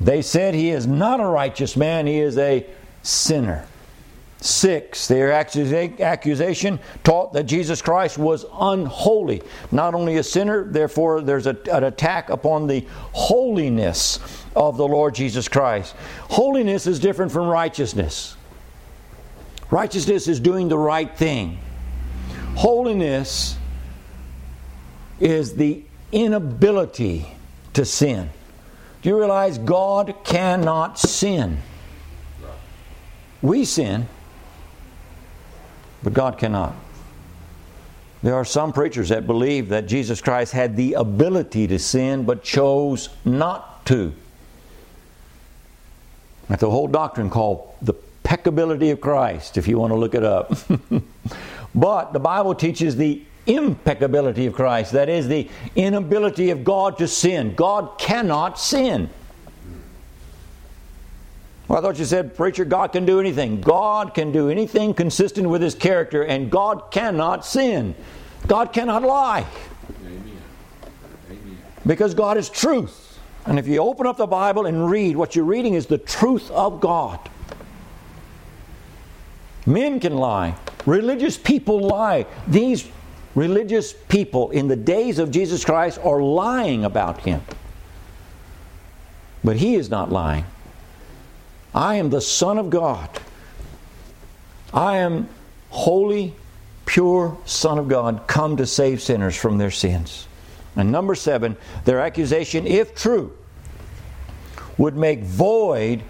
They 0.00 0.22
said 0.22 0.54
he 0.54 0.70
is 0.70 0.86
not 0.86 1.20
a 1.20 1.26
righteous 1.26 1.76
man, 1.76 2.06
he 2.06 2.18
is 2.18 2.38
a 2.38 2.66
sinner. 3.02 3.66
Six, 4.44 5.08
their 5.08 5.32
accusation 5.32 6.78
taught 7.02 7.32
that 7.32 7.44
Jesus 7.44 7.80
Christ 7.80 8.18
was 8.18 8.44
unholy, 8.52 9.40
not 9.72 9.94
only 9.94 10.18
a 10.18 10.22
sinner, 10.22 10.64
therefore, 10.64 11.22
there's 11.22 11.46
a, 11.46 11.56
an 11.72 11.84
attack 11.84 12.28
upon 12.28 12.66
the 12.66 12.86
holiness 13.12 14.18
of 14.54 14.76
the 14.76 14.86
Lord 14.86 15.14
Jesus 15.14 15.48
Christ. 15.48 15.96
Holiness 16.28 16.86
is 16.86 17.00
different 17.00 17.32
from 17.32 17.48
righteousness. 17.48 18.36
Righteousness 19.70 20.28
is 20.28 20.40
doing 20.40 20.68
the 20.68 20.76
right 20.76 21.16
thing, 21.16 21.58
holiness 22.54 23.56
is 25.20 25.54
the 25.54 25.84
inability 26.12 27.34
to 27.72 27.86
sin. 27.86 28.28
Do 29.00 29.08
you 29.08 29.16
realize 29.16 29.56
God 29.56 30.14
cannot 30.22 30.98
sin? 30.98 31.62
We 33.40 33.64
sin, 33.64 34.06
but 36.04 36.12
God 36.12 36.38
cannot. 36.38 36.74
There 38.22 38.34
are 38.34 38.44
some 38.44 38.72
preachers 38.72 39.08
that 39.08 39.26
believe 39.26 39.70
that 39.70 39.86
Jesus 39.86 40.20
Christ 40.20 40.52
had 40.52 40.76
the 40.76 40.94
ability 40.94 41.66
to 41.66 41.78
sin 41.78 42.24
but 42.24 42.42
chose 42.42 43.08
not 43.24 43.84
to. 43.86 44.14
That's 46.48 46.62
a 46.62 46.70
whole 46.70 46.88
doctrine 46.88 47.30
called 47.30 47.74
the 47.82 47.94
peccability 48.22 48.92
of 48.92 49.00
Christ, 49.00 49.58
if 49.58 49.66
you 49.68 49.78
want 49.78 49.92
to 49.92 49.96
look 49.96 50.14
it 50.14 50.24
up. 50.24 50.54
but 51.74 52.12
the 52.12 52.18
Bible 52.18 52.54
teaches 52.54 52.96
the 52.96 53.22
impeccability 53.46 54.46
of 54.46 54.54
Christ. 54.54 54.92
That 54.92 55.08
is 55.08 55.28
the 55.28 55.48
inability 55.76 56.50
of 56.50 56.64
God 56.64 56.98
to 56.98 57.08
sin. 57.08 57.54
God 57.54 57.98
cannot 57.98 58.58
sin. 58.58 59.10
Well, 61.68 61.78
I 61.78 61.82
thought 61.82 61.98
you 61.98 62.04
said, 62.04 62.36
Preacher, 62.36 62.64
God 62.64 62.92
can 62.92 63.06
do 63.06 63.20
anything. 63.20 63.60
God 63.60 64.14
can 64.14 64.32
do 64.32 64.50
anything 64.50 64.92
consistent 64.94 65.48
with 65.48 65.62
His 65.62 65.74
character, 65.74 66.22
and 66.22 66.50
God 66.50 66.90
cannot 66.90 67.46
sin. 67.46 67.94
God 68.46 68.72
cannot 68.72 69.02
lie. 69.02 69.46
Amen. 70.04 70.38
Amen. 71.30 71.58
Because 71.86 72.14
God 72.14 72.36
is 72.36 72.50
truth. 72.50 73.18
And 73.46 73.58
if 73.58 73.66
you 73.66 73.78
open 73.78 74.06
up 74.06 74.16
the 74.16 74.26
Bible 74.26 74.66
and 74.66 74.90
read, 74.90 75.16
what 75.16 75.36
you're 75.36 75.44
reading 75.44 75.74
is 75.74 75.86
the 75.86 75.98
truth 75.98 76.50
of 76.50 76.80
God. 76.80 77.18
Men 79.66 80.00
can 80.00 80.16
lie. 80.16 80.56
Religious 80.86 81.38
people 81.38 81.80
lie. 81.80 82.26
These 82.46 82.88
religious 83.34 83.92
people 83.92 84.50
in 84.50 84.68
the 84.68 84.76
days 84.76 85.18
of 85.18 85.30
Jesus 85.30 85.64
Christ 85.64 85.98
are 86.02 86.22
lying 86.22 86.84
about 86.84 87.20
him. 87.20 87.42
But 89.42 89.56
he 89.56 89.74
is 89.74 89.90
not 89.90 90.12
lying. 90.12 90.44
I 91.74 91.96
am 91.96 92.10
the 92.10 92.20
Son 92.20 92.58
of 92.58 92.70
God. 92.70 93.08
I 94.72 94.98
am 94.98 95.28
holy, 95.70 96.34
pure 96.86 97.36
Son 97.46 97.78
of 97.78 97.88
God, 97.88 98.26
come 98.26 98.56
to 98.58 98.66
save 98.66 99.02
sinners 99.02 99.36
from 99.36 99.58
their 99.58 99.70
sins. 99.70 100.28
And 100.76 100.92
number 100.92 101.14
seven, 101.14 101.56
their 101.84 102.00
accusation, 102.00 102.66
if 102.66 102.94
true, 102.94 103.36
would 104.78 104.96
make 104.96 105.22
void 105.22 106.02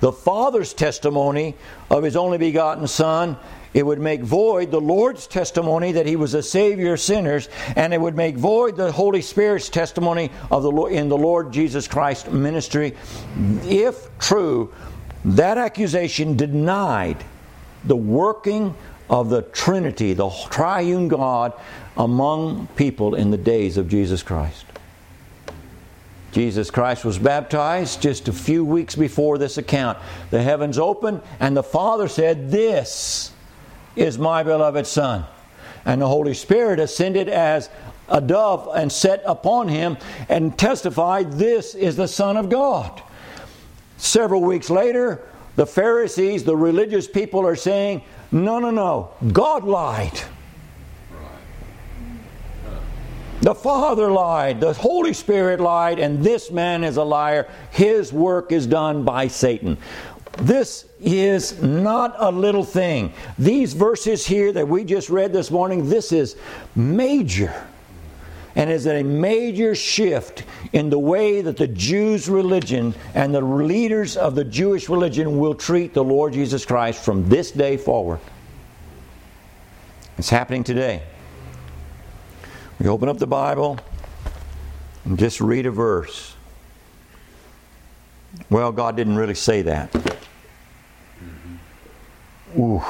the 0.00 0.12
Father's 0.12 0.74
testimony 0.74 1.54
of 1.90 2.02
His 2.02 2.16
only 2.16 2.38
begotten 2.38 2.86
Son. 2.88 3.36
It 3.74 3.86
would 3.86 4.00
make 4.00 4.20
void 4.20 4.70
the 4.70 4.80
Lord's 4.80 5.26
testimony 5.26 5.92
that 5.92 6.06
He 6.06 6.16
was 6.16 6.34
a 6.34 6.42
Savior 6.42 6.94
of 6.94 7.00
sinners, 7.00 7.48
and 7.76 7.94
it 7.94 8.00
would 8.00 8.16
make 8.16 8.36
void 8.36 8.76
the 8.76 8.92
Holy 8.92 9.22
Spirit's 9.22 9.68
testimony 9.68 10.30
of 10.50 10.62
the 10.62 10.72
in 10.86 11.08
the 11.08 11.16
Lord 11.16 11.52
Jesus 11.52 11.88
Christ 11.88 12.30
ministry. 12.30 12.94
If 13.64 14.08
true, 14.18 14.72
that 15.24 15.58
accusation 15.58 16.36
denied 16.36 17.24
the 17.84 17.96
working 17.96 18.74
of 19.08 19.28
the 19.28 19.42
Trinity, 19.42 20.14
the 20.14 20.30
triune 20.50 21.08
God, 21.08 21.52
among 21.96 22.66
people 22.76 23.14
in 23.14 23.30
the 23.30 23.36
days 23.36 23.76
of 23.76 23.88
Jesus 23.88 24.22
Christ. 24.22 24.64
Jesus 26.32 26.70
Christ 26.70 27.04
was 27.04 27.18
baptized 27.18 28.00
just 28.00 28.26
a 28.26 28.32
few 28.32 28.64
weeks 28.64 28.96
before 28.96 29.36
this 29.36 29.58
account. 29.58 29.98
The 30.30 30.42
heavens 30.42 30.78
opened, 30.78 31.20
and 31.38 31.54
the 31.54 31.62
Father 31.62 32.08
said, 32.08 32.50
This 32.50 33.32
is 33.96 34.18
my 34.18 34.42
beloved 34.42 34.86
Son. 34.86 35.26
And 35.84 36.00
the 36.00 36.08
Holy 36.08 36.32
Spirit 36.32 36.80
ascended 36.80 37.28
as 37.28 37.68
a 38.08 38.20
dove 38.20 38.70
and 38.74 38.90
set 38.90 39.22
upon 39.26 39.68
him 39.68 39.98
and 40.30 40.58
testified, 40.58 41.32
This 41.32 41.74
is 41.74 41.96
the 41.96 42.08
Son 42.08 42.38
of 42.38 42.48
God. 42.48 43.02
Several 44.02 44.40
weeks 44.40 44.68
later, 44.68 45.20
the 45.54 45.64
Pharisees, 45.64 46.42
the 46.42 46.56
religious 46.56 47.06
people, 47.06 47.46
are 47.46 47.54
saying, 47.54 48.02
No, 48.32 48.58
no, 48.58 48.72
no, 48.72 49.12
God 49.32 49.62
lied. 49.62 50.20
The 53.42 53.54
Father 53.54 54.10
lied, 54.10 54.60
the 54.60 54.72
Holy 54.72 55.12
Spirit 55.12 55.60
lied, 55.60 56.00
and 56.00 56.20
this 56.24 56.50
man 56.50 56.82
is 56.82 56.96
a 56.96 57.04
liar. 57.04 57.48
His 57.70 58.12
work 58.12 58.50
is 58.50 58.66
done 58.66 59.04
by 59.04 59.28
Satan. 59.28 59.78
This 60.38 60.84
is 61.00 61.62
not 61.62 62.16
a 62.18 62.32
little 62.32 62.64
thing. 62.64 63.12
These 63.38 63.74
verses 63.74 64.26
here 64.26 64.50
that 64.50 64.66
we 64.66 64.82
just 64.82 65.10
read 65.10 65.32
this 65.32 65.48
morning, 65.48 65.88
this 65.88 66.10
is 66.10 66.34
major. 66.74 67.54
And 68.54 68.70
is 68.70 68.86
a 68.86 69.02
major 69.02 69.74
shift 69.74 70.44
in 70.72 70.90
the 70.90 70.98
way 70.98 71.40
that 71.40 71.56
the 71.56 71.68
Jews' 71.68 72.28
religion 72.28 72.94
and 73.14 73.34
the 73.34 73.40
leaders 73.40 74.16
of 74.16 74.34
the 74.34 74.44
Jewish 74.44 74.88
religion 74.88 75.38
will 75.38 75.54
treat 75.54 75.94
the 75.94 76.04
Lord 76.04 76.34
Jesus 76.34 76.66
Christ 76.66 77.04
from 77.04 77.28
this 77.28 77.50
day 77.50 77.76
forward. 77.76 78.20
It's 80.18 80.28
happening 80.28 80.64
today. 80.64 81.02
We 82.78 82.88
open 82.88 83.08
up 83.08 83.18
the 83.18 83.26
Bible 83.26 83.78
and 85.04 85.18
just 85.18 85.40
read 85.40 85.66
a 85.66 85.70
verse. 85.70 86.34
Well, 88.50 88.72
God 88.72 88.96
didn't 88.96 89.16
really 89.16 89.34
say 89.34 89.62
that. 89.62 89.92
Mm-hmm. 89.92 91.60
Ooh. 92.60 92.82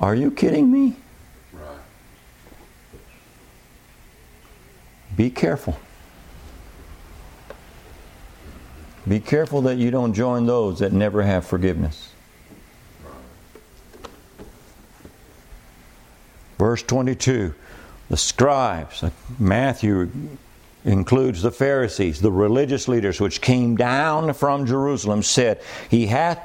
Are 0.00 0.14
you 0.14 0.30
kidding 0.30 0.70
me? 0.70 0.96
Be 5.18 5.30
careful. 5.30 5.76
Be 9.06 9.18
careful 9.18 9.62
that 9.62 9.76
you 9.76 9.90
don't 9.90 10.14
join 10.14 10.46
those 10.46 10.78
that 10.78 10.92
never 10.92 11.22
have 11.22 11.44
forgiveness. 11.44 12.12
Verse 16.56 16.82
22 16.84 17.52
the 18.08 18.16
scribes, 18.16 19.04
Matthew 19.38 20.10
includes 20.84 21.42
the 21.42 21.50
Pharisees, 21.50 22.20
the 22.20 22.32
religious 22.32 22.86
leaders 22.88 23.20
which 23.20 23.40
came 23.40 23.76
down 23.76 24.32
from 24.32 24.66
Jerusalem, 24.66 25.22
said, 25.22 25.60
He 25.90 26.06
hath 26.06 26.38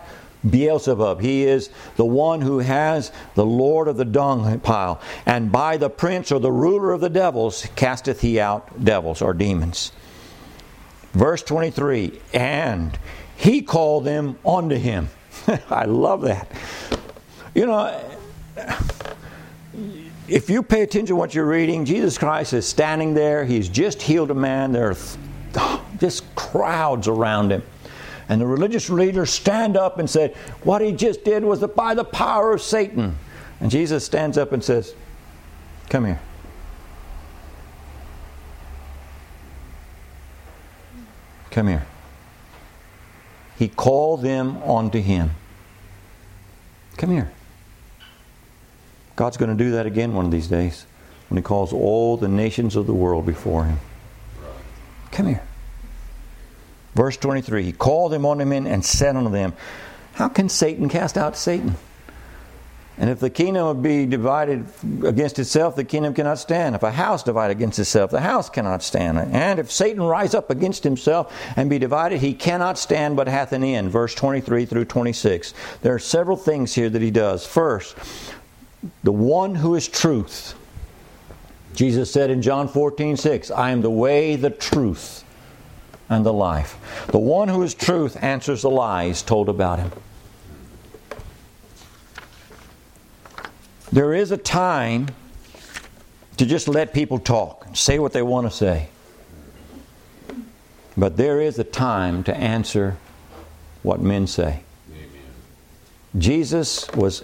Beelzebub. 0.49 1.21
He 1.21 1.43
is 1.43 1.69
the 1.95 2.06
one 2.06 2.41
who 2.41 2.60
has 2.60 3.12
the 3.36 3.45
Lord 3.45 3.88
of 3.88 3.97
the 3.97 4.06
dung 4.06 4.60
pile. 4.60 5.01
And 5.25 5.51
by 5.51 5.77
the 5.77 5.89
prince 5.89 6.32
or 6.32 6.39
the 6.39 6.51
ruler 6.51 6.91
of 6.91 7.01
the 7.01 7.10
devils 7.10 7.67
casteth 7.75 8.21
he 8.21 8.39
out 8.39 8.84
devils 8.84 9.21
or 9.21 9.34
demons. 9.34 9.91
Verse 11.13 11.43
23 11.43 12.19
And 12.34 12.97
he 13.36 13.62
called 13.62 14.06
them 14.06 14.38
unto 14.45 14.75
him. 14.75 15.10
I 15.69 15.86
love 15.86 16.21
that. 16.21 16.51
You 17.56 17.67
know, 17.67 18.01
if 20.27 20.49
you 20.49 20.63
pay 20.63 20.82
attention 20.82 21.08
to 21.08 21.15
what 21.15 21.36
you're 21.36 21.45
reading, 21.45 21.86
Jesus 21.86 22.17
Christ 22.17 22.53
is 22.53 22.67
standing 22.67 23.13
there. 23.13 23.45
He's 23.45 23.69
just 23.69 24.01
healed 24.01 24.32
a 24.32 24.36
man. 24.36 24.71
There 24.71 24.91
are 25.56 25.82
just 25.99 26.34
crowds 26.36 27.08
around 27.08 27.51
him. 27.51 27.63
And 28.30 28.40
the 28.40 28.46
religious 28.46 28.90
leaders 28.90 29.30
stand 29.30 29.76
up 29.78 30.00
and 30.00 30.10
said, 30.10 30.36
What 30.64 30.82
he 30.82 30.92
just 30.92 31.24
did 31.24 31.44
was 31.44 31.60
by 31.60 31.94
the 31.94 32.04
power 32.04 32.54
of 32.54 32.62
Satan. 32.62 33.18
And 33.60 33.70
Jesus 33.72 34.06
stands 34.06 34.38
up 34.38 34.52
and 34.52 34.64
says, 34.64 34.94
Come 35.90 36.06
here. 36.06 36.20
Come 41.52 41.68
here. 41.68 41.86
He 43.58 43.68
called 43.68 44.24
them 44.24 44.62
unto 44.64 45.00
him. 45.00 45.32
Come 46.98 47.12
here. 47.12 47.32
God's 49.16 49.38
going 49.38 49.56
to 49.56 49.64
do 49.64 49.72
that 49.72 49.86
again 49.86 50.14
one 50.14 50.26
of 50.26 50.32
these 50.32 50.48
days 50.48 50.86
when 51.30 51.38
He 51.38 51.44
calls 51.44 51.72
all 51.74 52.18
the 52.18 52.28
nations 52.28 52.76
of 52.76 52.88
the 52.88 52.94
world 52.94 53.26
before 53.26 53.66
Him. 53.66 53.80
Come 55.12 55.28
here. 55.28 55.44
Verse 56.95 57.17
23 57.17 57.63
He 57.63 57.71
called 57.71 58.12
them 58.12 58.25
unto 58.25 58.45
men 58.45 58.67
and 58.67 58.84
said 58.84 59.15
unto 59.15 59.29
them, 59.29 59.53
How 60.13 60.29
can 60.29 60.49
Satan 60.49 60.89
cast 60.89 61.17
out 61.17 61.36
Satan? 61.36 61.75
And 62.97 63.10
if 63.10 63.19
the 63.19 63.32
kingdom 63.32 63.82
be 63.82 64.06
divided 64.06 64.67
against 65.03 65.39
itself, 65.39 65.75
the 65.75 65.84
kingdom 65.84 66.13
cannot 66.13 66.38
stand. 66.38 66.75
If 66.75 66.84
a 66.84 66.91
house 66.91 67.23
divide 67.23 67.49
against 67.49 67.79
itself, 67.79 68.12
the 68.12 68.21
house 68.21 68.51
cannot 68.51 68.84
stand. 68.84 69.17
And 69.17 69.60
if 69.60 69.71
Satan 69.71 70.03
rise 70.03 70.36
up 70.36 70.51
against 70.51 70.84
himself 70.84 71.36
and 71.56 71.71
be 71.71 71.79
divided, 71.79 72.19
he 72.19 72.36
cannot 72.36 72.77
stand 72.77 73.15
but 73.15 73.27
hath 73.27 73.51
an 73.51 73.63
end. 73.63 73.89
Verse 73.89 74.13
23 74.13 74.65
through 74.65 74.86
26. 74.86 75.56
There 75.82 75.95
are 75.95 75.99
several 75.99 76.38
things 76.38 76.75
here 76.75 76.89
that 76.89 77.01
he 77.01 77.10
does. 77.10 77.47
First, 77.47 77.97
the 79.03 79.12
one 79.12 79.56
who 79.56 79.73
is 79.73 79.88
truth. 79.88 80.53
Jesus 81.73 82.12
said 82.12 82.29
in 82.29 82.43
John 82.43 82.67
14, 82.67 83.17
6, 83.17 83.49
I 83.49 83.71
am 83.71 83.82
the 83.82 83.89
way, 83.89 84.36
the 84.36 84.51
truth, 84.51 85.23
and 86.13 86.26
the 86.26 86.34
life. 86.34 87.06
The 87.08 87.19
one 87.19 87.47
who 87.49 87.63
is 87.63 87.73
truth 87.73 88.21
answers 88.21 88.62
the 88.62 88.69
lies 88.69 89.21
told 89.21 89.49
about 89.49 89.80
him. 89.80 89.91
There 93.91 94.13
is 94.13 94.32
a 94.32 94.38
time 94.38 95.10
to 96.38 96.45
just 96.45 96.67
let 96.67 96.93
people 96.93 97.19
talk, 97.19 97.67
say 97.73 97.99
what 97.99 98.13
they 98.13 98.21
want 98.21 98.49
to 98.49 98.56
say. 98.56 98.89
But 100.97 101.17
there 101.17 101.41
is 101.41 101.60
a 101.60 101.63
time 101.63 102.23
to 102.23 102.36
answer 102.36 102.97
what 103.84 104.02
men 104.02 104.28
say. 104.28 104.63
Amen. 104.91 105.21
Jesus 106.17 106.89
was 106.91 107.23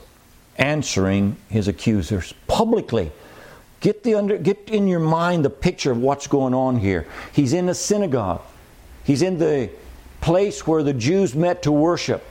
answering 0.58 1.38
his 1.49 1.67
accusers 1.67 2.34
publicly. 2.47 3.12
Get, 3.80 4.04
the 4.04 4.15
under, 4.15 4.38
get 4.38 4.69
in 4.69 4.88
your 4.88 4.99
mind 4.99 5.45
the 5.45 5.49
picture 5.49 5.91
of 5.91 5.97
what's 5.97 6.28
going 6.28 6.54
on 6.54 6.78
here. 6.78 7.08
He's 7.32 7.54
in 7.54 7.69
a 7.69 7.73
synagogue, 7.73 8.41
he's 9.10 9.24
in 9.24 9.39
the 9.39 9.67
place 10.22 10.67
where 10.67 10.84
the 10.84 10.93
Jews 10.93 11.34
met 11.34 11.63
to 11.63 11.72
worship. 11.72 12.24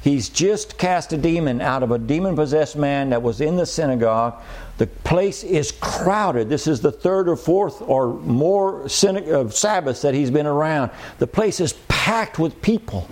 He's 0.00 0.30
just 0.30 0.78
cast 0.78 1.12
a 1.12 1.18
demon 1.18 1.60
out 1.60 1.82
of 1.82 1.90
a 1.90 1.98
demon 1.98 2.34
possessed 2.36 2.74
man 2.74 3.10
that 3.10 3.22
was 3.22 3.42
in 3.42 3.56
the 3.56 3.66
synagogue. 3.66 4.40
The 4.78 4.86
place 4.86 5.44
is 5.44 5.72
crowded. 5.72 6.48
This 6.48 6.66
is 6.66 6.80
the 6.80 6.90
third 6.90 7.28
or 7.28 7.36
fourth 7.36 7.82
or 7.82 8.14
more 8.14 8.88
Sabbaths 8.88 10.00
that 10.00 10.14
he's 10.14 10.30
been 10.30 10.46
around. 10.46 10.90
The 11.18 11.26
place 11.26 11.60
is 11.60 11.74
packed 11.86 12.38
with 12.38 12.62
people. 12.62 13.06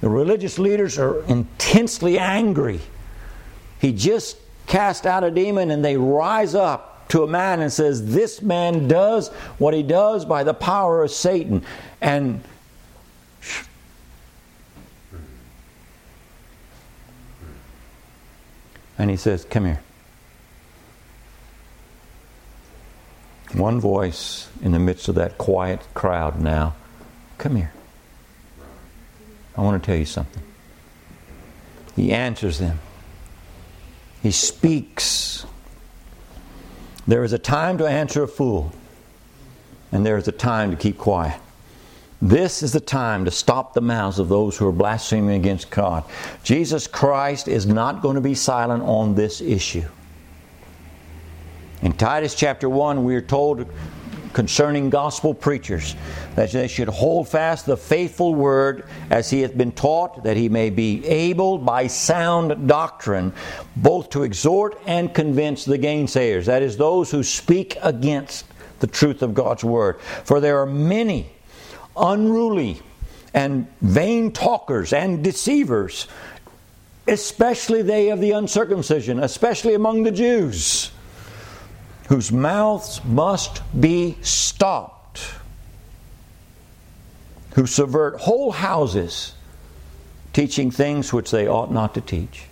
The 0.00 0.08
religious 0.08 0.56
leaders 0.56 1.00
are 1.00 1.24
intensely 1.24 2.16
angry. 2.16 2.80
He 3.80 3.92
just 3.92 4.36
cast 4.68 5.04
out 5.04 5.24
a 5.24 5.32
demon 5.32 5.72
and 5.72 5.84
they 5.84 5.96
rise 5.96 6.54
up 6.54 6.87
to 7.08 7.22
a 7.22 7.26
man 7.26 7.60
and 7.60 7.72
says, 7.72 8.12
This 8.14 8.42
man 8.42 8.88
does 8.88 9.28
what 9.58 9.74
he 9.74 9.82
does 9.82 10.24
by 10.24 10.44
the 10.44 10.54
power 10.54 11.02
of 11.02 11.10
Satan. 11.10 11.64
And 12.00 12.42
and 18.98 19.10
he 19.10 19.16
says, 19.16 19.44
Come 19.44 19.64
here. 19.64 19.82
One 23.54 23.80
voice 23.80 24.48
in 24.62 24.72
the 24.72 24.78
midst 24.78 25.08
of 25.08 25.14
that 25.14 25.38
quiet 25.38 25.86
crowd 25.94 26.40
now, 26.40 26.74
Come 27.38 27.56
here. 27.56 27.72
I 29.56 29.62
want 29.62 29.82
to 29.82 29.86
tell 29.86 29.98
you 29.98 30.04
something. 30.04 30.42
He 31.96 32.12
answers 32.12 32.58
them, 32.60 32.78
he 34.22 34.30
speaks. 34.30 35.44
There 37.08 37.24
is 37.24 37.32
a 37.32 37.38
time 37.38 37.78
to 37.78 37.86
answer 37.86 38.22
a 38.22 38.28
fool, 38.28 38.70
and 39.90 40.04
there 40.04 40.18
is 40.18 40.28
a 40.28 40.32
time 40.32 40.70
to 40.70 40.76
keep 40.76 40.98
quiet. 40.98 41.40
This 42.20 42.62
is 42.62 42.74
the 42.74 42.80
time 42.80 43.24
to 43.24 43.30
stop 43.30 43.72
the 43.72 43.80
mouths 43.80 44.18
of 44.18 44.28
those 44.28 44.58
who 44.58 44.68
are 44.68 44.72
blaspheming 44.72 45.36
against 45.36 45.70
God. 45.70 46.04
Jesus 46.42 46.86
Christ 46.86 47.48
is 47.48 47.64
not 47.64 48.02
going 48.02 48.16
to 48.16 48.20
be 48.20 48.34
silent 48.34 48.82
on 48.82 49.14
this 49.14 49.40
issue. 49.40 49.88
In 51.80 51.94
Titus 51.94 52.34
chapter 52.34 52.68
1, 52.68 53.02
we 53.04 53.14
are 53.14 53.22
told 53.22 53.72
concerning 54.32 54.90
gospel 54.90 55.34
preachers 55.34 55.94
that 56.34 56.52
they 56.52 56.68
should 56.68 56.88
hold 56.88 57.28
fast 57.28 57.66
the 57.66 57.76
faithful 57.76 58.34
word 58.34 58.84
as 59.10 59.30
he 59.30 59.40
hath 59.42 59.56
been 59.56 59.72
taught, 59.72 60.24
that 60.24 60.36
he 60.36 60.48
may 60.48 60.70
be 60.70 61.04
able 61.06 61.58
by 61.58 61.86
sound 61.86 62.68
doctrine 62.68 63.32
both 63.76 64.10
to 64.10 64.22
exhort 64.22 64.80
and 64.86 65.14
convince 65.14 65.64
the 65.64 65.78
gainsayers, 65.78 66.46
that 66.46 66.62
is, 66.62 66.76
those 66.76 67.10
who 67.10 67.22
speak 67.22 67.76
against 67.82 68.46
the 68.80 68.86
truth 68.86 69.22
of 69.22 69.34
God's 69.34 69.64
word. 69.64 70.00
For 70.24 70.40
there 70.40 70.58
are 70.60 70.66
many 70.66 71.30
unruly 71.96 72.80
and 73.34 73.66
vain 73.80 74.32
talkers 74.32 74.92
and 74.92 75.22
deceivers, 75.22 76.06
especially 77.06 77.82
they 77.82 78.10
of 78.10 78.20
the 78.20 78.32
uncircumcision, 78.32 79.20
especially 79.20 79.74
among 79.74 80.02
the 80.02 80.10
Jews, 80.10 80.90
whose 82.08 82.32
mouths 82.32 83.04
must 83.04 83.62
be 83.78 84.16
stopped, 84.22 85.20
who 87.54 87.66
subvert 87.66 88.18
whole 88.20 88.50
houses, 88.50 89.34
teaching 90.32 90.70
things 90.70 91.12
which 91.12 91.30
they 91.30 91.46
ought 91.46 91.70
not 91.70 91.94
to 91.94 92.00
teach. 92.00 92.44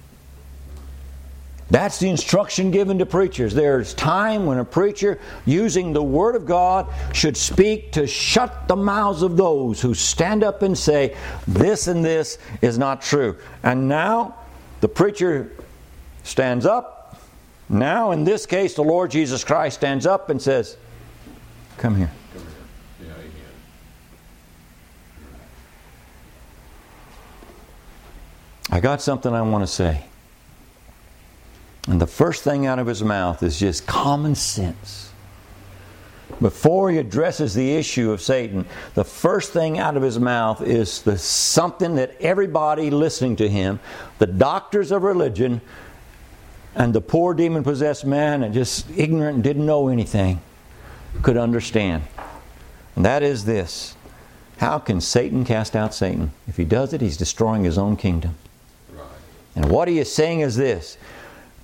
That's 1.68 1.98
the 1.98 2.08
instruction 2.08 2.70
given 2.70 2.98
to 2.98 3.06
preachers. 3.06 3.52
There's 3.52 3.92
time 3.94 4.46
when 4.46 4.58
a 4.58 4.64
preacher, 4.64 5.18
using 5.44 5.92
the 5.92 6.02
Word 6.02 6.36
of 6.36 6.46
God, 6.46 6.86
should 7.12 7.36
speak 7.36 7.92
to 7.92 8.06
shut 8.06 8.68
the 8.68 8.76
mouths 8.76 9.22
of 9.22 9.36
those 9.36 9.80
who 9.80 9.94
stand 9.94 10.44
up 10.44 10.62
and 10.62 10.78
say, 10.78 11.16
This 11.48 11.88
and 11.88 12.04
this 12.04 12.38
is 12.62 12.78
not 12.78 13.02
true. 13.02 13.36
And 13.64 13.88
now 13.88 14.36
the 14.80 14.88
preacher 14.88 15.50
stands 16.22 16.66
up. 16.66 16.95
Now, 17.68 18.12
in 18.12 18.24
this 18.24 18.46
case, 18.46 18.74
the 18.74 18.82
Lord 18.82 19.10
Jesus 19.10 19.42
Christ 19.44 19.78
stands 19.78 20.06
up 20.06 20.30
and 20.30 20.40
says, 20.40 20.76
Come 21.78 21.96
here. 21.96 22.10
I 28.70 28.80
got 28.80 29.00
something 29.00 29.32
I 29.32 29.42
want 29.42 29.62
to 29.62 29.72
say. 29.72 30.04
And 31.88 32.00
the 32.00 32.06
first 32.06 32.42
thing 32.42 32.66
out 32.66 32.78
of 32.78 32.86
his 32.86 33.02
mouth 33.02 33.42
is 33.42 33.58
just 33.58 33.86
common 33.86 34.34
sense. 34.34 35.12
Before 36.40 36.90
he 36.90 36.98
addresses 36.98 37.54
the 37.54 37.76
issue 37.76 38.10
of 38.10 38.20
Satan, 38.20 38.66
the 38.94 39.04
first 39.04 39.52
thing 39.52 39.78
out 39.78 39.96
of 39.96 40.02
his 40.02 40.18
mouth 40.18 40.60
is 40.60 41.02
the 41.02 41.16
something 41.16 41.94
that 41.94 42.20
everybody 42.20 42.90
listening 42.90 43.36
to 43.36 43.48
him, 43.48 43.78
the 44.18 44.26
doctors 44.26 44.90
of 44.90 45.04
religion, 45.04 45.60
and 46.76 46.94
the 46.94 47.00
poor 47.00 47.32
demon 47.32 47.64
possessed 47.64 48.04
man 48.04 48.42
and 48.42 48.52
just 48.52 48.88
ignorant 48.96 49.36
and 49.36 49.42
didn't 49.42 49.64
know 49.64 49.88
anything, 49.88 50.40
could 51.22 51.38
understand. 51.38 52.04
And 52.94 53.04
that 53.04 53.22
is 53.22 53.46
this 53.46 53.96
How 54.58 54.78
can 54.78 55.00
Satan 55.00 55.44
cast 55.44 55.74
out 55.74 55.94
Satan? 55.94 56.32
If 56.46 56.58
he 56.58 56.64
does 56.64 56.92
it, 56.92 57.00
he's 57.00 57.16
destroying 57.16 57.64
his 57.64 57.78
own 57.78 57.96
kingdom. 57.96 58.36
Right. 58.94 59.06
And 59.56 59.70
what 59.70 59.88
he 59.88 59.98
is 59.98 60.14
saying 60.14 60.40
is 60.40 60.56
this 60.56 60.98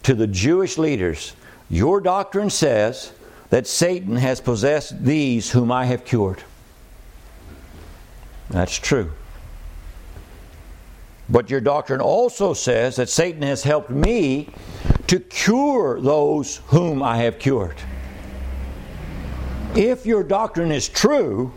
to 0.02 0.14
the 0.14 0.26
Jewish 0.26 0.78
leaders 0.78 1.36
Your 1.68 2.00
doctrine 2.00 2.50
says 2.50 3.12
that 3.50 3.66
Satan 3.66 4.16
has 4.16 4.40
possessed 4.40 5.04
these 5.04 5.50
whom 5.50 5.70
I 5.70 5.84
have 5.84 6.06
cured. 6.06 6.42
That's 8.48 8.76
true. 8.76 9.12
But 11.28 11.50
your 11.50 11.60
doctrine 11.60 12.00
also 12.00 12.52
says 12.52 12.96
that 12.96 13.08
Satan 13.08 13.42
has 13.42 13.62
helped 13.62 13.90
me 13.90 14.48
to 15.12 15.20
cure 15.20 16.00
those 16.00 16.62
whom 16.68 17.02
I 17.02 17.18
have 17.18 17.38
cured. 17.38 17.76
If 19.76 20.06
your 20.06 20.22
doctrine 20.22 20.72
is 20.72 20.88
true, 20.88 21.52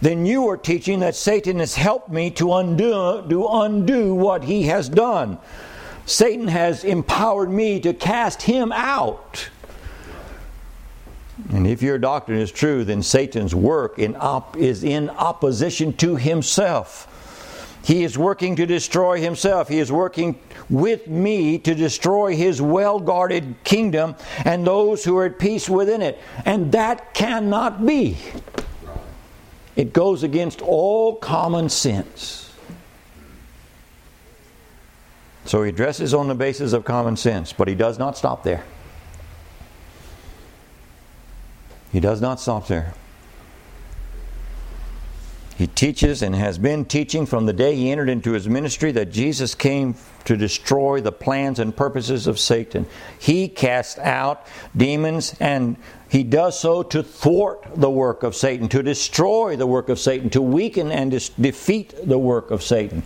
then 0.00 0.24
you 0.24 0.48
are 0.48 0.56
teaching 0.56 1.00
that 1.00 1.16
Satan 1.16 1.58
has 1.58 1.74
helped 1.74 2.08
me 2.08 2.30
to 2.30 2.54
undo, 2.54 3.26
to 3.28 3.48
undo 3.48 4.14
what 4.14 4.44
he 4.44 4.62
has 4.68 4.88
done. 4.88 5.38
Satan 6.06 6.46
has 6.46 6.84
empowered 6.84 7.50
me 7.50 7.80
to 7.80 7.92
cast 7.92 8.42
him 8.42 8.70
out. 8.70 9.48
And 11.50 11.66
if 11.66 11.82
your 11.82 11.98
doctrine 11.98 12.38
is 12.38 12.52
true, 12.52 12.84
then 12.84 13.02
Satan's 13.02 13.56
work 13.56 13.98
in 13.98 14.14
op- 14.14 14.56
is 14.56 14.84
in 14.84 15.10
opposition 15.10 15.94
to 15.94 16.14
himself. 16.14 17.08
He 17.84 18.02
is 18.02 18.16
working 18.16 18.56
to 18.56 18.64
destroy 18.64 19.20
himself. 19.20 19.68
He 19.68 19.78
is 19.78 19.92
working 19.92 20.38
with 20.70 21.06
me 21.06 21.58
to 21.58 21.74
destroy 21.74 22.34
his 22.34 22.62
well 22.62 22.98
guarded 22.98 23.56
kingdom 23.62 24.16
and 24.46 24.66
those 24.66 25.04
who 25.04 25.18
are 25.18 25.26
at 25.26 25.38
peace 25.38 25.68
within 25.68 26.00
it. 26.00 26.18
And 26.46 26.72
that 26.72 27.12
cannot 27.12 27.84
be. 27.84 28.16
It 29.76 29.92
goes 29.92 30.22
against 30.22 30.62
all 30.62 31.16
common 31.16 31.68
sense. 31.68 32.50
So 35.44 35.62
he 35.62 35.68
addresses 35.68 36.14
on 36.14 36.28
the 36.28 36.34
basis 36.34 36.72
of 36.72 36.86
common 36.86 37.18
sense, 37.18 37.52
but 37.52 37.68
he 37.68 37.74
does 37.74 37.98
not 37.98 38.16
stop 38.16 38.44
there. 38.44 38.64
He 41.92 42.00
does 42.00 42.22
not 42.22 42.40
stop 42.40 42.66
there. 42.66 42.94
He 45.56 45.68
teaches 45.68 46.20
and 46.20 46.34
has 46.34 46.58
been 46.58 46.84
teaching 46.84 47.26
from 47.26 47.46
the 47.46 47.52
day 47.52 47.76
he 47.76 47.92
entered 47.92 48.08
into 48.08 48.32
his 48.32 48.48
ministry 48.48 48.90
that 48.92 49.12
Jesus 49.12 49.54
came 49.54 49.94
to 50.24 50.36
destroy 50.36 51.00
the 51.00 51.12
plans 51.12 51.60
and 51.60 51.76
purposes 51.76 52.26
of 52.26 52.40
Satan. 52.40 52.86
He 53.20 53.46
casts 53.46 53.98
out 54.00 54.46
demons 54.76 55.36
and 55.38 55.76
he 56.08 56.24
does 56.24 56.58
so 56.58 56.82
to 56.82 57.04
thwart 57.04 57.66
the 57.76 57.90
work 57.90 58.24
of 58.24 58.34
Satan, 58.34 58.68
to 58.70 58.82
destroy 58.82 59.54
the 59.54 59.66
work 59.66 59.88
of 59.88 60.00
Satan, 60.00 60.28
to 60.30 60.42
weaken 60.42 60.90
and 60.90 61.12
dis- 61.12 61.28
defeat 61.28 61.94
the 62.02 62.18
work 62.18 62.50
of 62.50 62.62
Satan. 62.62 63.04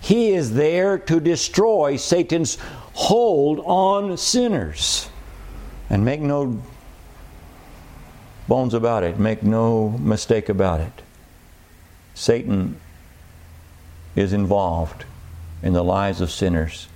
He 0.00 0.30
is 0.30 0.54
there 0.54 0.98
to 0.98 1.18
destroy 1.18 1.96
Satan's 1.96 2.58
hold 2.94 3.60
on 3.64 4.16
sinners. 4.16 5.08
And 5.90 6.04
make 6.04 6.20
no 6.20 6.62
bones 8.46 8.74
about 8.74 9.02
it, 9.02 9.18
make 9.18 9.42
no 9.42 9.90
mistake 9.90 10.48
about 10.48 10.80
it. 10.80 11.02
Satan 12.18 12.80
is 14.16 14.32
involved 14.32 15.04
in 15.62 15.72
the 15.72 15.84
lives 15.84 16.20
of 16.20 16.32
sinners, 16.32 16.88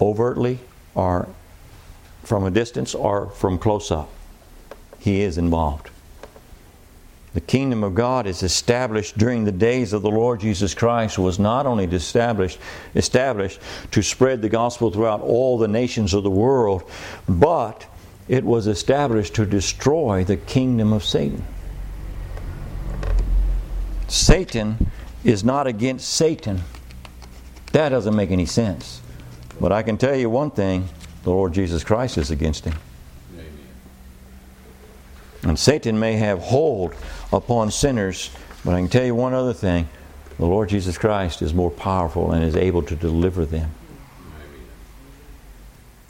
overtly 0.00 0.58
or 0.96 1.28
from 2.24 2.44
a 2.44 2.50
distance 2.50 2.92
or 2.92 3.26
from 3.28 3.56
close 3.56 3.92
up. 3.92 4.10
He 4.98 5.20
is 5.20 5.38
involved. 5.38 5.90
The 7.34 7.40
kingdom 7.40 7.84
of 7.84 7.94
God 7.94 8.26
is 8.26 8.42
established 8.42 9.16
during 9.16 9.44
the 9.44 9.52
days 9.52 9.92
of 9.92 10.02
the 10.02 10.10
Lord 10.10 10.40
Jesus 10.40 10.74
Christ 10.74 11.20
was 11.20 11.38
not 11.38 11.66
only 11.66 11.84
established 11.84 12.58
established 12.96 13.60
to 13.92 14.02
spread 14.02 14.42
the 14.42 14.48
gospel 14.48 14.90
throughout 14.90 15.20
all 15.20 15.56
the 15.56 15.68
nations 15.68 16.14
of 16.14 16.24
the 16.24 16.30
world, 16.30 16.82
but 17.28 17.86
it 18.26 18.42
was 18.42 18.66
established 18.66 19.34
to 19.36 19.46
destroy 19.46 20.24
the 20.24 20.36
kingdom 20.36 20.92
of 20.92 21.04
Satan. 21.04 21.44
Satan 24.14 24.90
is 25.24 25.42
not 25.42 25.66
against 25.66 26.08
Satan. 26.08 26.62
That 27.72 27.88
doesn't 27.88 28.14
make 28.14 28.30
any 28.30 28.46
sense. 28.46 29.02
But 29.60 29.72
I 29.72 29.82
can 29.82 29.98
tell 29.98 30.14
you 30.14 30.30
one 30.30 30.52
thing 30.52 30.88
the 31.24 31.30
Lord 31.30 31.52
Jesus 31.52 31.82
Christ 31.82 32.16
is 32.16 32.30
against 32.30 32.64
him. 32.64 32.74
Amen. 33.32 33.48
And 35.42 35.58
Satan 35.58 35.98
may 35.98 36.12
have 36.12 36.38
hold 36.38 36.94
upon 37.32 37.72
sinners, 37.72 38.30
but 38.64 38.74
I 38.74 38.78
can 38.78 38.88
tell 38.88 39.04
you 39.04 39.16
one 39.16 39.34
other 39.34 39.52
thing 39.52 39.88
the 40.38 40.46
Lord 40.46 40.68
Jesus 40.68 40.96
Christ 40.96 41.42
is 41.42 41.52
more 41.52 41.70
powerful 41.70 42.30
and 42.30 42.44
is 42.44 42.54
able 42.54 42.82
to 42.82 42.94
deliver 42.94 43.44
them. 43.44 43.70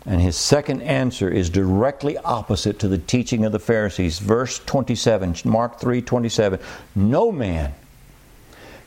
And 0.06 0.20
his 0.20 0.36
second 0.36 0.82
answer 0.82 1.30
is 1.30 1.48
directly 1.48 2.18
opposite 2.18 2.78
to 2.80 2.88
the 2.88 2.98
teaching 2.98 3.46
of 3.46 3.52
the 3.52 3.58
Pharisees. 3.58 4.18
Verse 4.18 4.58
27, 4.58 5.36
Mark 5.46 5.80
3 5.80 6.02
27. 6.02 6.60
No 6.94 7.32
man 7.32 7.74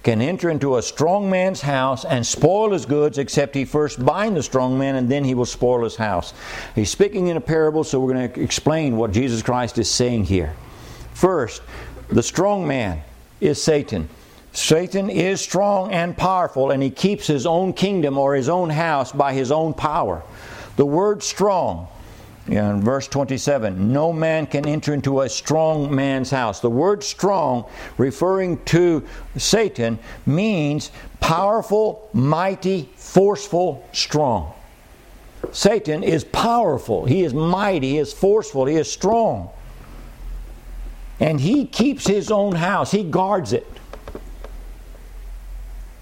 can 0.07 0.21
enter 0.21 0.49
into 0.49 0.77
a 0.77 0.81
strong 0.81 1.29
man's 1.29 1.59
house 1.59 2.05
and 2.05 2.25
spoil 2.25 2.71
his 2.71 2.85
goods 2.85 3.17
except 3.17 3.53
he 3.53 3.65
first 3.65 4.05
bind 4.05 4.37
the 4.37 4.41
strong 4.41 4.77
man 4.77 4.95
and 4.95 5.11
then 5.11 5.25
he 5.25 5.33
will 5.33 5.45
spoil 5.45 5.83
his 5.83 5.97
house. 5.97 6.33
He's 6.75 6.89
speaking 6.89 7.27
in 7.27 7.35
a 7.35 7.41
parable, 7.41 7.83
so 7.83 7.99
we're 7.99 8.13
going 8.13 8.31
to 8.31 8.41
explain 8.41 8.95
what 8.95 9.11
Jesus 9.11 9.41
Christ 9.41 9.77
is 9.77 9.91
saying 9.91 10.23
here. 10.23 10.55
First, 11.13 11.61
the 12.07 12.23
strong 12.23 12.65
man 12.65 13.01
is 13.41 13.61
Satan. 13.61 14.07
Satan 14.53 15.09
is 15.09 15.41
strong 15.41 15.91
and 15.91 16.15
powerful, 16.15 16.71
and 16.71 16.81
he 16.81 16.89
keeps 16.89 17.27
his 17.27 17.45
own 17.45 17.73
kingdom 17.73 18.17
or 18.17 18.33
his 18.33 18.47
own 18.47 18.69
house 18.69 19.11
by 19.11 19.33
his 19.33 19.51
own 19.51 19.73
power. 19.73 20.23
The 20.77 20.85
word 20.85 21.21
strong 21.21 21.89
in 22.47 22.81
verse 22.81 23.07
27, 23.07 23.91
no 23.91 24.13
man 24.13 24.47
can 24.47 24.65
enter 24.65 24.93
into 24.93 25.21
a 25.21 25.29
strong 25.29 25.93
man's 25.93 26.31
house. 26.31 26.59
The 26.61 26.69
word 26.69 27.03
strong, 27.03 27.69
referring 27.97 28.63
to 28.65 29.05
Satan, 29.35 29.99
means 30.25 30.91
powerful, 31.19 32.09
mighty, 32.13 32.89
forceful, 32.95 33.87
strong. 33.91 34.53
Satan 35.51 36.03
is 36.03 36.23
powerful, 36.23 37.05
he 37.05 37.23
is 37.23 37.33
mighty, 37.33 37.91
he 37.91 37.97
is 37.97 38.13
forceful, 38.13 38.65
he 38.65 38.75
is 38.75 38.91
strong. 38.91 39.49
And 41.19 41.41
he 41.41 41.65
keeps 41.65 42.07
his 42.07 42.31
own 42.31 42.55
house, 42.55 42.91
he 42.91 43.03
guards 43.03 43.53
it. 43.53 43.67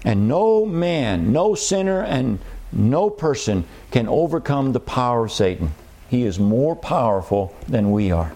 And 0.04 0.28
no 0.28 0.64
man, 0.64 1.32
no 1.32 1.54
sinner, 1.56 2.02
and 2.02 2.38
no 2.70 3.10
person 3.10 3.64
can 3.90 4.06
overcome 4.06 4.72
the 4.72 4.80
power 4.80 5.24
of 5.24 5.32
Satan. 5.32 5.72
He 6.08 6.24
is 6.24 6.38
more 6.38 6.76
powerful 6.76 7.54
than 7.66 7.90
we 7.90 8.10
are. 8.12 8.32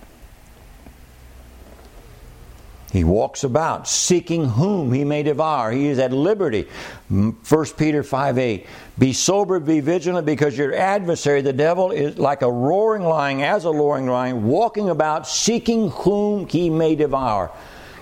He 2.92 3.04
walks 3.04 3.44
about 3.44 3.86
seeking 3.86 4.46
whom 4.46 4.92
he 4.92 5.04
may 5.04 5.22
devour. 5.22 5.70
He 5.70 5.86
is 5.86 6.00
at 6.00 6.12
liberty. 6.12 6.66
1 7.08 7.36
Peter 7.76 8.02
5 8.02 8.38
8. 8.38 8.66
Be 8.98 9.12
sober, 9.12 9.60
be 9.60 9.78
vigilant, 9.78 10.26
because 10.26 10.58
your 10.58 10.74
adversary, 10.74 11.40
the 11.40 11.52
devil, 11.52 11.92
is 11.92 12.18
like 12.18 12.42
a 12.42 12.50
roaring 12.50 13.04
lion, 13.04 13.40
as 13.42 13.64
a 13.64 13.70
roaring 13.70 14.08
lion, 14.08 14.44
walking 14.44 14.90
about 14.90 15.28
seeking 15.28 15.90
whom 15.90 16.48
he 16.48 16.68
may 16.68 16.96
devour. 16.96 17.52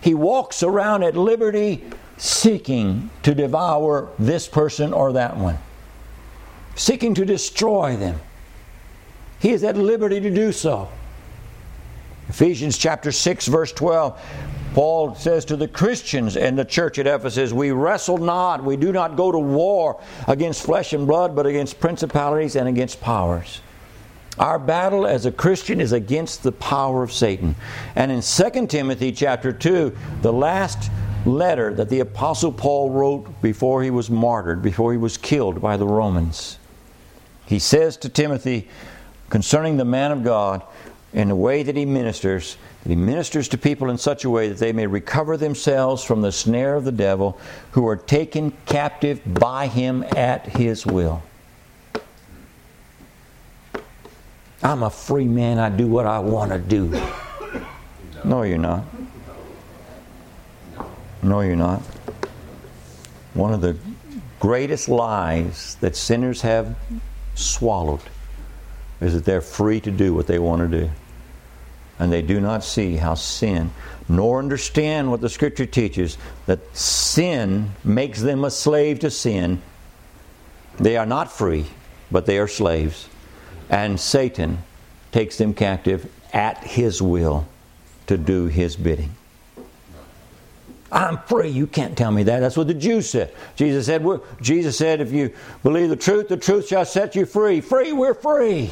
He 0.01 0.15
walks 0.15 0.63
around 0.63 1.03
at 1.03 1.17
liberty 1.17 1.85
seeking 2.17 3.11
to 3.25 3.35
devour 3.35 4.09
this 4.19 4.49
person 4.49 4.95
or 4.95 5.13
that 5.13 5.37
one, 5.37 5.59
seeking 6.77 7.15
to 7.15 7.27
destroy 7.27 7.95
them. 7.97 8.19
He 9.41 9.51
is 9.51 9.65
at 9.65 9.77
liberty 9.77 10.21
to 10.21 10.31
do 10.31 10.53
so. 10.53 10.89
Ephesians 12.29 12.77
chapter 12.77 13.11
6 13.11 13.47
verse 13.47 13.73
12 13.73 14.21
Paul 14.75 15.15
says 15.15 15.45
to 15.47 15.57
the 15.57 15.67
Christians 15.67 16.37
in 16.37 16.55
the 16.55 16.65
church 16.65 16.99
at 16.99 17.07
Ephesus, 17.07 17.53
We 17.53 17.71
wrestle 17.71 18.19
not, 18.19 18.63
we 18.63 18.77
do 18.77 18.93
not 18.93 19.17
go 19.17 19.33
to 19.33 19.39
war 19.39 20.01
against 20.27 20.63
flesh 20.63 20.93
and 20.93 21.07
blood, 21.07 21.35
but 21.35 21.47
against 21.47 21.81
principalities 21.81 22.55
and 22.55 22.69
against 22.69 23.01
powers. 23.01 23.61
Our 24.39 24.59
battle 24.59 25.07
as 25.07 25.27
a 25.27 25.33
Christian 25.33 25.81
is 25.81 25.93
against 25.93 26.43
the 26.43 26.53
power 26.53 27.03
of 27.03 27.13
Satan. 27.13 27.57
And 27.97 28.13
in 28.13 28.21
2 28.21 28.67
Timothy 28.69 29.11
chapter 29.11 29.53
2, 29.53 29.97
the 30.23 30.33
last 30.33 30.93
letter 31.27 31.75
that 31.75 31.89
the 31.89 32.01
Apostle 32.01 32.53
Paul 32.53 32.91
wrote 32.91 33.43
before 33.43 33.83
he 33.83 33.91
was 33.91 34.09
martyred, 34.09 34.63
before 34.63 34.93
he 34.93 34.99
was 34.99 35.17
killed 35.17 35.61
by 35.61 35.77
the 35.77 35.87
Romans, 35.87 36.59
he 37.47 37.59
says 37.59 37.97
to 37.97 38.09
Timothy, 38.09 38.69
concerning 39.31 39.77
the 39.77 39.85
man 39.85 40.13
of 40.13 40.25
God 40.25 40.63
in 41.13 41.29
the 41.29 41.37
way 41.37 41.63
that 41.63 41.77
he 41.77 41.87
ministers, 41.87 42.57
that 42.83 42.91
he 42.91 42.97
ministers 42.97 43.49
to 43.49 43.59
people 43.59 43.91
in 43.91 43.99
such 43.99 44.25
a 44.25 44.31
way 44.31 44.49
that 44.49 44.59
they 44.59 44.73
may 44.73 44.87
recover 44.87 45.37
themselves 45.37 46.05
from 46.05 46.21
the 46.21 46.33
snare 46.33 46.75
of 46.75 46.85
the 46.85 46.93
devil, 46.93 47.39
who 47.73 47.87
are 47.87 47.97
taken 47.97 48.53
captive 48.67 49.21
by 49.27 49.67
him 49.67 50.05
at 50.17 50.47
his 50.47 50.85
will. 50.85 51.23
I'm 54.63 54.83
a 54.83 54.91
free 54.91 55.25
man, 55.25 55.59
I 55.59 55.71
do 55.71 55.87
what 55.87 56.05
I 56.05 56.19
want 56.19 56.53
to 56.53 56.59
do. 56.59 57.01
No, 58.25 58.43
you're 58.43 58.59
not. 58.59 58.85
No, 61.23 61.41
you're 61.41 61.57
not. 61.57 61.81
One 63.35 63.55
of 63.55 63.61
the 63.61 63.79
greatest 64.41 64.89
lies 64.89 65.77
that 65.81 65.97
sinners 65.97 66.43
have 66.43 66.77
swallowed 67.35 68.01
is 69.01 69.15
that 69.15 69.25
they're 69.25 69.41
free 69.41 69.81
to 69.81 69.91
do 69.91 70.15
what 70.15 70.27
they 70.27 70.39
want 70.39 70.69
to 70.69 70.81
do. 70.81 70.91
And 71.99 72.13
they 72.13 72.23
do 72.23 72.41
not 72.41 72.63
see 72.63 72.97
how 72.97 73.15
sin, 73.15 73.71
nor 74.09 74.39
understand 74.39 75.11
what 75.11 75.21
the 75.21 75.29
Scripture 75.29 75.67
teaches 75.67 76.17
that 76.47 76.77
sin 76.77 77.71
makes 77.83 78.23
them 78.23 78.45
a 78.45 78.51
slave 78.51 79.01
to 79.01 79.11
sin. 79.11 79.61
They 80.79 80.97
are 80.97 81.07
not 81.07 81.33
free, 81.33 81.67
but 82.11 82.27
they 82.27 82.39
are 82.39 82.49
slaves. 82.49 83.09
And 83.69 83.99
Satan 83.99 84.59
takes 85.11 85.39
them 85.39 85.55
captive 85.55 86.11
at 86.33 86.63
his 86.65 87.03
will 87.03 87.47
to 88.07 88.17
do 88.17 88.47
his 88.47 88.77
bidding. 88.77 89.11
I'm 90.91 91.19
free. 91.19 91.49
You 91.49 91.67
can't 91.67 91.99
tell 91.99 92.11
me 92.11 92.23
that. 92.23 92.41
That's 92.41 92.57
what 92.57 92.67
the 92.67 92.75
Jews 92.75 93.11
said. 93.11 93.35
Jesus 93.57 93.87
said, 93.87 94.07
Jesus 94.41 94.79
said, 94.79 95.01
if 95.01 95.13
you 95.13 95.35
believe 95.63 95.91
the 95.91 95.97
truth, 95.97 96.29
the 96.29 96.37
truth 96.37 96.69
shall 96.69 96.87
set 96.87 97.15
you 97.15 97.27
free. 97.27 97.61
Free, 97.61 97.93
we're 97.93 98.15
free. 98.15 98.71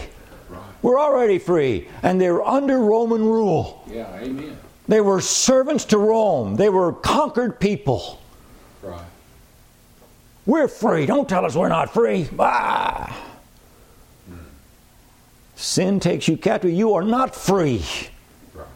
We're 0.87 1.01
already 1.01 1.41
free. 1.41 1.89
And 2.05 2.21
they're 2.21 2.47
under 2.47 2.79
Roman 2.79 3.25
rule. 3.25 3.83
Yeah, 3.91 4.07
amen. 4.21 4.57
They 4.87 5.01
were 5.01 5.21
servants 5.21 5.85
to 5.87 5.99
Rome, 5.99 6.55
they 6.55 6.69
were 6.69 6.93
conquered 6.93 7.59
people. 7.59 8.23
Right. 8.85 9.03
We're 10.47 10.69
free. 10.69 11.05
Don't 11.05 11.29
tell 11.29 11.45
us 11.45 11.57
we're 11.57 11.69
not 11.69 11.93
free. 11.93 12.29
Ah. 12.39 13.21
Sin 15.57 15.99
takes 15.99 16.29
you 16.29 16.37
captive. 16.37 16.71
You 16.71 16.95
are 16.95 17.03
not 17.03 17.35
free. 17.35 17.85
Right. 18.55 18.67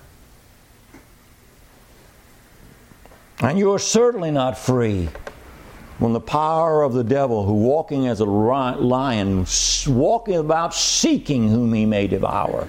And 3.39 3.57
you 3.57 3.71
are 3.73 3.79
certainly 3.79 4.33
not 4.33 4.59
free 4.59 5.11
when 6.01 6.15
the 6.15 6.21
power 6.21 6.83
of 6.83 6.95
the 6.95 7.05
devil, 7.05 7.45
who 7.45 7.53
walking 7.53 8.09
as 8.09 8.21
a 8.21 8.25
lion, 8.25 9.47
walking 9.87 10.37
about 10.37 10.75
seeking 10.75 11.49
whom 11.49 11.75
he 11.75 11.85
may 11.85 12.07
devour. 12.07 12.67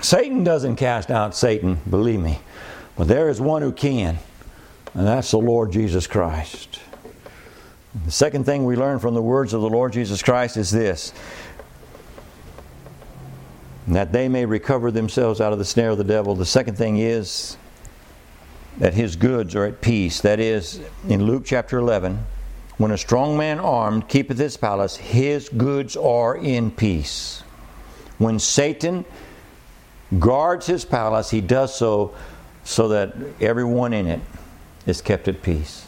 Satan 0.00 0.44
doesn't 0.44 0.76
cast 0.76 1.10
out 1.10 1.34
Satan, 1.34 1.80
believe 1.90 2.20
me, 2.20 2.38
but 2.96 3.08
there 3.08 3.28
is 3.28 3.40
one 3.40 3.60
who 3.60 3.72
can, 3.72 4.18
and 4.94 5.06
that's 5.06 5.32
the 5.32 5.38
Lord 5.38 5.72
Jesus 5.72 6.06
Christ. 6.06 6.80
The 8.04 8.12
second 8.12 8.44
thing 8.44 8.64
we 8.64 8.76
learn 8.76 9.00
from 9.00 9.14
the 9.14 9.22
words 9.22 9.52
of 9.52 9.62
the 9.62 9.68
Lord 9.68 9.92
Jesus 9.92 10.22
Christ 10.22 10.56
is 10.56 10.70
this 10.70 11.12
that 13.88 14.12
they 14.12 14.28
may 14.28 14.46
recover 14.46 14.92
themselves 14.92 15.40
out 15.40 15.52
of 15.52 15.58
the 15.58 15.64
snare 15.64 15.90
of 15.90 15.98
the 15.98 16.04
devil. 16.04 16.36
The 16.36 16.46
second 16.46 16.76
thing 16.76 16.98
is 16.98 17.56
that 18.78 18.94
his 18.94 19.16
goods 19.16 19.54
are 19.54 19.64
at 19.64 19.80
peace. 19.80 20.20
That 20.20 20.40
is, 20.40 20.80
in 21.08 21.24
Luke 21.24 21.44
chapter 21.44 21.78
11, 21.78 22.24
when 22.78 22.90
a 22.90 22.98
strong 22.98 23.36
man 23.36 23.58
armed 23.58 24.08
keepeth 24.08 24.38
his 24.38 24.56
palace, 24.56 24.96
his 24.96 25.48
goods 25.48 25.96
are 25.96 26.36
in 26.36 26.70
peace. 26.70 27.42
When 28.18 28.38
Satan 28.38 29.04
guards 30.18 30.66
his 30.66 30.84
palace, 30.84 31.30
he 31.30 31.40
does 31.40 31.74
so 31.74 32.14
so 32.64 32.88
that 32.88 33.14
everyone 33.40 33.92
in 33.92 34.06
it 34.06 34.20
is 34.86 35.00
kept 35.02 35.28
at 35.28 35.42
peace. 35.42 35.86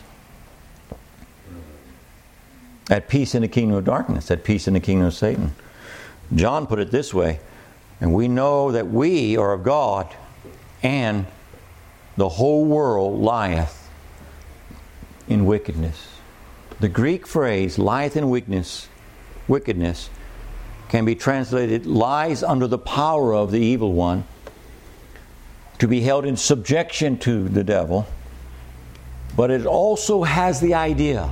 At 2.91 3.09
peace 3.09 3.35
in 3.35 3.43
the 3.43 3.49
kingdom 3.49 3.77
of 3.77 3.85
darkness, 3.85 4.31
at 4.31 4.45
peace 4.45 4.67
in 4.67 4.75
the 4.75 4.81
kingdom 4.81 5.07
of 5.07 5.15
Satan. 5.15 5.55
John 6.35 6.67
put 6.67 6.79
it 6.79 6.91
this 6.91 7.15
way, 7.15 7.41
and 8.01 8.13
we 8.13 8.29
know 8.29 8.73
that 8.73 8.89
we 8.89 9.37
are 9.37 9.53
of 9.53 9.63
God 9.63 10.15
and 10.83 11.27
the 12.17 12.29
whole 12.29 12.65
world 12.65 13.21
lieth 13.21 13.91
in 15.29 15.47
wickedness. 15.47 16.09
The 16.81 16.89
Greek 16.89 17.27
phrase 17.27 17.79
lieth 17.79 18.17
in 18.17 18.29
wickedness, 18.29 18.89
wickedness 19.49 20.11
can 20.89 21.05
be 21.05 21.15
translated 21.15 21.87
lies 21.87 22.43
under 22.43 22.67
the 22.67 22.79
power 22.79 23.35
of 23.35 23.51
the 23.51 23.61
evil 23.61 23.93
one, 23.93 24.25
to 25.79 25.89
be 25.89 26.01
held 26.03 26.27
in 26.27 26.37
subjection 26.37 27.19
to 27.19 27.49
the 27.49 27.65
devil, 27.65 28.07
but 29.35 29.51
it 29.51 29.65
also 29.65 30.23
has 30.23 30.61
the 30.61 30.75
idea 30.75 31.23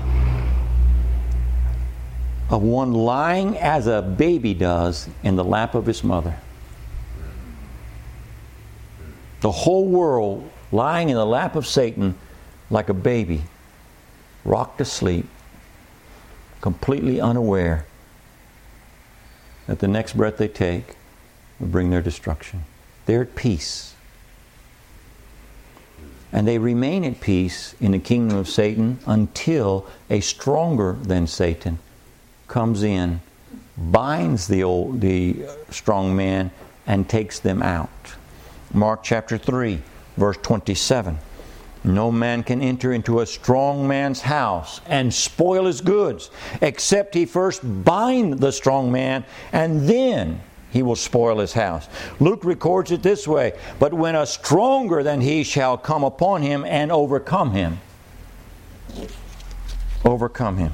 of 2.49 2.62
one 2.62 2.93
lying 2.93 3.57
as 3.59 3.87
a 3.87 4.03
baby 4.03 4.55
does 4.55 5.09
in 5.22 5.37
the 5.37 5.45
lap 5.45 5.74
of 5.74 5.87
his 5.87 6.03
mother. 6.03 6.37
The 9.41 9.53
whole 9.53 9.87
world 9.87 10.51
lying 10.73 11.09
in 11.09 11.16
the 11.16 11.27
lap 11.27 11.57
of 11.57 11.66
Satan 11.66 12.14
like 12.71 12.89
a 12.89 12.95
baby, 12.95 13.43
rocked 14.45 14.81
asleep, 14.81 15.27
completely 16.61 17.21
unaware 17.21 17.87
that 19.66 19.79
the 19.79 19.89
next 19.89 20.16
breath 20.16 20.37
they 20.37 20.49
take 20.49 20.97
will 21.59 21.68
bring 21.68 21.91
their 21.91 22.03
destruction. 22.03 22.64
They're 23.07 23.23
at 23.23 23.35
peace. 23.35 23.95
And 26.33 26.47
they 26.47 26.59
remain 26.59 27.05
at 27.05 27.21
peace 27.21 27.75
in 27.81 27.93
the 27.93 27.99
kingdom 27.99 28.39
of 28.39 28.49
Satan 28.49 29.01
until 29.07 29.87
a 30.09 30.21
stronger 30.21 30.97
than 31.03 31.27
Satan 31.27 31.79
comes 32.47 32.83
in, 32.83 33.21
binds 33.77 34.47
the 34.47 34.62
old 34.62 35.01
the 35.01 35.45
uh, 35.47 35.55
strong 35.71 36.14
man, 36.14 36.51
and 36.87 37.09
takes 37.09 37.39
them 37.41 37.62
out. 37.62 37.89
Mark 38.73 39.03
chapter 39.03 39.39
3, 39.39 39.81
verse 40.21 40.37
27. 40.43 41.18
No 41.83 42.12
man 42.12 42.43
can 42.43 42.61
enter 42.61 42.93
into 42.93 43.21
a 43.21 43.27
strong 43.27 43.89
man's 43.89 44.21
house 44.21 44.81
and 44.87 45.12
spoil 45.12 45.64
his 45.64 45.81
goods, 45.81 46.31
except 46.61 47.14
he 47.14 47.25
first 47.25 47.62
bind 47.85 48.39
the 48.39 48.53
strong 48.53 48.93
man, 48.93 49.25
and 49.53 49.89
then 49.89 50.43
he 50.71 50.83
will 50.83 50.97
spoil 50.97 51.39
his 51.39 51.55
house. 51.55 51.89
Luke 52.21 52.45
records 52.45 52.93
it 52.93 53.03
this 53.03 53.27
way 53.27 53.55
But 53.79 53.95
when 53.95 54.14
a 54.14 54.27
stronger 54.27 55.03
than 55.03 55.23
he 55.23 55.43
shall 55.43 55.79
come 55.79 56.05
upon 56.05 56.43
him 56.43 56.64
and 56.64 56.93
overcome 56.93 57.53
him, 57.53 57.81
overcome 60.05 60.59
him. 60.59 60.73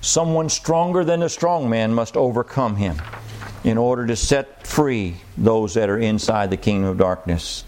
Someone 0.00 0.48
stronger 0.48 1.04
than 1.04 1.20
the 1.20 1.28
strong 1.28 1.68
man 1.68 1.94
must 1.94 2.16
overcome 2.16 2.76
him 2.76 2.96
in 3.64 3.78
order 3.78 4.06
to 4.06 4.16
set 4.16 4.66
free 4.66 5.16
those 5.36 5.74
that 5.74 5.88
are 5.88 5.98
inside 5.98 6.50
the 6.50 6.56
kingdom 6.56 6.88
of 6.88 6.98
darkness. 6.98 7.64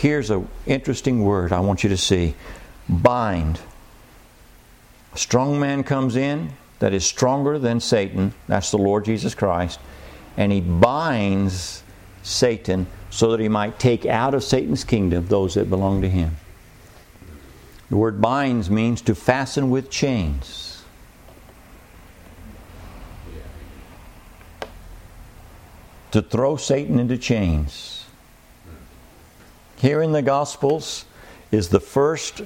Here's 0.00 0.30
an 0.30 0.48
interesting 0.64 1.24
word 1.24 1.52
I 1.52 1.60
want 1.60 1.84
you 1.84 1.90
to 1.90 1.96
see 1.98 2.34
bind. 2.88 3.60
A 5.12 5.18
strong 5.18 5.60
man 5.60 5.84
comes 5.84 6.16
in 6.16 6.52
that 6.78 6.94
is 6.94 7.04
stronger 7.04 7.58
than 7.58 7.80
Satan, 7.80 8.32
that's 8.48 8.70
the 8.70 8.78
Lord 8.78 9.04
Jesus 9.04 9.34
Christ, 9.34 9.78
and 10.38 10.50
he 10.52 10.62
binds 10.62 11.82
Satan 12.22 12.86
so 13.10 13.30
that 13.32 13.40
he 13.40 13.48
might 13.50 13.78
take 13.78 14.06
out 14.06 14.32
of 14.32 14.42
Satan's 14.42 14.84
kingdom 14.84 15.26
those 15.26 15.52
that 15.52 15.68
belong 15.68 16.00
to 16.00 16.08
him. 16.08 16.34
The 17.90 17.98
word 17.98 18.22
binds 18.22 18.70
means 18.70 19.02
to 19.02 19.14
fasten 19.14 19.68
with 19.68 19.90
chains. 19.90 20.82
To 26.12 26.22
throw 26.22 26.56
Satan 26.56 26.98
into 26.98 27.18
chains. 27.18 27.99
Here 29.80 30.02
in 30.02 30.12
the 30.12 30.20
Gospels 30.20 31.06
is 31.50 31.70
the 31.70 31.80
first 31.80 32.42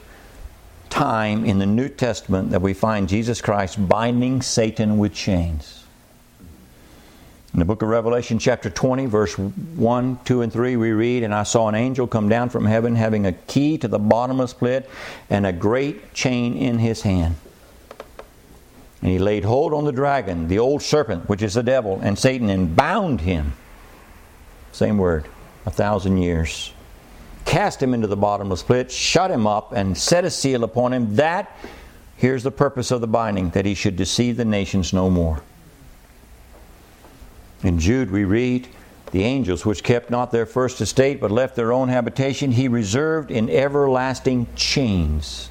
time 0.88 1.44
in 1.44 1.58
the 1.58 1.66
New 1.66 1.88
Testament 1.88 2.50
that 2.50 2.62
we 2.62 2.74
find 2.74 3.08
Jesus 3.08 3.40
Christ 3.40 3.88
binding 3.88 4.40
Satan 4.40 4.98
with 4.98 5.12
chains. 5.12 5.84
In 7.52 7.58
the 7.58 7.64
book 7.64 7.82
of 7.82 7.88
Revelation, 7.88 8.38
chapter 8.38 8.70
20, 8.70 9.06
verse 9.06 9.36
1, 9.36 10.18
2, 10.24 10.42
and 10.42 10.52
3, 10.52 10.76
we 10.76 10.92
read, 10.92 11.24
And 11.24 11.34
I 11.34 11.42
saw 11.42 11.68
an 11.68 11.74
angel 11.74 12.06
come 12.06 12.28
down 12.28 12.50
from 12.50 12.66
heaven 12.66 12.94
having 12.94 13.26
a 13.26 13.32
key 13.32 13.78
to 13.78 13.88
the 13.88 13.98
bottomless 13.98 14.54
pit 14.54 14.88
and 15.28 15.44
a 15.44 15.52
great 15.52 16.14
chain 16.14 16.56
in 16.56 16.78
his 16.78 17.02
hand. 17.02 17.34
And 19.02 19.10
he 19.10 19.18
laid 19.18 19.44
hold 19.44 19.74
on 19.74 19.84
the 19.84 19.92
dragon, 19.92 20.46
the 20.46 20.60
old 20.60 20.82
serpent, 20.82 21.28
which 21.28 21.42
is 21.42 21.54
the 21.54 21.64
devil, 21.64 21.98
and 22.00 22.16
Satan, 22.16 22.48
and 22.48 22.76
bound 22.76 23.22
him. 23.22 23.54
Same 24.70 24.98
word, 24.98 25.26
a 25.66 25.70
thousand 25.70 26.18
years. 26.18 26.73
Cast 27.44 27.82
him 27.82 27.94
into 27.94 28.06
the 28.06 28.16
bottomless 28.16 28.62
pit, 28.62 28.90
shut 28.90 29.30
him 29.30 29.46
up, 29.46 29.72
and 29.72 29.96
set 29.96 30.24
a 30.24 30.30
seal 30.30 30.64
upon 30.64 30.92
him. 30.92 31.16
That, 31.16 31.54
here's 32.16 32.42
the 32.42 32.50
purpose 32.50 32.90
of 32.90 33.00
the 33.00 33.06
binding, 33.06 33.50
that 33.50 33.66
he 33.66 33.74
should 33.74 33.96
deceive 33.96 34.36
the 34.36 34.44
nations 34.44 34.92
no 34.92 35.10
more. 35.10 35.42
In 37.62 37.78
Jude, 37.78 38.10
we 38.10 38.24
read, 38.24 38.68
The 39.12 39.24
angels 39.24 39.64
which 39.64 39.82
kept 39.82 40.10
not 40.10 40.32
their 40.32 40.46
first 40.46 40.80
estate, 40.80 41.20
but 41.20 41.30
left 41.30 41.56
their 41.56 41.72
own 41.72 41.88
habitation, 41.88 42.52
he 42.52 42.68
reserved 42.68 43.30
in 43.30 43.48
everlasting 43.48 44.46
chains. 44.56 45.50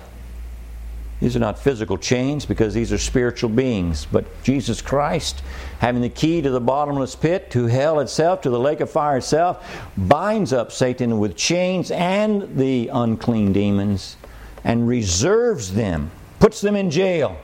These 1.23 1.37
are 1.37 1.39
not 1.39 1.57
physical 1.57 1.97
chains 1.97 2.45
because 2.45 2.73
these 2.73 2.91
are 2.91 2.97
spiritual 2.97 3.49
beings, 3.49 4.05
but 4.11 4.25
Jesus 4.43 4.81
Christ, 4.81 5.41
having 5.79 6.01
the 6.01 6.09
key 6.09 6.41
to 6.41 6.49
the 6.49 6.59
bottomless 6.59 7.15
pit, 7.15 7.49
to 7.51 7.67
hell 7.67 8.01
itself, 8.01 8.41
to 8.41 8.49
the 8.49 8.59
lake 8.59 8.81
of 8.81 8.91
fire 8.91 9.15
itself, 9.15 9.65
binds 9.95 10.51
up 10.51 10.73
Satan 10.73 11.19
with 11.19 11.37
chains 11.37 11.91
and 11.91 12.57
the 12.57 12.89
unclean 12.89 13.53
demons 13.53 14.17
and 14.65 14.85
reserves 14.85 15.75
them, 15.75 16.11
puts 16.41 16.59
them 16.59 16.75
in 16.75 16.91
jail, 16.91 17.37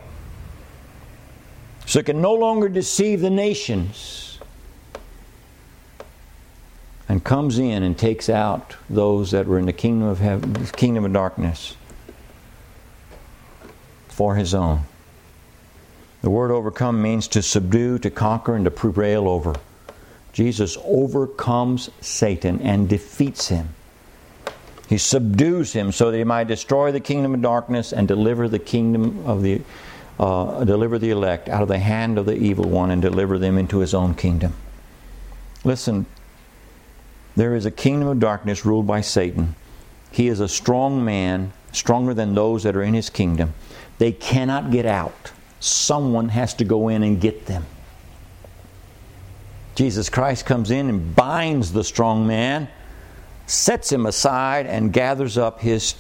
so 1.86 2.00
it 2.00 2.06
can 2.06 2.22
no 2.22 2.34
longer 2.34 2.68
deceive 2.68 3.22
the 3.22 3.30
nations 3.30 4.40
and 7.08 7.24
comes 7.24 7.58
in 7.58 7.82
and 7.84 7.98
takes 7.98 8.30
out 8.30 8.76
those 8.90 9.32
that 9.32 9.48
were 9.48 9.58
in 9.58 9.66
the 9.66 9.72
kingdom 9.72 10.10
of 10.10 10.20
heaven, 10.20 10.54
kingdom 10.76 11.06
of 11.06 11.14
darkness 11.14 11.78
for 14.20 14.36
his 14.36 14.54
own. 14.54 14.82
The 16.24 16.30
word 16.30 16.52
overcome 16.52 17.02
means 17.02 17.30
to 17.30 17.42
subdue, 17.42 18.00
to 18.00 18.10
conquer, 18.10 18.54
and 18.54 18.66
to 18.66 18.72
prevail 18.72 19.30
over. 19.30 19.56
Jesus 20.34 20.78
overcomes 20.84 21.90
Satan 22.02 22.60
and 22.60 22.90
defeats 22.90 23.48
him. 23.48 23.70
He 24.90 24.98
subdues 24.98 25.72
him 25.72 25.94
so 25.94 26.12
that 26.12 26.18
he 26.18 26.26
might 26.26 26.50
destroy 26.50 26.92
the 26.92 27.00
kingdom 27.00 27.34
of 27.34 27.42
darkness 27.42 27.94
and 27.94 28.10
deliver 28.10 28.50
the 28.50 28.60
kingdom 28.60 29.26
of 29.26 29.42
the 29.42 29.62
uh, 30.20 30.66
deliver 30.66 31.00
the 31.00 31.12
elect 31.12 31.48
out 31.48 31.62
of 31.62 31.70
the 31.70 31.80
hand 31.80 32.18
of 32.18 32.26
the 32.26 32.36
evil 32.36 32.68
one 32.68 32.92
and 32.92 33.02
deliver 33.02 33.40
them 33.40 33.58
into 33.58 33.80
his 33.80 33.94
own 33.94 34.16
kingdom. 34.16 34.52
Listen, 35.64 36.06
there 37.38 37.56
is 37.56 37.66
a 37.66 37.72
kingdom 37.72 38.10
of 38.10 38.20
darkness 38.20 38.66
ruled 38.66 38.86
by 38.86 39.00
Satan. 39.00 39.56
He 40.12 40.28
is 40.28 40.42
a 40.42 40.50
strong 40.50 41.06
man, 41.06 41.54
stronger 41.72 42.14
than 42.14 42.36
those 42.36 42.64
that 42.64 42.76
are 42.76 42.84
in 42.84 42.94
his 42.94 43.10
kingdom. 43.10 43.54
They 44.00 44.12
cannot 44.12 44.72
get 44.72 44.86
out. 44.86 45.32
Someone 45.60 46.30
has 46.30 46.56
to 46.56 46.66
go 46.66 46.88
in 46.88 47.04
and 47.04 47.22
get 47.22 47.46
them. 47.46 47.66
Jesus 49.76 50.10
Christ 50.10 50.46
comes 50.46 50.72
in 50.72 50.90
and 50.90 51.16
binds 51.16 51.72
the 51.72 51.84
strong 51.84 52.26
man, 52.26 52.68
sets 53.46 53.92
him 53.92 54.06
aside, 54.06 54.66
and 54.66 54.92
gathers 54.92 55.38
up 55.38 55.62
his, 55.62 55.94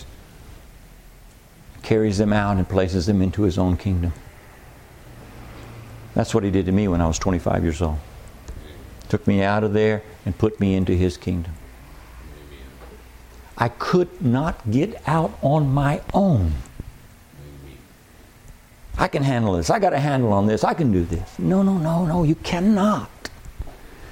carries 1.84 2.18
them 2.18 2.34
out, 2.34 2.58
and 2.58 2.68
places 2.68 3.06
them 3.06 3.22
into 3.22 3.43
his 3.43 3.58
own 3.58 3.78
kingdom. 3.78 4.12
That's 6.16 6.34
what 6.34 6.43
he 6.43 6.50
did 6.50 6.66
to 6.66 6.72
me 6.72 6.88
when 6.88 7.00
I 7.00 7.08
was 7.08 7.20
25 7.20 7.64
years 7.64 7.82
old 7.82 8.00
took 9.10 9.26
me 9.28 9.41
out 9.41 9.64
of 9.64 9.74
there 9.74 10.04
and 10.26 10.38
put 10.38 10.60
me 10.60 10.76
into 10.76 10.93
his 10.93 11.18
kingdom. 11.18 11.54
I 13.58 13.68
could 13.68 14.22
not 14.22 14.72
get 14.72 15.02
out 15.06 15.38
on 15.41 15.74
my 15.74 16.02
own. 16.14 16.54
I 19.00 19.08
can 19.08 19.24
handle 19.24 19.54
this. 19.54 19.70
I 19.70 19.80
got 19.80 19.93
a 19.93 20.00
handle 20.00 20.34
on 20.34 20.45
this. 20.45 20.66
I 20.66 20.74
can 20.74 20.91
do 20.91 21.06
this. 21.06 21.39
No, 21.39 21.64
no, 21.64 21.78
no, 21.78 22.06
no, 22.06 22.24
you 22.24 22.36
cannot. 22.36 23.10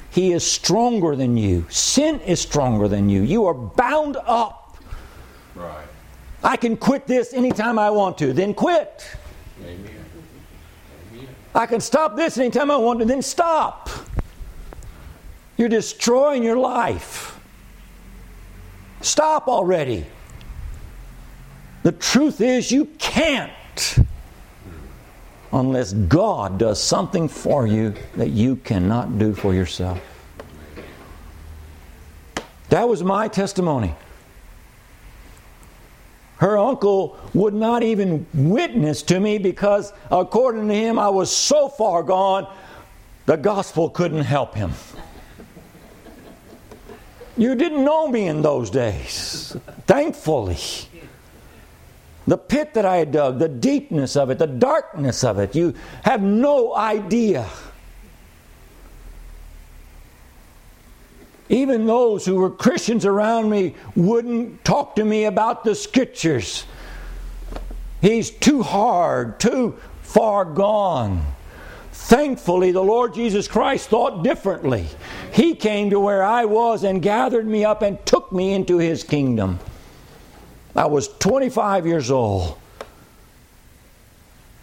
He 0.10 0.32
is 0.32 0.50
stronger 0.50 1.14
than 1.14 1.36
you. 1.36 1.66
Sin 1.70 2.22
is 2.22 2.40
stronger 2.40 2.88
than 2.88 3.10
you. 3.10 3.22
You 3.22 3.46
are 3.48 3.54
bound 3.54 4.16
up. 4.26 4.78
Right. 5.56 5.86
I 6.42 6.56
can 6.56 6.78
quit 6.78 7.06
this 7.06 7.34
anytime 7.34 7.78
I 7.78 7.90
want 7.90 8.18
to, 8.20 8.32
then 8.32 8.54
quit. 8.54 9.06
Amen. 9.62 9.92
Amen. 11.14 11.28
I 11.54 11.66
can 11.66 11.82
stop 11.82 12.16
this 12.16 12.38
anytime 12.38 12.72
I 12.72 12.78
want 12.78 13.00
to, 13.00 13.06
then 13.06 13.22
stop. 13.22 13.90
You're 15.58 15.70
destroying 15.70 16.44
your 16.44 16.58
life. 16.58 17.38
Stop 19.02 19.50
already. 19.50 20.06
The 21.84 21.92
truth 21.92 22.40
is, 22.40 22.72
you 22.72 22.86
can't 22.98 23.52
unless 25.52 25.94
God 25.94 26.58
does 26.58 26.82
something 26.82 27.28
for 27.28 27.68
you 27.68 27.94
that 28.16 28.30
you 28.30 28.58
cannot 28.58 29.18
do 29.18 29.34
for 29.34 29.54
yourself. 29.54 30.00
That 32.70 32.88
was 32.88 33.04
my 33.04 33.28
testimony. 33.28 33.96
Her 36.38 36.58
uncle 36.58 37.18
would 37.34 37.54
not 37.54 37.82
even 37.82 38.28
witness 38.34 39.02
to 39.04 39.20
me 39.20 39.38
because, 39.38 39.92
according 40.12 40.68
to 40.68 40.74
him, 40.74 41.00
I 41.00 41.10
was 41.10 41.36
so 41.36 41.68
far 41.68 42.04
gone, 42.04 42.54
the 43.26 43.38
gospel 43.38 43.90
couldn't 43.90 44.22
help 44.24 44.54
him. 44.54 44.72
You 47.38 47.56
didn't 47.56 47.84
know 47.84 48.08
me 48.08 48.28
in 48.28 48.42
those 48.42 48.70
days, 48.70 49.56
thankfully. 49.86 50.58
The 52.28 52.38
pit 52.38 52.74
that 52.74 52.86
I 52.86 52.98
had 52.98 53.14
dug, 53.14 53.40
the 53.40 53.48
deepness 53.48 54.18
of 54.18 54.30
it, 54.30 54.38
the 54.38 54.48
darkness 54.48 55.24
of 55.24 55.40
it, 55.40 55.56
you 55.56 55.74
have 56.04 56.22
no 56.22 56.76
idea. 56.76 57.48
Even 61.48 61.86
those 61.86 62.26
who 62.26 62.36
were 62.36 62.50
Christians 62.50 63.06
around 63.06 63.50
me 63.50 63.76
wouldn't 63.96 64.66
talk 64.66 64.98
to 64.98 65.06
me 65.06 65.24
about 65.24 65.64
the 65.64 65.74
scriptures. 65.74 66.66
He's 68.02 68.30
too 68.30 68.62
hard, 68.62 69.40
too 69.40 69.78
far 70.02 70.44
gone. 70.44 71.26
Thankfully, 71.94 72.72
the 72.72 72.84
Lord 72.84 73.14
Jesus 73.14 73.48
Christ 73.48 73.90
thought 73.90 74.24
differently. 74.24 74.88
He 75.32 75.56
came 75.56 75.90
to 75.92 76.00
where 76.00 76.24
I 76.24 76.44
was 76.44 76.84
and 76.84 77.02
gathered 77.02 77.48
me 77.48 77.64
up 77.64 77.82
and 77.82 78.06
took 78.06 78.32
me 78.34 78.54
into 78.54 78.78
His 78.78 79.04
kingdom. 79.04 79.60
I 80.78 80.86
was 80.86 81.08
25 81.08 81.88
years 81.88 82.12
old. 82.12 82.58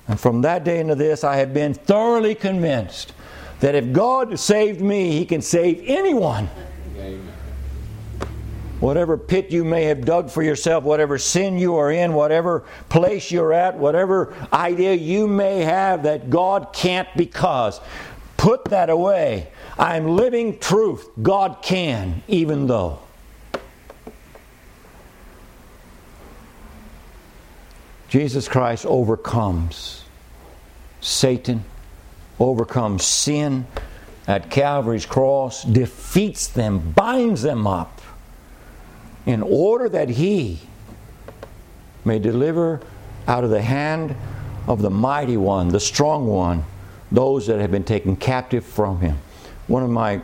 And 0.07 0.21
from 0.21 0.43
that 0.43 0.62
day 0.62 0.79
into 0.79 0.95
this, 0.95 1.25
I 1.25 1.37
have 1.37 1.53
been 1.53 1.75
thoroughly 1.75 2.37
convinced 2.37 3.12
that 3.61 3.75
if 3.75 3.93
God 3.93 4.39
saved 4.39 4.81
me, 4.81 5.11
He 5.11 5.25
can 5.27 5.43
save 5.43 5.83
anyone. 5.87 6.49
Amen. 6.97 7.29
Whatever 8.79 9.17
pit 9.17 9.51
you 9.51 9.65
may 9.65 9.85
have 9.85 10.05
dug 10.05 10.31
for 10.31 10.43
yourself, 10.43 10.85
whatever 10.85 11.19
sin 11.19 11.59
you 11.59 11.77
are 11.77 11.91
in, 11.91 12.12
whatever 12.12 12.65
place 12.91 13.31
you're 13.33 13.53
at, 13.53 13.77
whatever 13.77 14.35
idea 14.53 14.95
you 14.95 15.27
may 15.27 15.62
have 15.62 16.03
that 16.05 16.31
God 16.31 16.73
can't 16.73 17.09
because, 17.17 17.81
put 18.37 18.67
that 18.67 18.91
away. 18.91 19.49
I'm 19.79 20.17
living 20.17 20.59
truth. 20.59 21.09
God 21.23 21.59
can, 21.62 22.23
even 22.29 22.67
though. 22.67 23.04
Jesus 28.15 28.47
Christ 28.47 28.87
overcomes 28.87 30.05
Satan, 31.01 31.65
overcomes 32.39 33.03
sin 33.03 33.67
at 34.29 34.53
Calvary's 34.53 35.05
cross, 35.05 35.65
defeats 35.65 36.47
them, 36.47 36.93
binds 36.93 37.43
them 37.43 37.67
up, 37.67 38.01
in 39.27 39.43
order 39.43 39.89
that 39.89 40.11
he 40.11 40.61
may 42.05 42.21
deliver 42.21 42.81
out 43.27 43.43
of 43.43 43.51
the 43.51 43.62
hand 43.62 44.15
of 44.69 44.81
the 44.81 44.91
mighty 44.91 45.37
one, 45.37 45.67
the 45.67 45.81
strong 45.81 46.29
one, 46.29 46.62
those 47.11 47.49
that 47.49 47.59
have 47.59 47.73
been 47.73 47.83
taken 47.83 48.15
captive 48.15 48.65
from 48.65 49.01
him. 49.01 49.19
One 49.67 49.83
of 49.83 49.91
my 49.91 50.23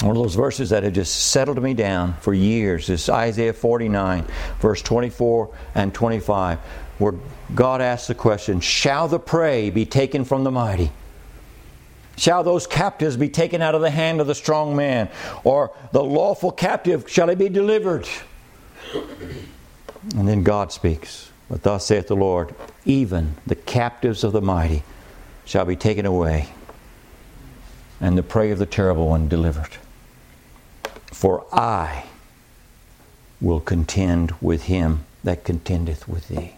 one 0.00 0.16
of 0.16 0.22
those 0.22 0.36
verses 0.36 0.70
that 0.70 0.84
have 0.84 0.92
just 0.92 1.30
settled 1.30 1.60
me 1.60 1.74
down 1.74 2.14
for 2.20 2.32
years 2.32 2.88
is 2.88 3.08
Isaiah 3.08 3.52
49, 3.52 4.24
verse 4.60 4.80
24 4.82 5.52
and 5.74 5.92
25, 5.92 6.58
where 6.98 7.14
God 7.54 7.80
asks 7.80 8.06
the 8.06 8.14
question 8.14 8.60
Shall 8.60 9.08
the 9.08 9.18
prey 9.18 9.70
be 9.70 9.84
taken 9.84 10.24
from 10.24 10.44
the 10.44 10.52
mighty? 10.52 10.92
Shall 12.16 12.42
those 12.42 12.66
captives 12.66 13.16
be 13.16 13.28
taken 13.28 13.62
out 13.62 13.74
of 13.74 13.80
the 13.80 13.90
hand 13.90 14.20
of 14.20 14.26
the 14.26 14.34
strong 14.34 14.74
man? 14.74 15.08
Or 15.44 15.72
the 15.92 16.02
lawful 16.02 16.50
captive, 16.50 17.08
shall 17.08 17.28
he 17.28 17.36
be 17.36 17.48
delivered? 17.48 18.08
And 20.16 20.28
then 20.28 20.42
God 20.42 20.72
speaks. 20.72 21.30
But 21.48 21.62
thus 21.62 21.86
saith 21.86 22.08
the 22.08 22.16
Lord, 22.16 22.54
even 22.84 23.36
the 23.46 23.54
captives 23.54 24.22
of 24.22 24.32
the 24.32 24.42
mighty 24.42 24.82
shall 25.44 25.64
be 25.64 25.76
taken 25.76 26.04
away, 26.04 26.48
and 28.00 28.18
the 28.18 28.22
prey 28.22 28.50
of 28.50 28.58
the 28.58 28.66
terrible 28.66 29.08
one 29.08 29.28
delivered. 29.28 29.76
For 31.18 31.44
I 31.52 32.04
will 33.40 33.58
contend 33.58 34.32
with 34.40 34.66
him 34.66 35.04
that 35.24 35.42
contendeth 35.42 36.06
with 36.06 36.28
thee, 36.28 36.54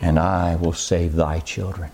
and 0.00 0.18
I 0.18 0.56
will 0.56 0.72
save 0.72 1.14
thy 1.14 1.38
children. 1.38 1.92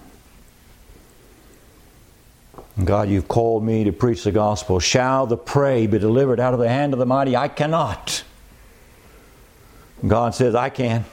God, 2.82 3.10
you've 3.10 3.28
called 3.28 3.62
me 3.62 3.84
to 3.84 3.92
preach 3.92 4.24
the 4.24 4.32
gospel. 4.32 4.80
Shall 4.80 5.26
the 5.26 5.36
prey 5.36 5.86
be 5.86 5.98
delivered 5.98 6.40
out 6.40 6.54
of 6.54 6.60
the 6.60 6.70
hand 6.70 6.94
of 6.94 6.98
the 6.98 7.04
mighty? 7.04 7.36
I 7.36 7.48
cannot. 7.48 8.24
God 10.06 10.34
says, 10.34 10.54
I 10.54 10.70
can. 10.70 11.04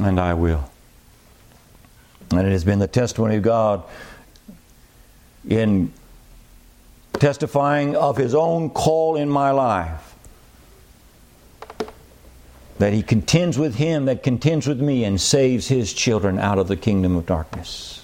And 0.00 0.20
I 0.20 0.34
will. 0.34 0.70
And 2.30 2.46
it 2.46 2.52
has 2.52 2.62
been 2.62 2.78
the 2.78 2.86
testimony 2.86 3.38
of 3.38 3.42
God 3.42 3.82
in 5.48 5.92
testifying 7.22 7.94
of 7.94 8.16
His 8.16 8.34
own 8.34 8.68
call 8.68 9.14
in 9.14 9.28
my 9.28 9.52
life 9.52 10.16
that 12.78 12.92
He 12.92 13.00
contends 13.00 13.56
with 13.56 13.76
Him 13.76 14.06
that 14.06 14.24
contends 14.24 14.66
with 14.66 14.80
me 14.80 15.04
and 15.04 15.20
saves 15.20 15.68
His 15.68 15.92
children 15.92 16.40
out 16.40 16.58
of 16.58 16.66
the 16.66 16.76
kingdom 16.76 17.14
of 17.14 17.24
darkness. 17.24 18.02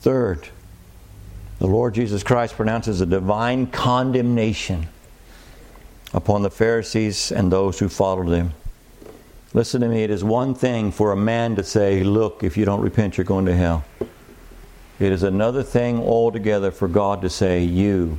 Third, 0.00 0.48
the 1.60 1.68
Lord 1.68 1.94
Jesus 1.94 2.24
Christ 2.24 2.56
pronounces 2.56 3.00
a 3.00 3.06
divine 3.06 3.68
condemnation 3.68 4.88
upon 6.12 6.42
the 6.42 6.50
Pharisees 6.50 7.30
and 7.30 7.52
those 7.52 7.78
who 7.78 7.88
followed 7.88 8.26
them. 8.26 8.54
Listen 9.54 9.82
to 9.82 9.88
me, 9.88 10.02
it 10.02 10.10
is 10.10 10.24
one 10.24 10.52
thing 10.56 10.90
for 10.90 11.12
a 11.12 11.16
man 11.16 11.54
to 11.54 11.62
say, 11.62 12.02
Look, 12.02 12.42
if 12.42 12.56
you 12.56 12.64
don't 12.64 12.80
repent, 12.80 13.18
you're 13.18 13.24
going 13.24 13.46
to 13.46 13.54
hell. 13.54 13.84
It 15.00 15.12
is 15.12 15.22
another 15.22 15.62
thing 15.62 15.98
altogether 15.98 16.70
for 16.70 16.86
God 16.86 17.22
to 17.22 17.30
say, 17.30 17.64
You 17.64 18.18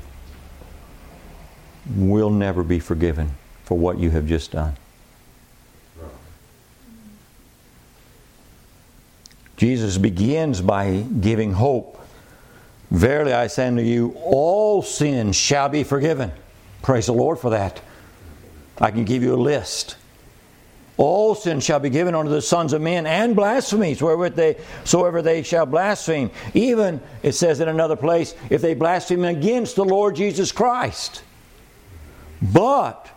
will 1.95 2.31
never 2.31 2.63
be 2.63 2.79
forgiven 2.79 3.35
for 3.63 3.77
what 3.77 3.99
you 3.99 4.09
have 4.09 4.25
just 4.25 4.51
done. 4.51 4.75
Jesus 9.57 9.99
begins 9.99 10.59
by 10.59 11.05
giving 11.19 11.53
hope. 11.53 12.03
Verily 12.89 13.31
I 13.31 13.45
say 13.45 13.67
unto 13.67 13.83
you, 13.83 14.15
all 14.23 14.81
sins 14.81 15.35
shall 15.35 15.69
be 15.69 15.83
forgiven. 15.83 16.31
Praise 16.81 17.05
the 17.05 17.13
Lord 17.13 17.37
for 17.37 17.51
that. 17.51 17.79
I 18.79 18.89
can 18.89 19.05
give 19.05 19.21
you 19.21 19.35
a 19.35 19.37
list. 19.37 19.97
All 20.97 21.33
sins 21.35 21.63
shall 21.63 21.79
be 21.79 21.89
given 21.89 22.13
unto 22.13 22.29
the 22.29 22.41
sons 22.41 22.73
of 22.73 22.81
men, 22.81 23.05
and 23.05 23.35
blasphemies, 23.35 24.01
wherewith 24.01 24.35
they 24.35 24.57
soever 24.83 25.21
they 25.21 25.41
shall 25.41 25.65
blaspheme. 25.65 26.29
Even, 26.53 27.01
it 27.23 27.33
says 27.33 27.59
in 27.59 27.69
another 27.69 27.95
place, 27.95 28.35
if 28.49 28.61
they 28.61 28.73
blaspheme 28.73 29.25
against 29.25 29.75
the 29.75 29.85
Lord 29.85 30.15
Jesus 30.15 30.51
Christ. 30.51 31.23
But 32.41 33.09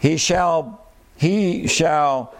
he 0.00 0.16
shall 0.16 0.86
he 1.16 1.66
shall 1.66 2.34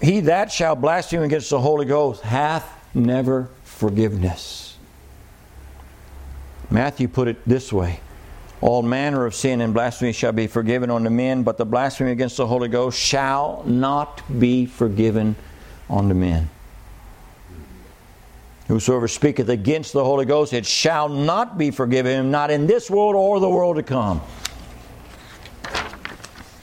he 0.00 0.20
that 0.20 0.52
shall 0.52 0.76
blaspheme 0.76 1.22
against 1.22 1.50
the 1.50 1.60
Holy 1.60 1.86
Ghost 1.86 2.22
hath 2.22 2.70
never 2.94 3.48
forgiveness. 3.64 4.76
Matthew 6.70 7.08
put 7.08 7.28
it 7.28 7.38
this 7.46 7.72
way 7.72 8.00
All 8.60 8.82
manner 8.82 9.26
of 9.26 9.34
sin 9.34 9.60
and 9.60 9.74
blasphemy 9.74 10.12
shall 10.12 10.32
be 10.32 10.46
forgiven 10.46 10.90
unto 10.90 11.10
men, 11.10 11.42
but 11.42 11.58
the 11.58 11.66
blasphemy 11.66 12.10
against 12.10 12.38
the 12.38 12.46
Holy 12.46 12.68
Ghost 12.68 12.98
shall 12.98 13.62
not 13.66 14.22
be 14.40 14.66
forgiven 14.66 15.36
unto 15.90 16.14
men. 16.14 16.48
Whosoever 18.68 19.06
speaketh 19.06 19.48
against 19.48 19.92
the 19.92 20.02
Holy 20.02 20.24
Ghost, 20.24 20.52
it 20.52 20.66
shall 20.66 21.08
not 21.08 21.56
be 21.56 21.70
forgiven 21.70 22.12
him, 22.12 22.30
not 22.30 22.50
in 22.50 22.66
this 22.66 22.90
world 22.90 23.14
or 23.14 23.38
the 23.38 23.48
world 23.48 23.76
to 23.76 23.82
come. 23.82 24.20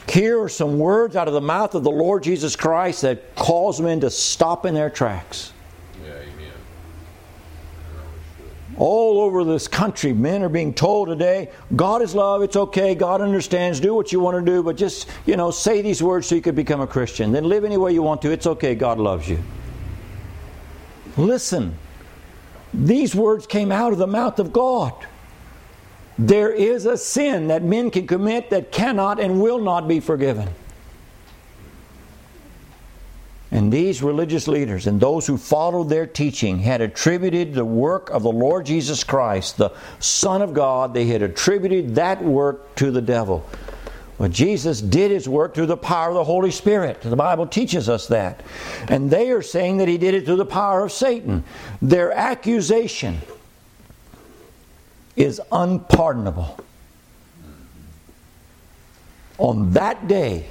Here 0.10 0.42
are 0.42 0.50
some 0.50 0.78
words 0.78 1.16
out 1.16 1.28
of 1.28 1.34
the 1.34 1.42
mouth 1.42 1.74
of 1.74 1.84
the 1.84 1.90
Lord 1.90 2.22
Jesus 2.22 2.56
Christ 2.56 3.02
that 3.02 3.34
cause 3.36 3.82
men 3.82 4.02
to 4.02 4.12
stop 4.12 4.66
in 4.66 4.76
their 4.76 4.90
tracks. 4.90 5.54
Yeah, 6.04 6.12
amen. 6.12 6.52
All 8.78 9.22
over 9.22 9.44
this 9.44 9.68
country, 9.68 10.14
men 10.14 10.42
are 10.42 10.50
being 10.50 10.74
told 10.74 11.08
today, 11.08 11.52
God 11.76 12.02
is 12.02 12.16
love, 12.16 12.42
it's 12.42 12.56
okay, 12.56 12.96
God 12.96 13.22
understands, 13.22 13.80
do 13.80 13.94
what 13.94 14.12
you 14.12 14.20
want 14.20 14.44
to 14.44 14.52
do, 14.52 14.64
but 14.64 14.78
just, 14.78 15.08
you 15.26 15.38
know, 15.38 15.52
say 15.52 15.82
these 15.82 16.02
words 16.02 16.28
so 16.28 16.36
you 16.36 16.42
could 16.42 16.56
become 16.56 16.82
a 16.82 16.88
Christian. 16.88 17.32
Then 17.32 17.44
live 17.44 17.66
any 17.66 17.78
way 17.78 17.94
you 17.94 18.02
want 18.02 18.22
to, 18.24 18.32
it's 18.32 18.48
okay, 18.48 18.74
God 18.74 18.98
loves 18.98 19.30
you. 19.30 19.40
Listen, 21.18 21.78
these 22.74 23.14
words 23.14 23.46
came 23.46 23.72
out 23.72 23.94
of 23.94 24.00
the 24.00 24.08
mouth 24.08 24.40
of 24.40 24.52
God. 24.52 24.94
There 26.18 26.52
is 26.52 26.86
a 26.86 26.98
sin 26.98 27.48
that 27.48 27.64
men 27.64 27.92
can 27.92 28.08
commit 28.08 28.50
that 28.50 28.72
cannot 28.72 29.20
and 29.20 29.42
will 29.42 29.60
not 29.60 29.88
be 29.88 30.00
forgiven. 30.00 30.50
And 33.54 33.72
these 33.72 34.02
religious 34.02 34.48
leaders 34.48 34.88
and 34.88 35.00
those 35.00 35.28
who 35.28 35.38
followed 35.38 35.88
their 35.88 36.08
teaching 36.08 36.58
had 36.58 36.82
attributed 36.82 37.54
the 37.54 37.64
work 37.64 38.10
of 38.10 38.24
the 38.24 38.32
Lord 38.32 38.66
Jesus 38.66 39.04
Christ, 39.04 39.58
the 39.58 39.72
Son 40.00 40.42
of 40.42 40.56
God, 40.56 40.96
they 40.96 41.06
had 41.06 41.22
attributed 41.22 41.94
that 41.94 42.24
work 42.24 42.74
to 42.78 42.90
the 42.90 43.02
devil. 43.02 43.46
But 44.18 44.32
Jesus 44.32 44.82
did 44.82 45.12
his 45.12 45.30
work 45.30 45.54
through 45.54 45.68
the 45.68 45.78
power 45.78 46.10
of 46.10 46.16
the 46.16 46.24
Holy 46.24 46.50
Spirit. 46.50 47.02
The 47.02 47.16
Bible 47.16 47.46
teaches 47.46 47.90
us 47.90 48.08
that. 48.08 48.42
And 48.88 49.12
they 49.12 49.30
are 49.30 49.44
saying 49.44 49.78
that 49.78 49.88
he 49.88 50.00
did 50.00 50.16
it 50.16 50.26
through 50.26 50.38
the 50.38 50.46
power 50.46 50.84
of 50.84 50.92
Satan. 50.92 51.44
Their 51.80 52.12
accusation 52.12 53.20
is 55.16 55.40
unpardonable. 55.52 56.60
On 59.38 59.74
that 59.74 60.08
day, 60.08 60.48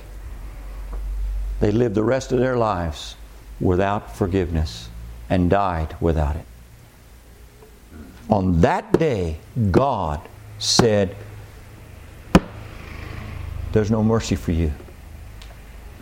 they 1.62 1.70
lived 1.70 1.94
the 1.94 2.02
rest 2.02 2.32
of 2.32 2.40
their 2.40 2.56
lives 2.56 3.14
without 3.60 4.16
forgiveness 4.16 4.88
and 5.30 5.48
died 5.48 5.94
without 6.00 6.34
it. 6.34 6.44
On 8.28 8.62
that 8.62 8.98
day, 8.98 9.36
God 9.70 10.20
said, 10.58 11.14
There's 13.70 13.92
no 13.92 14.02
mercy 14.02 14.34
for 14.34 14.50
you. 14.50 14.72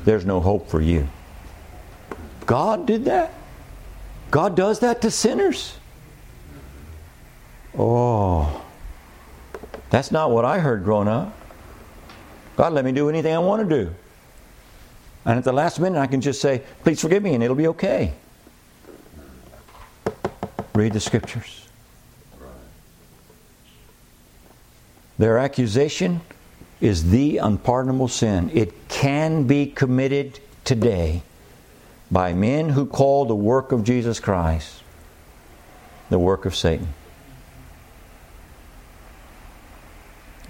There's 0.07 0.25
no 0.25 0.41
hope 0.41 0.71
for 0.71 0.81
you. 0.81 1.07
God 2.47 2.87
did 2.87 3.05
that. 3.05 3.35
God 4.31 4.57
does 4.57 4.79
that 4.79 5.03
to 5.03 5.11
sinners. 5.11 5.77
Oh, 7.77 8.65
That's 9.91 10.11
not 10.11 10.31
what 10.31 10.47
I 10.47 10.59
heard 10.59 10.85
growing 10.85 11.07
up. 11.07 11.37
God 12.57 12.73
let 12.73 12.83
me 12.83 12.93
do 12.93 13.11
anything 13.11 13.35
I 13.35 13.41
want 13.41 13.69
to 13.69 13.85
do. 13.85 13.95
And 15.25 15.39
at 15.39 15.45
the 15.45 15.53
last 15.53 15.81
minute, 15.81 15.99
I 15.99 16.07
can 16.07 16.21
just 16.21 16.41
say, 16.41 16.63
Please 16.83 17.01
forgive 17.01 17.23
me, 17.23 17.35
and 17.35 17.43
it'll 17.43 17.57
be 17.57 17.69
okay. 17.69 18.15
Read 20.75 20.93
the 20.93 21.01
scriptures. 21.01 21.69
Their 25.19 25.37
accusation 25.37 26.23
is 26.81 27.11
the 27.11 27.39
unpardonable 27.39 28.09
sin. 28.09 28.51
It 28.55 28.89
can 28.89 29.47
be 29.47 29.67
committed 29.67 30.41
today 30.65 31.23
by 32.11 32.33
men 32.33 32.71
who 32.71 32.87
call 32.87 33.27
the 33.27 33.35
work 33.35 33.73
of 33.73 33.85
Jesus 33.85 34.19
Christ 34.19 34.83
the 36.09 36.19
work 36.19 36.45
of 36.45 36.55
Satan. 36.55 36.89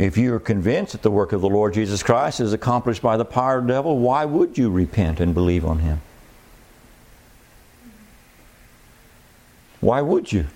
If 0.01 0.17
you 0.17 0.35
are 0.35 0.41
convinced 0.41 0.93
that 0.93 1.03
the 1.03 1.11
work 1.11 1.35
of 1.35 1.43
the 1.43 1.49
Lord 1.51 1.75
Jesus 1.75 2.03
Christ 2.03 2.41
is 2.41 2.55
accomplished 2.55 3.03
by 3.03 3.19
the 3.19 3.25
power 3.27 3.59
of 3.59 3.67
the 3.67 3.75
devil, 3.75 3.99
why 3.99 4.25
would 4.25 4.57
you 4.57 4.71
repent 4.71 5.21
and 5.21 5.35
believe 5.35 5.63
on 5.63 5.81
Him? 5.81 6.01
Why 9.81 10.01
would 10.01 10.33
you? 10.33 10.47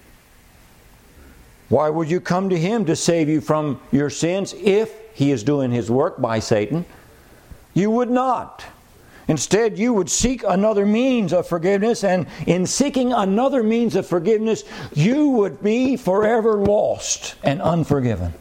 Why 1.68 1.90
would 1.90 2.10
you 2.10 2.22
come 2.22 2.48
to 2.48 2.58
Him 2.58 2.86
to 2.86 2.96
save 2.96 3.28
you 3.28 3.42
from 3.42 3.82
your 3.92 4.08
sins 4.08 4.54
if 4.56 4.94
He 5.12 5.30
is 5.30 5.44
doing 5.44 5.70
His 5.70 5.90
work 5.90 6.18
by 6.22 6.38
Satan? 6.38 6.86
You 7.74 7.90
would 7.90 8.10
not. 8.10 8.64
Instead, 9.28 9.78
you 9.78 9.92
would 9.92 10.08
seek 10.08 10.42
another 10.42 10.86
means 10.86 11.34
of 11.34 11.46
forgiveness, 11.46 12.02
and 12.02 12.28
in 12.46 12.64
seeking 12.64 13.12
another 13.12 13.62
means 13.62 13.94
of 13.94 14.06
forgiveness, 14.06 14.64
you 14.94 15.28
would 15.28 15.62
be 15.62 15.98
forever 15.98 16.54
lost 16.54 17.34
and 17.42 17.60
unforgiven. 17.60 18.32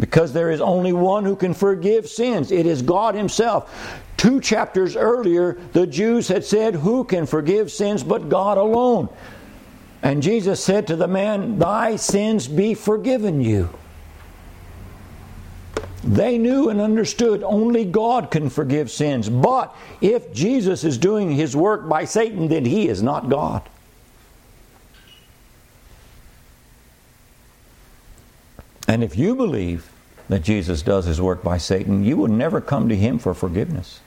Because 0.00 0.32
there 0.32 0.50
is 0.50 0.60
only 0.60 0.92
one 0.92 1.24
who 1.24 1.34
can 1.36 1.54
forgive 1.54 2.08
sins. 2.08 2.52
It 2.52 2.66
is 2.66 2.82
God 2.82 3.14
Himself. 3.14 4.02
Two 4.16 4.40
chapters 4.40 4.96
earlier, 4.96 5.58
the 5.72 5.86
Jews 5.86 6.28
had 6.28 6.44
said, 6.44 6.74
Who 6.74 7.04
can 7.04 7.26
forgive 7.26 7.70
sins 7.70 8.02
but 8.02 8.28
God 8.28 8.58
alone? 8.58 9.08
And 10.02 10.22
Jesus 10.22 10.62
said 10.62 10.86
to 10.88 10.96
the 10.96 11.08
man, 11.08 11.58
Thy 11.58 11.96
sins 11.96 12.46
be 12.46 12.74
forgiven 12.74 13.40
you. 13.40 13.70
They 16.04 16.38
knew 16.38 16.68
and 16.68 16.80
understood 16.80 17.42
only 17.42 17.84
God 17.84 18.30
can 18.30 18.50
forgive 18.50 18.90
sins. 18.90 19.28
But 19.28 19.74
if 20.00 20.32
Jesus 20.32 20.84
is 20.84 20.96
doing 20.96 21.30
his 21.30 21.56
work 21.56 21.88
by 21.88 22.04
Satan, 22.04 22.48
then 22.48 22.64
he 22.64 22.88
is 22.88 23.02
not 23.02 23.28
God. 23.28 23.68
And 28.88 29.04
if 29.04 29.16
you 29.16 29.36
believe 29.36 29.92
that 30.28 30.42
Jesus 30.42 30.82
does 30.82 31.04
his 31.04 31.20
work 31.20 31.42
by 31.42 31.58
Satan, 31.58 32.02
you 32.02 32.16
will 32.16 32.28
never 32.28 32.60
come 32.60 32.88
to 32.88 32.96
him 32.96 33.18
for 33.18 33.34
forgiveness. 33.34 34.00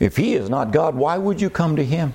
If 0.00 0.16
he 0.16 0.34
is 0.34 0.50
not 0.50 0.72
God, 0.72 0.96
why 0.96 1.18
would 1.18 1.40
you 1.40 1.50
come 1.50 1.76
to 1.76 1.84
him? 1.84 2.14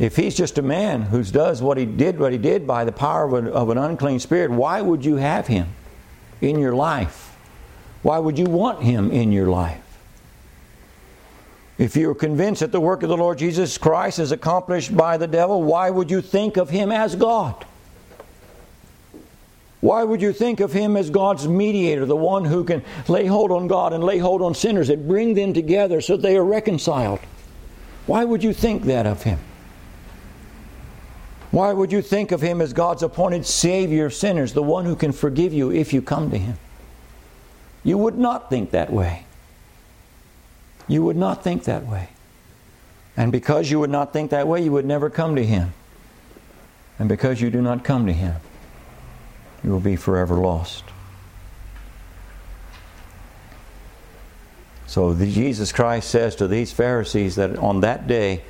If 0.00 0.16
he's 0.16 0.34
just 0.34 0.58
a 0.58 0.62
man 0.62 1.02
who 1.02 1.22
does 1.22 1.62
what 1.62 1.78
he 1.78 1.86
did, 1.86 2.18
what 2.18 2.32
he 2.32 2.38
did 2.38 2.66
by 2.66 2.84
the 2.84 2.92
power 2.92 3.24
of 3.24 3.34
an, 3.34 3.48
of 3.48 3.70
an 3.70 3.78
unclean 3.78 4.18
spirit, 4.18 4.50
why 4.50 4.80
would 4.80 5.04
you 5.04 5.16
have 5.16 5.46
him 5.46 5.68
in 6.40 6.58
your 6.58 6.74
life? 6.74 7.36
Why 8.02 8.18
would 8.18 8.38
you 8.38 8.46
want 8.46 8.82
him 8.82 9.10
in 9.10 9.30
your 9.30 9.48
life? 9.48 9.82
If 11.76 11.96
you're 11.96 12.14
convinced 12.14 12.60
that 12.60 12.72
the 12.72 12.80
work 12.80 13.02
of 13.02 13.08
the 13.08 13.16
Lord 13.16 13.38
Jesus 13.38 13.78
Christ 13.78 14.18
is 14.18 14.32
accomplished 14.32 14.96
by 14.96 15.16
the 15.16 15.26
devil, 15.26 15.62
why 15.62 15.90
would 15.90 16.10
you 16.10 16.20
think 16.20 16.56
of 16.56 16.70
him 16.70 16.90
as 16.90 17.14
God? 17.14 17.66
Why 19.80 20.04
would 20.04 20.20
you 20.20 20.32
think 20.32 20.60
of 20.60 20.72
him 20.72 20.96
as 20.96 21.08
God's 21.08 21.48
mediator, 21.48 22.04
the 22.04 22.14
one 22.14 22.44
who 22.44 22.64
can 22.64 22.84
lay 23.08 23.26
hold 23.26 23.50
on 23.50 23.66
God 23.66 23.92
and 23.92 24.04
lay 24.04 24.18
hold 24.18 24.42
on 24.42 24.54
sinners 24.54 24.90
and 24.90 25.08
bring 25.08 25.34
them 25.34 25.54
together 25.54 26.00
so 26.00 26.16
they 26.16 26.36
are 26.36 26.44
reconciled? 26.44 27.20
Why 28.06 28.24
would 28.24 28.44
you 28.44 28.52
think 28.52 28.84
that 28.84 29.06
of 29.06 29.22
him? 29.22 29.38
Why 31.50 31.72
would 31.72 31.90
you 31.90 32.02
think 32.02 32.30
of 32.30 32.42
him 32.42 32.60
as 32.60 32.72
God's 32.72 33.02
appointed 33.02 33.46
Savior 33.46 34.06
of 34.06 34.14
sinners, 34.14 34.52
the 34.52 34.62
one 34.62 34.84
who 34.84 34.94
can 34.94 35.12
forgive 35.12 35.52
you 35.52 35.72
if 35.72 35.92
you 35.92 36.02
come 36.02 36.30
to 36.30 36.38
him? 36.38 36.58
You 37.82 37.96
would 37.98 38.18
not 38.18 38.50
think 38.50 38.70
that 38.72 38.92
way. 38.92 39.24
You 40.86 41.02
would 41.04 41.16
not 41.16 41.42
think 41.42 41.64
that 41.64 41.86
way. 41.86 42.10
And 43.16 43.32
because 43.32 43.70
you 43.70 43.80
would 43.80 43.90
not 43.90 44.12
think 44.12 44.30
that 44.30 44.46
way, 44.46 44.62
you 44.62 44.72
would 44.72 44.84
never 44.84 45.10
come 45.10 45.34
to 45.36 45.44
him. 45.44 45.72
And 46.98 47.08
because 47.08 47.40
you 47.40 47.50
do 47.50 47.62
not 47.62 47.82
come 47.82 48.06
to 48.06 48.12
him, 48.12 48.36
you 49.62 49.70
will 49.70 49.80
be 49.80 49.96
forever 49.96 50.36
lost. 50.36 50.84
So 54.86 55.12
the, 55.12 55.30
Jesus 55.30 55.70
Christ 55.70 56.10
says 56.10 56.34
to 56.36 56.48
these 56.48 56.72
Pharisees 56.72 57.36
that 57.36 57.56
on 57.58 57.80
that 57.80 58.06
day, 58.08 58.42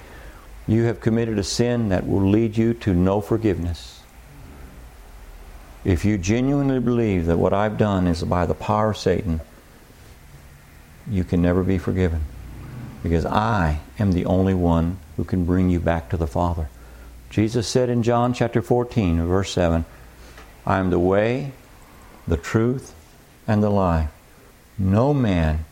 you 0.66 0.84
have 0.84 1.00
committed 1.00 1.38
a 1.38 1.44
sin 1.44 1.88
that 1.90 2.06
will 2.06 2.26
lead 2.28 2.56
you 2.56 2.74
to 2.74 2.94
no 2.94 3.20
forgiveness. 3.20 4.02
If 5.84 6.04
you 6.04 6.16
genuinely 6.16 6.80
believe 6.80 7.26
that 7.26 7.38
what 7.38 7.52
I've 7.52 7.76
done 7.76 8.06
is 8.06 8.22
by 8.22 8.46
the 8.46 8.54
power 8.54 8.90
of 8.90 8.96
Satan, 8.96 9.40
you 11.08 11.24
can 11.24 11.42
never 11.42 11.62
be 11.62 11.78
forgiven. 11.78 12.22
Because 13.02 13.24
I 13.26 13.80
am 13.98 14.12
the 14.12 14.26
only 14.26 14.54
one 14.54 14.98
who 15.16 15.24
can 15.24 15.44
bring 15.44 15.70
you 15.70 15.80
back 15.80 16.10
to 16.10 16.16
the 16.16 16.26
Father. 16.26 16.68
Jesus 17.30 17.66
said 17.66 17.88
in 17.88 18.02
John 18.02 18.34
chapter 18.34 18.60
14, 18.60 19.26
verse 19.26 19.52
7, 19.52 19.84
I 20.66 20.78
am 20.78 20.90
the 20.90 20.98
way, 20.98 21.52
the 22.26 22.36
truth, 22.36 22.94
and 23.46 23.62
the 23.62 23.70
life. 23.70 24.10
No 24.78 25.12
man 25.12 25.64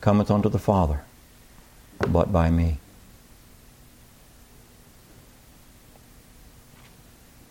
cometh 0.00 0.30
unto 0.30 0.48
the 0.48 0.58
Father 0.58 1.02
but 2.06 2.32
by 2.32 2.50
me. 2.50 2.78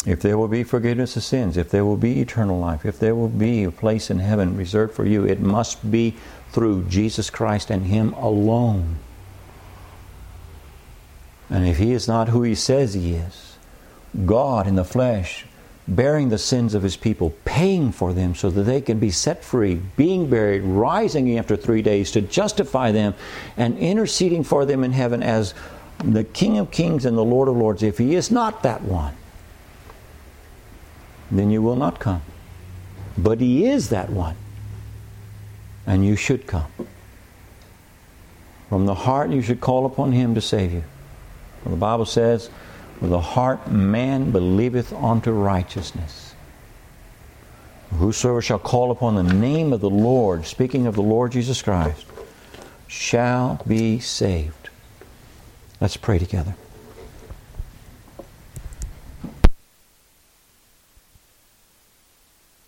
if 0.05 0.21
there 0.21 0.37
will 0.37 0.49
be 0.49 0.63
forgiveness 0.63 1.15
of 1.15 1.23
sins, 1.23 1.55
if 1.55 1.69
there 1.69 1.85
will 1.85 1.97
be 1.97 2.19
eternal 2.19 2.59
life, 2.59 2.85
if 2.85 2.99
there 2.99 3.15
will 3.15 3.29
be 3.29 3.63
a 3.63 3.71
place 3.71 4.09
in 4.09 4.19
heaven 4.19 4.57
reserved 4.57 4.93
for 4.93 5.05
you, 5.05 5.25
it 5.25 5.39
must 5.39 5.89
be 5.89 6.15
through 6.51 6.83
Jesus 6.83 7.29
Christ 7.29 7.69
and 7.69 7.85
Him 7.85 8.11
alone. 8.13 8.97
And 11.49 11.65
if 11.65 11.77
He 11.77 11.93
is 11.93 12.07
not 12.07 12.29
who 12.29 12.43
He 12.43 12.55
says 12.55 12.93
He 12.93 13.13
is, 13.13 13.57
God 14.25 14.67
in 14.67 14.75
the 14.75 14.83
flesh, 14.83 15.45
bearing 15.87 16.29
the 16.29 16.37
sins 16.37 16.73
of 16.73 16.83
His 16.83 16.95
people, 16.95 17.31
paying 17.45 17.91
for 17.91 18.13
them 18.13 18.35
so 18.35 18.49
that 18.49 18.63
they 18.63 18.81
can 18.81 18.99
be 18.99 19.11
set 19.11 19.43
free, 19.43 19.81
being 19.97 20.29
buried, 20.29 20.61
rising 20.61 21.37
after 21.37 21.55
three 21.55 21.81
days 21.81 22.11
to 22.11 22.21
justify 22.21 22.91
them, 22.91 23.13
and 23.57 23.77
interceding 23.77 24.43
for 24.43 24.65
them 24.65 24.83
in 24.83 24.91
heaven 24.91 25.21
as 25.21 25.53
the 26.03 26.23
King 26.23 26.57
of 26.57 26.71
Kings 26.71 27.05
and 27.05 27.17
the 27.17 27.23
Lord 27.23 27.47
of 27.47 27.57
Lords, 27.57 27.83
if 27.83 27.97
He 27.97 28.15
is 28.15 28.31
not 28.31 28.63
that 28.63 28.81
one, 28.81 29.15
then 31.31 31.49
you 31.49 31.61
will 31.61 31.75
not 31.75 31.99
come. 31.99 32.21
But 33.17 33.41
He 33.41 33.65
is 33.65 33.89
that 33.89 34.09
one. 34.09 34.35
And 35.85 36.05
you 36.05 36.15
should 36.15 36.47
come. 36.47 36.71
From 38.69 38.85
the 38.85 38.95
heart, 38.95 39.31
you 39.31 39.41
should 39.41 39.59
call 39.59 39.85
upon 39.85 40.13
Him 40.13 40.33
to 40.35 40.41
save 40.41 40.71
you. 40.71 40.83
Well, 41.63 41.75
the 41.75 41.79
Bible 41.79 42.05
says, 42.05 42.49
with 43.01 43.09
the 43.09 43.19
heart 43.19 43.69
man 43.71 44.31
believeth 44.31 44.93
unto 44.93 45.31
righteousness. 45.31 46.35
Whosoever 47.91 48.41
shall 48.41 48.59
call 48.59 48.91
upon 48.91 49.15
the 49.15 49.33
name 49.33 49.71
of 49.71 49.81
the 49.81 49.89
Lord, 49.89 50.45
speaking 50.45 50.87
of 50.87 50.95
the 50.95 51.01
Lord 51.01 51.31
Jesus 51.31 51.61
Christ, 51.61 52.05
shall 52.87 53.61
be 53.67 53.99
saved. 53.99 54.69
Let's 55.79 55.97
pray 55.97 56.17
together. 56.17 56.55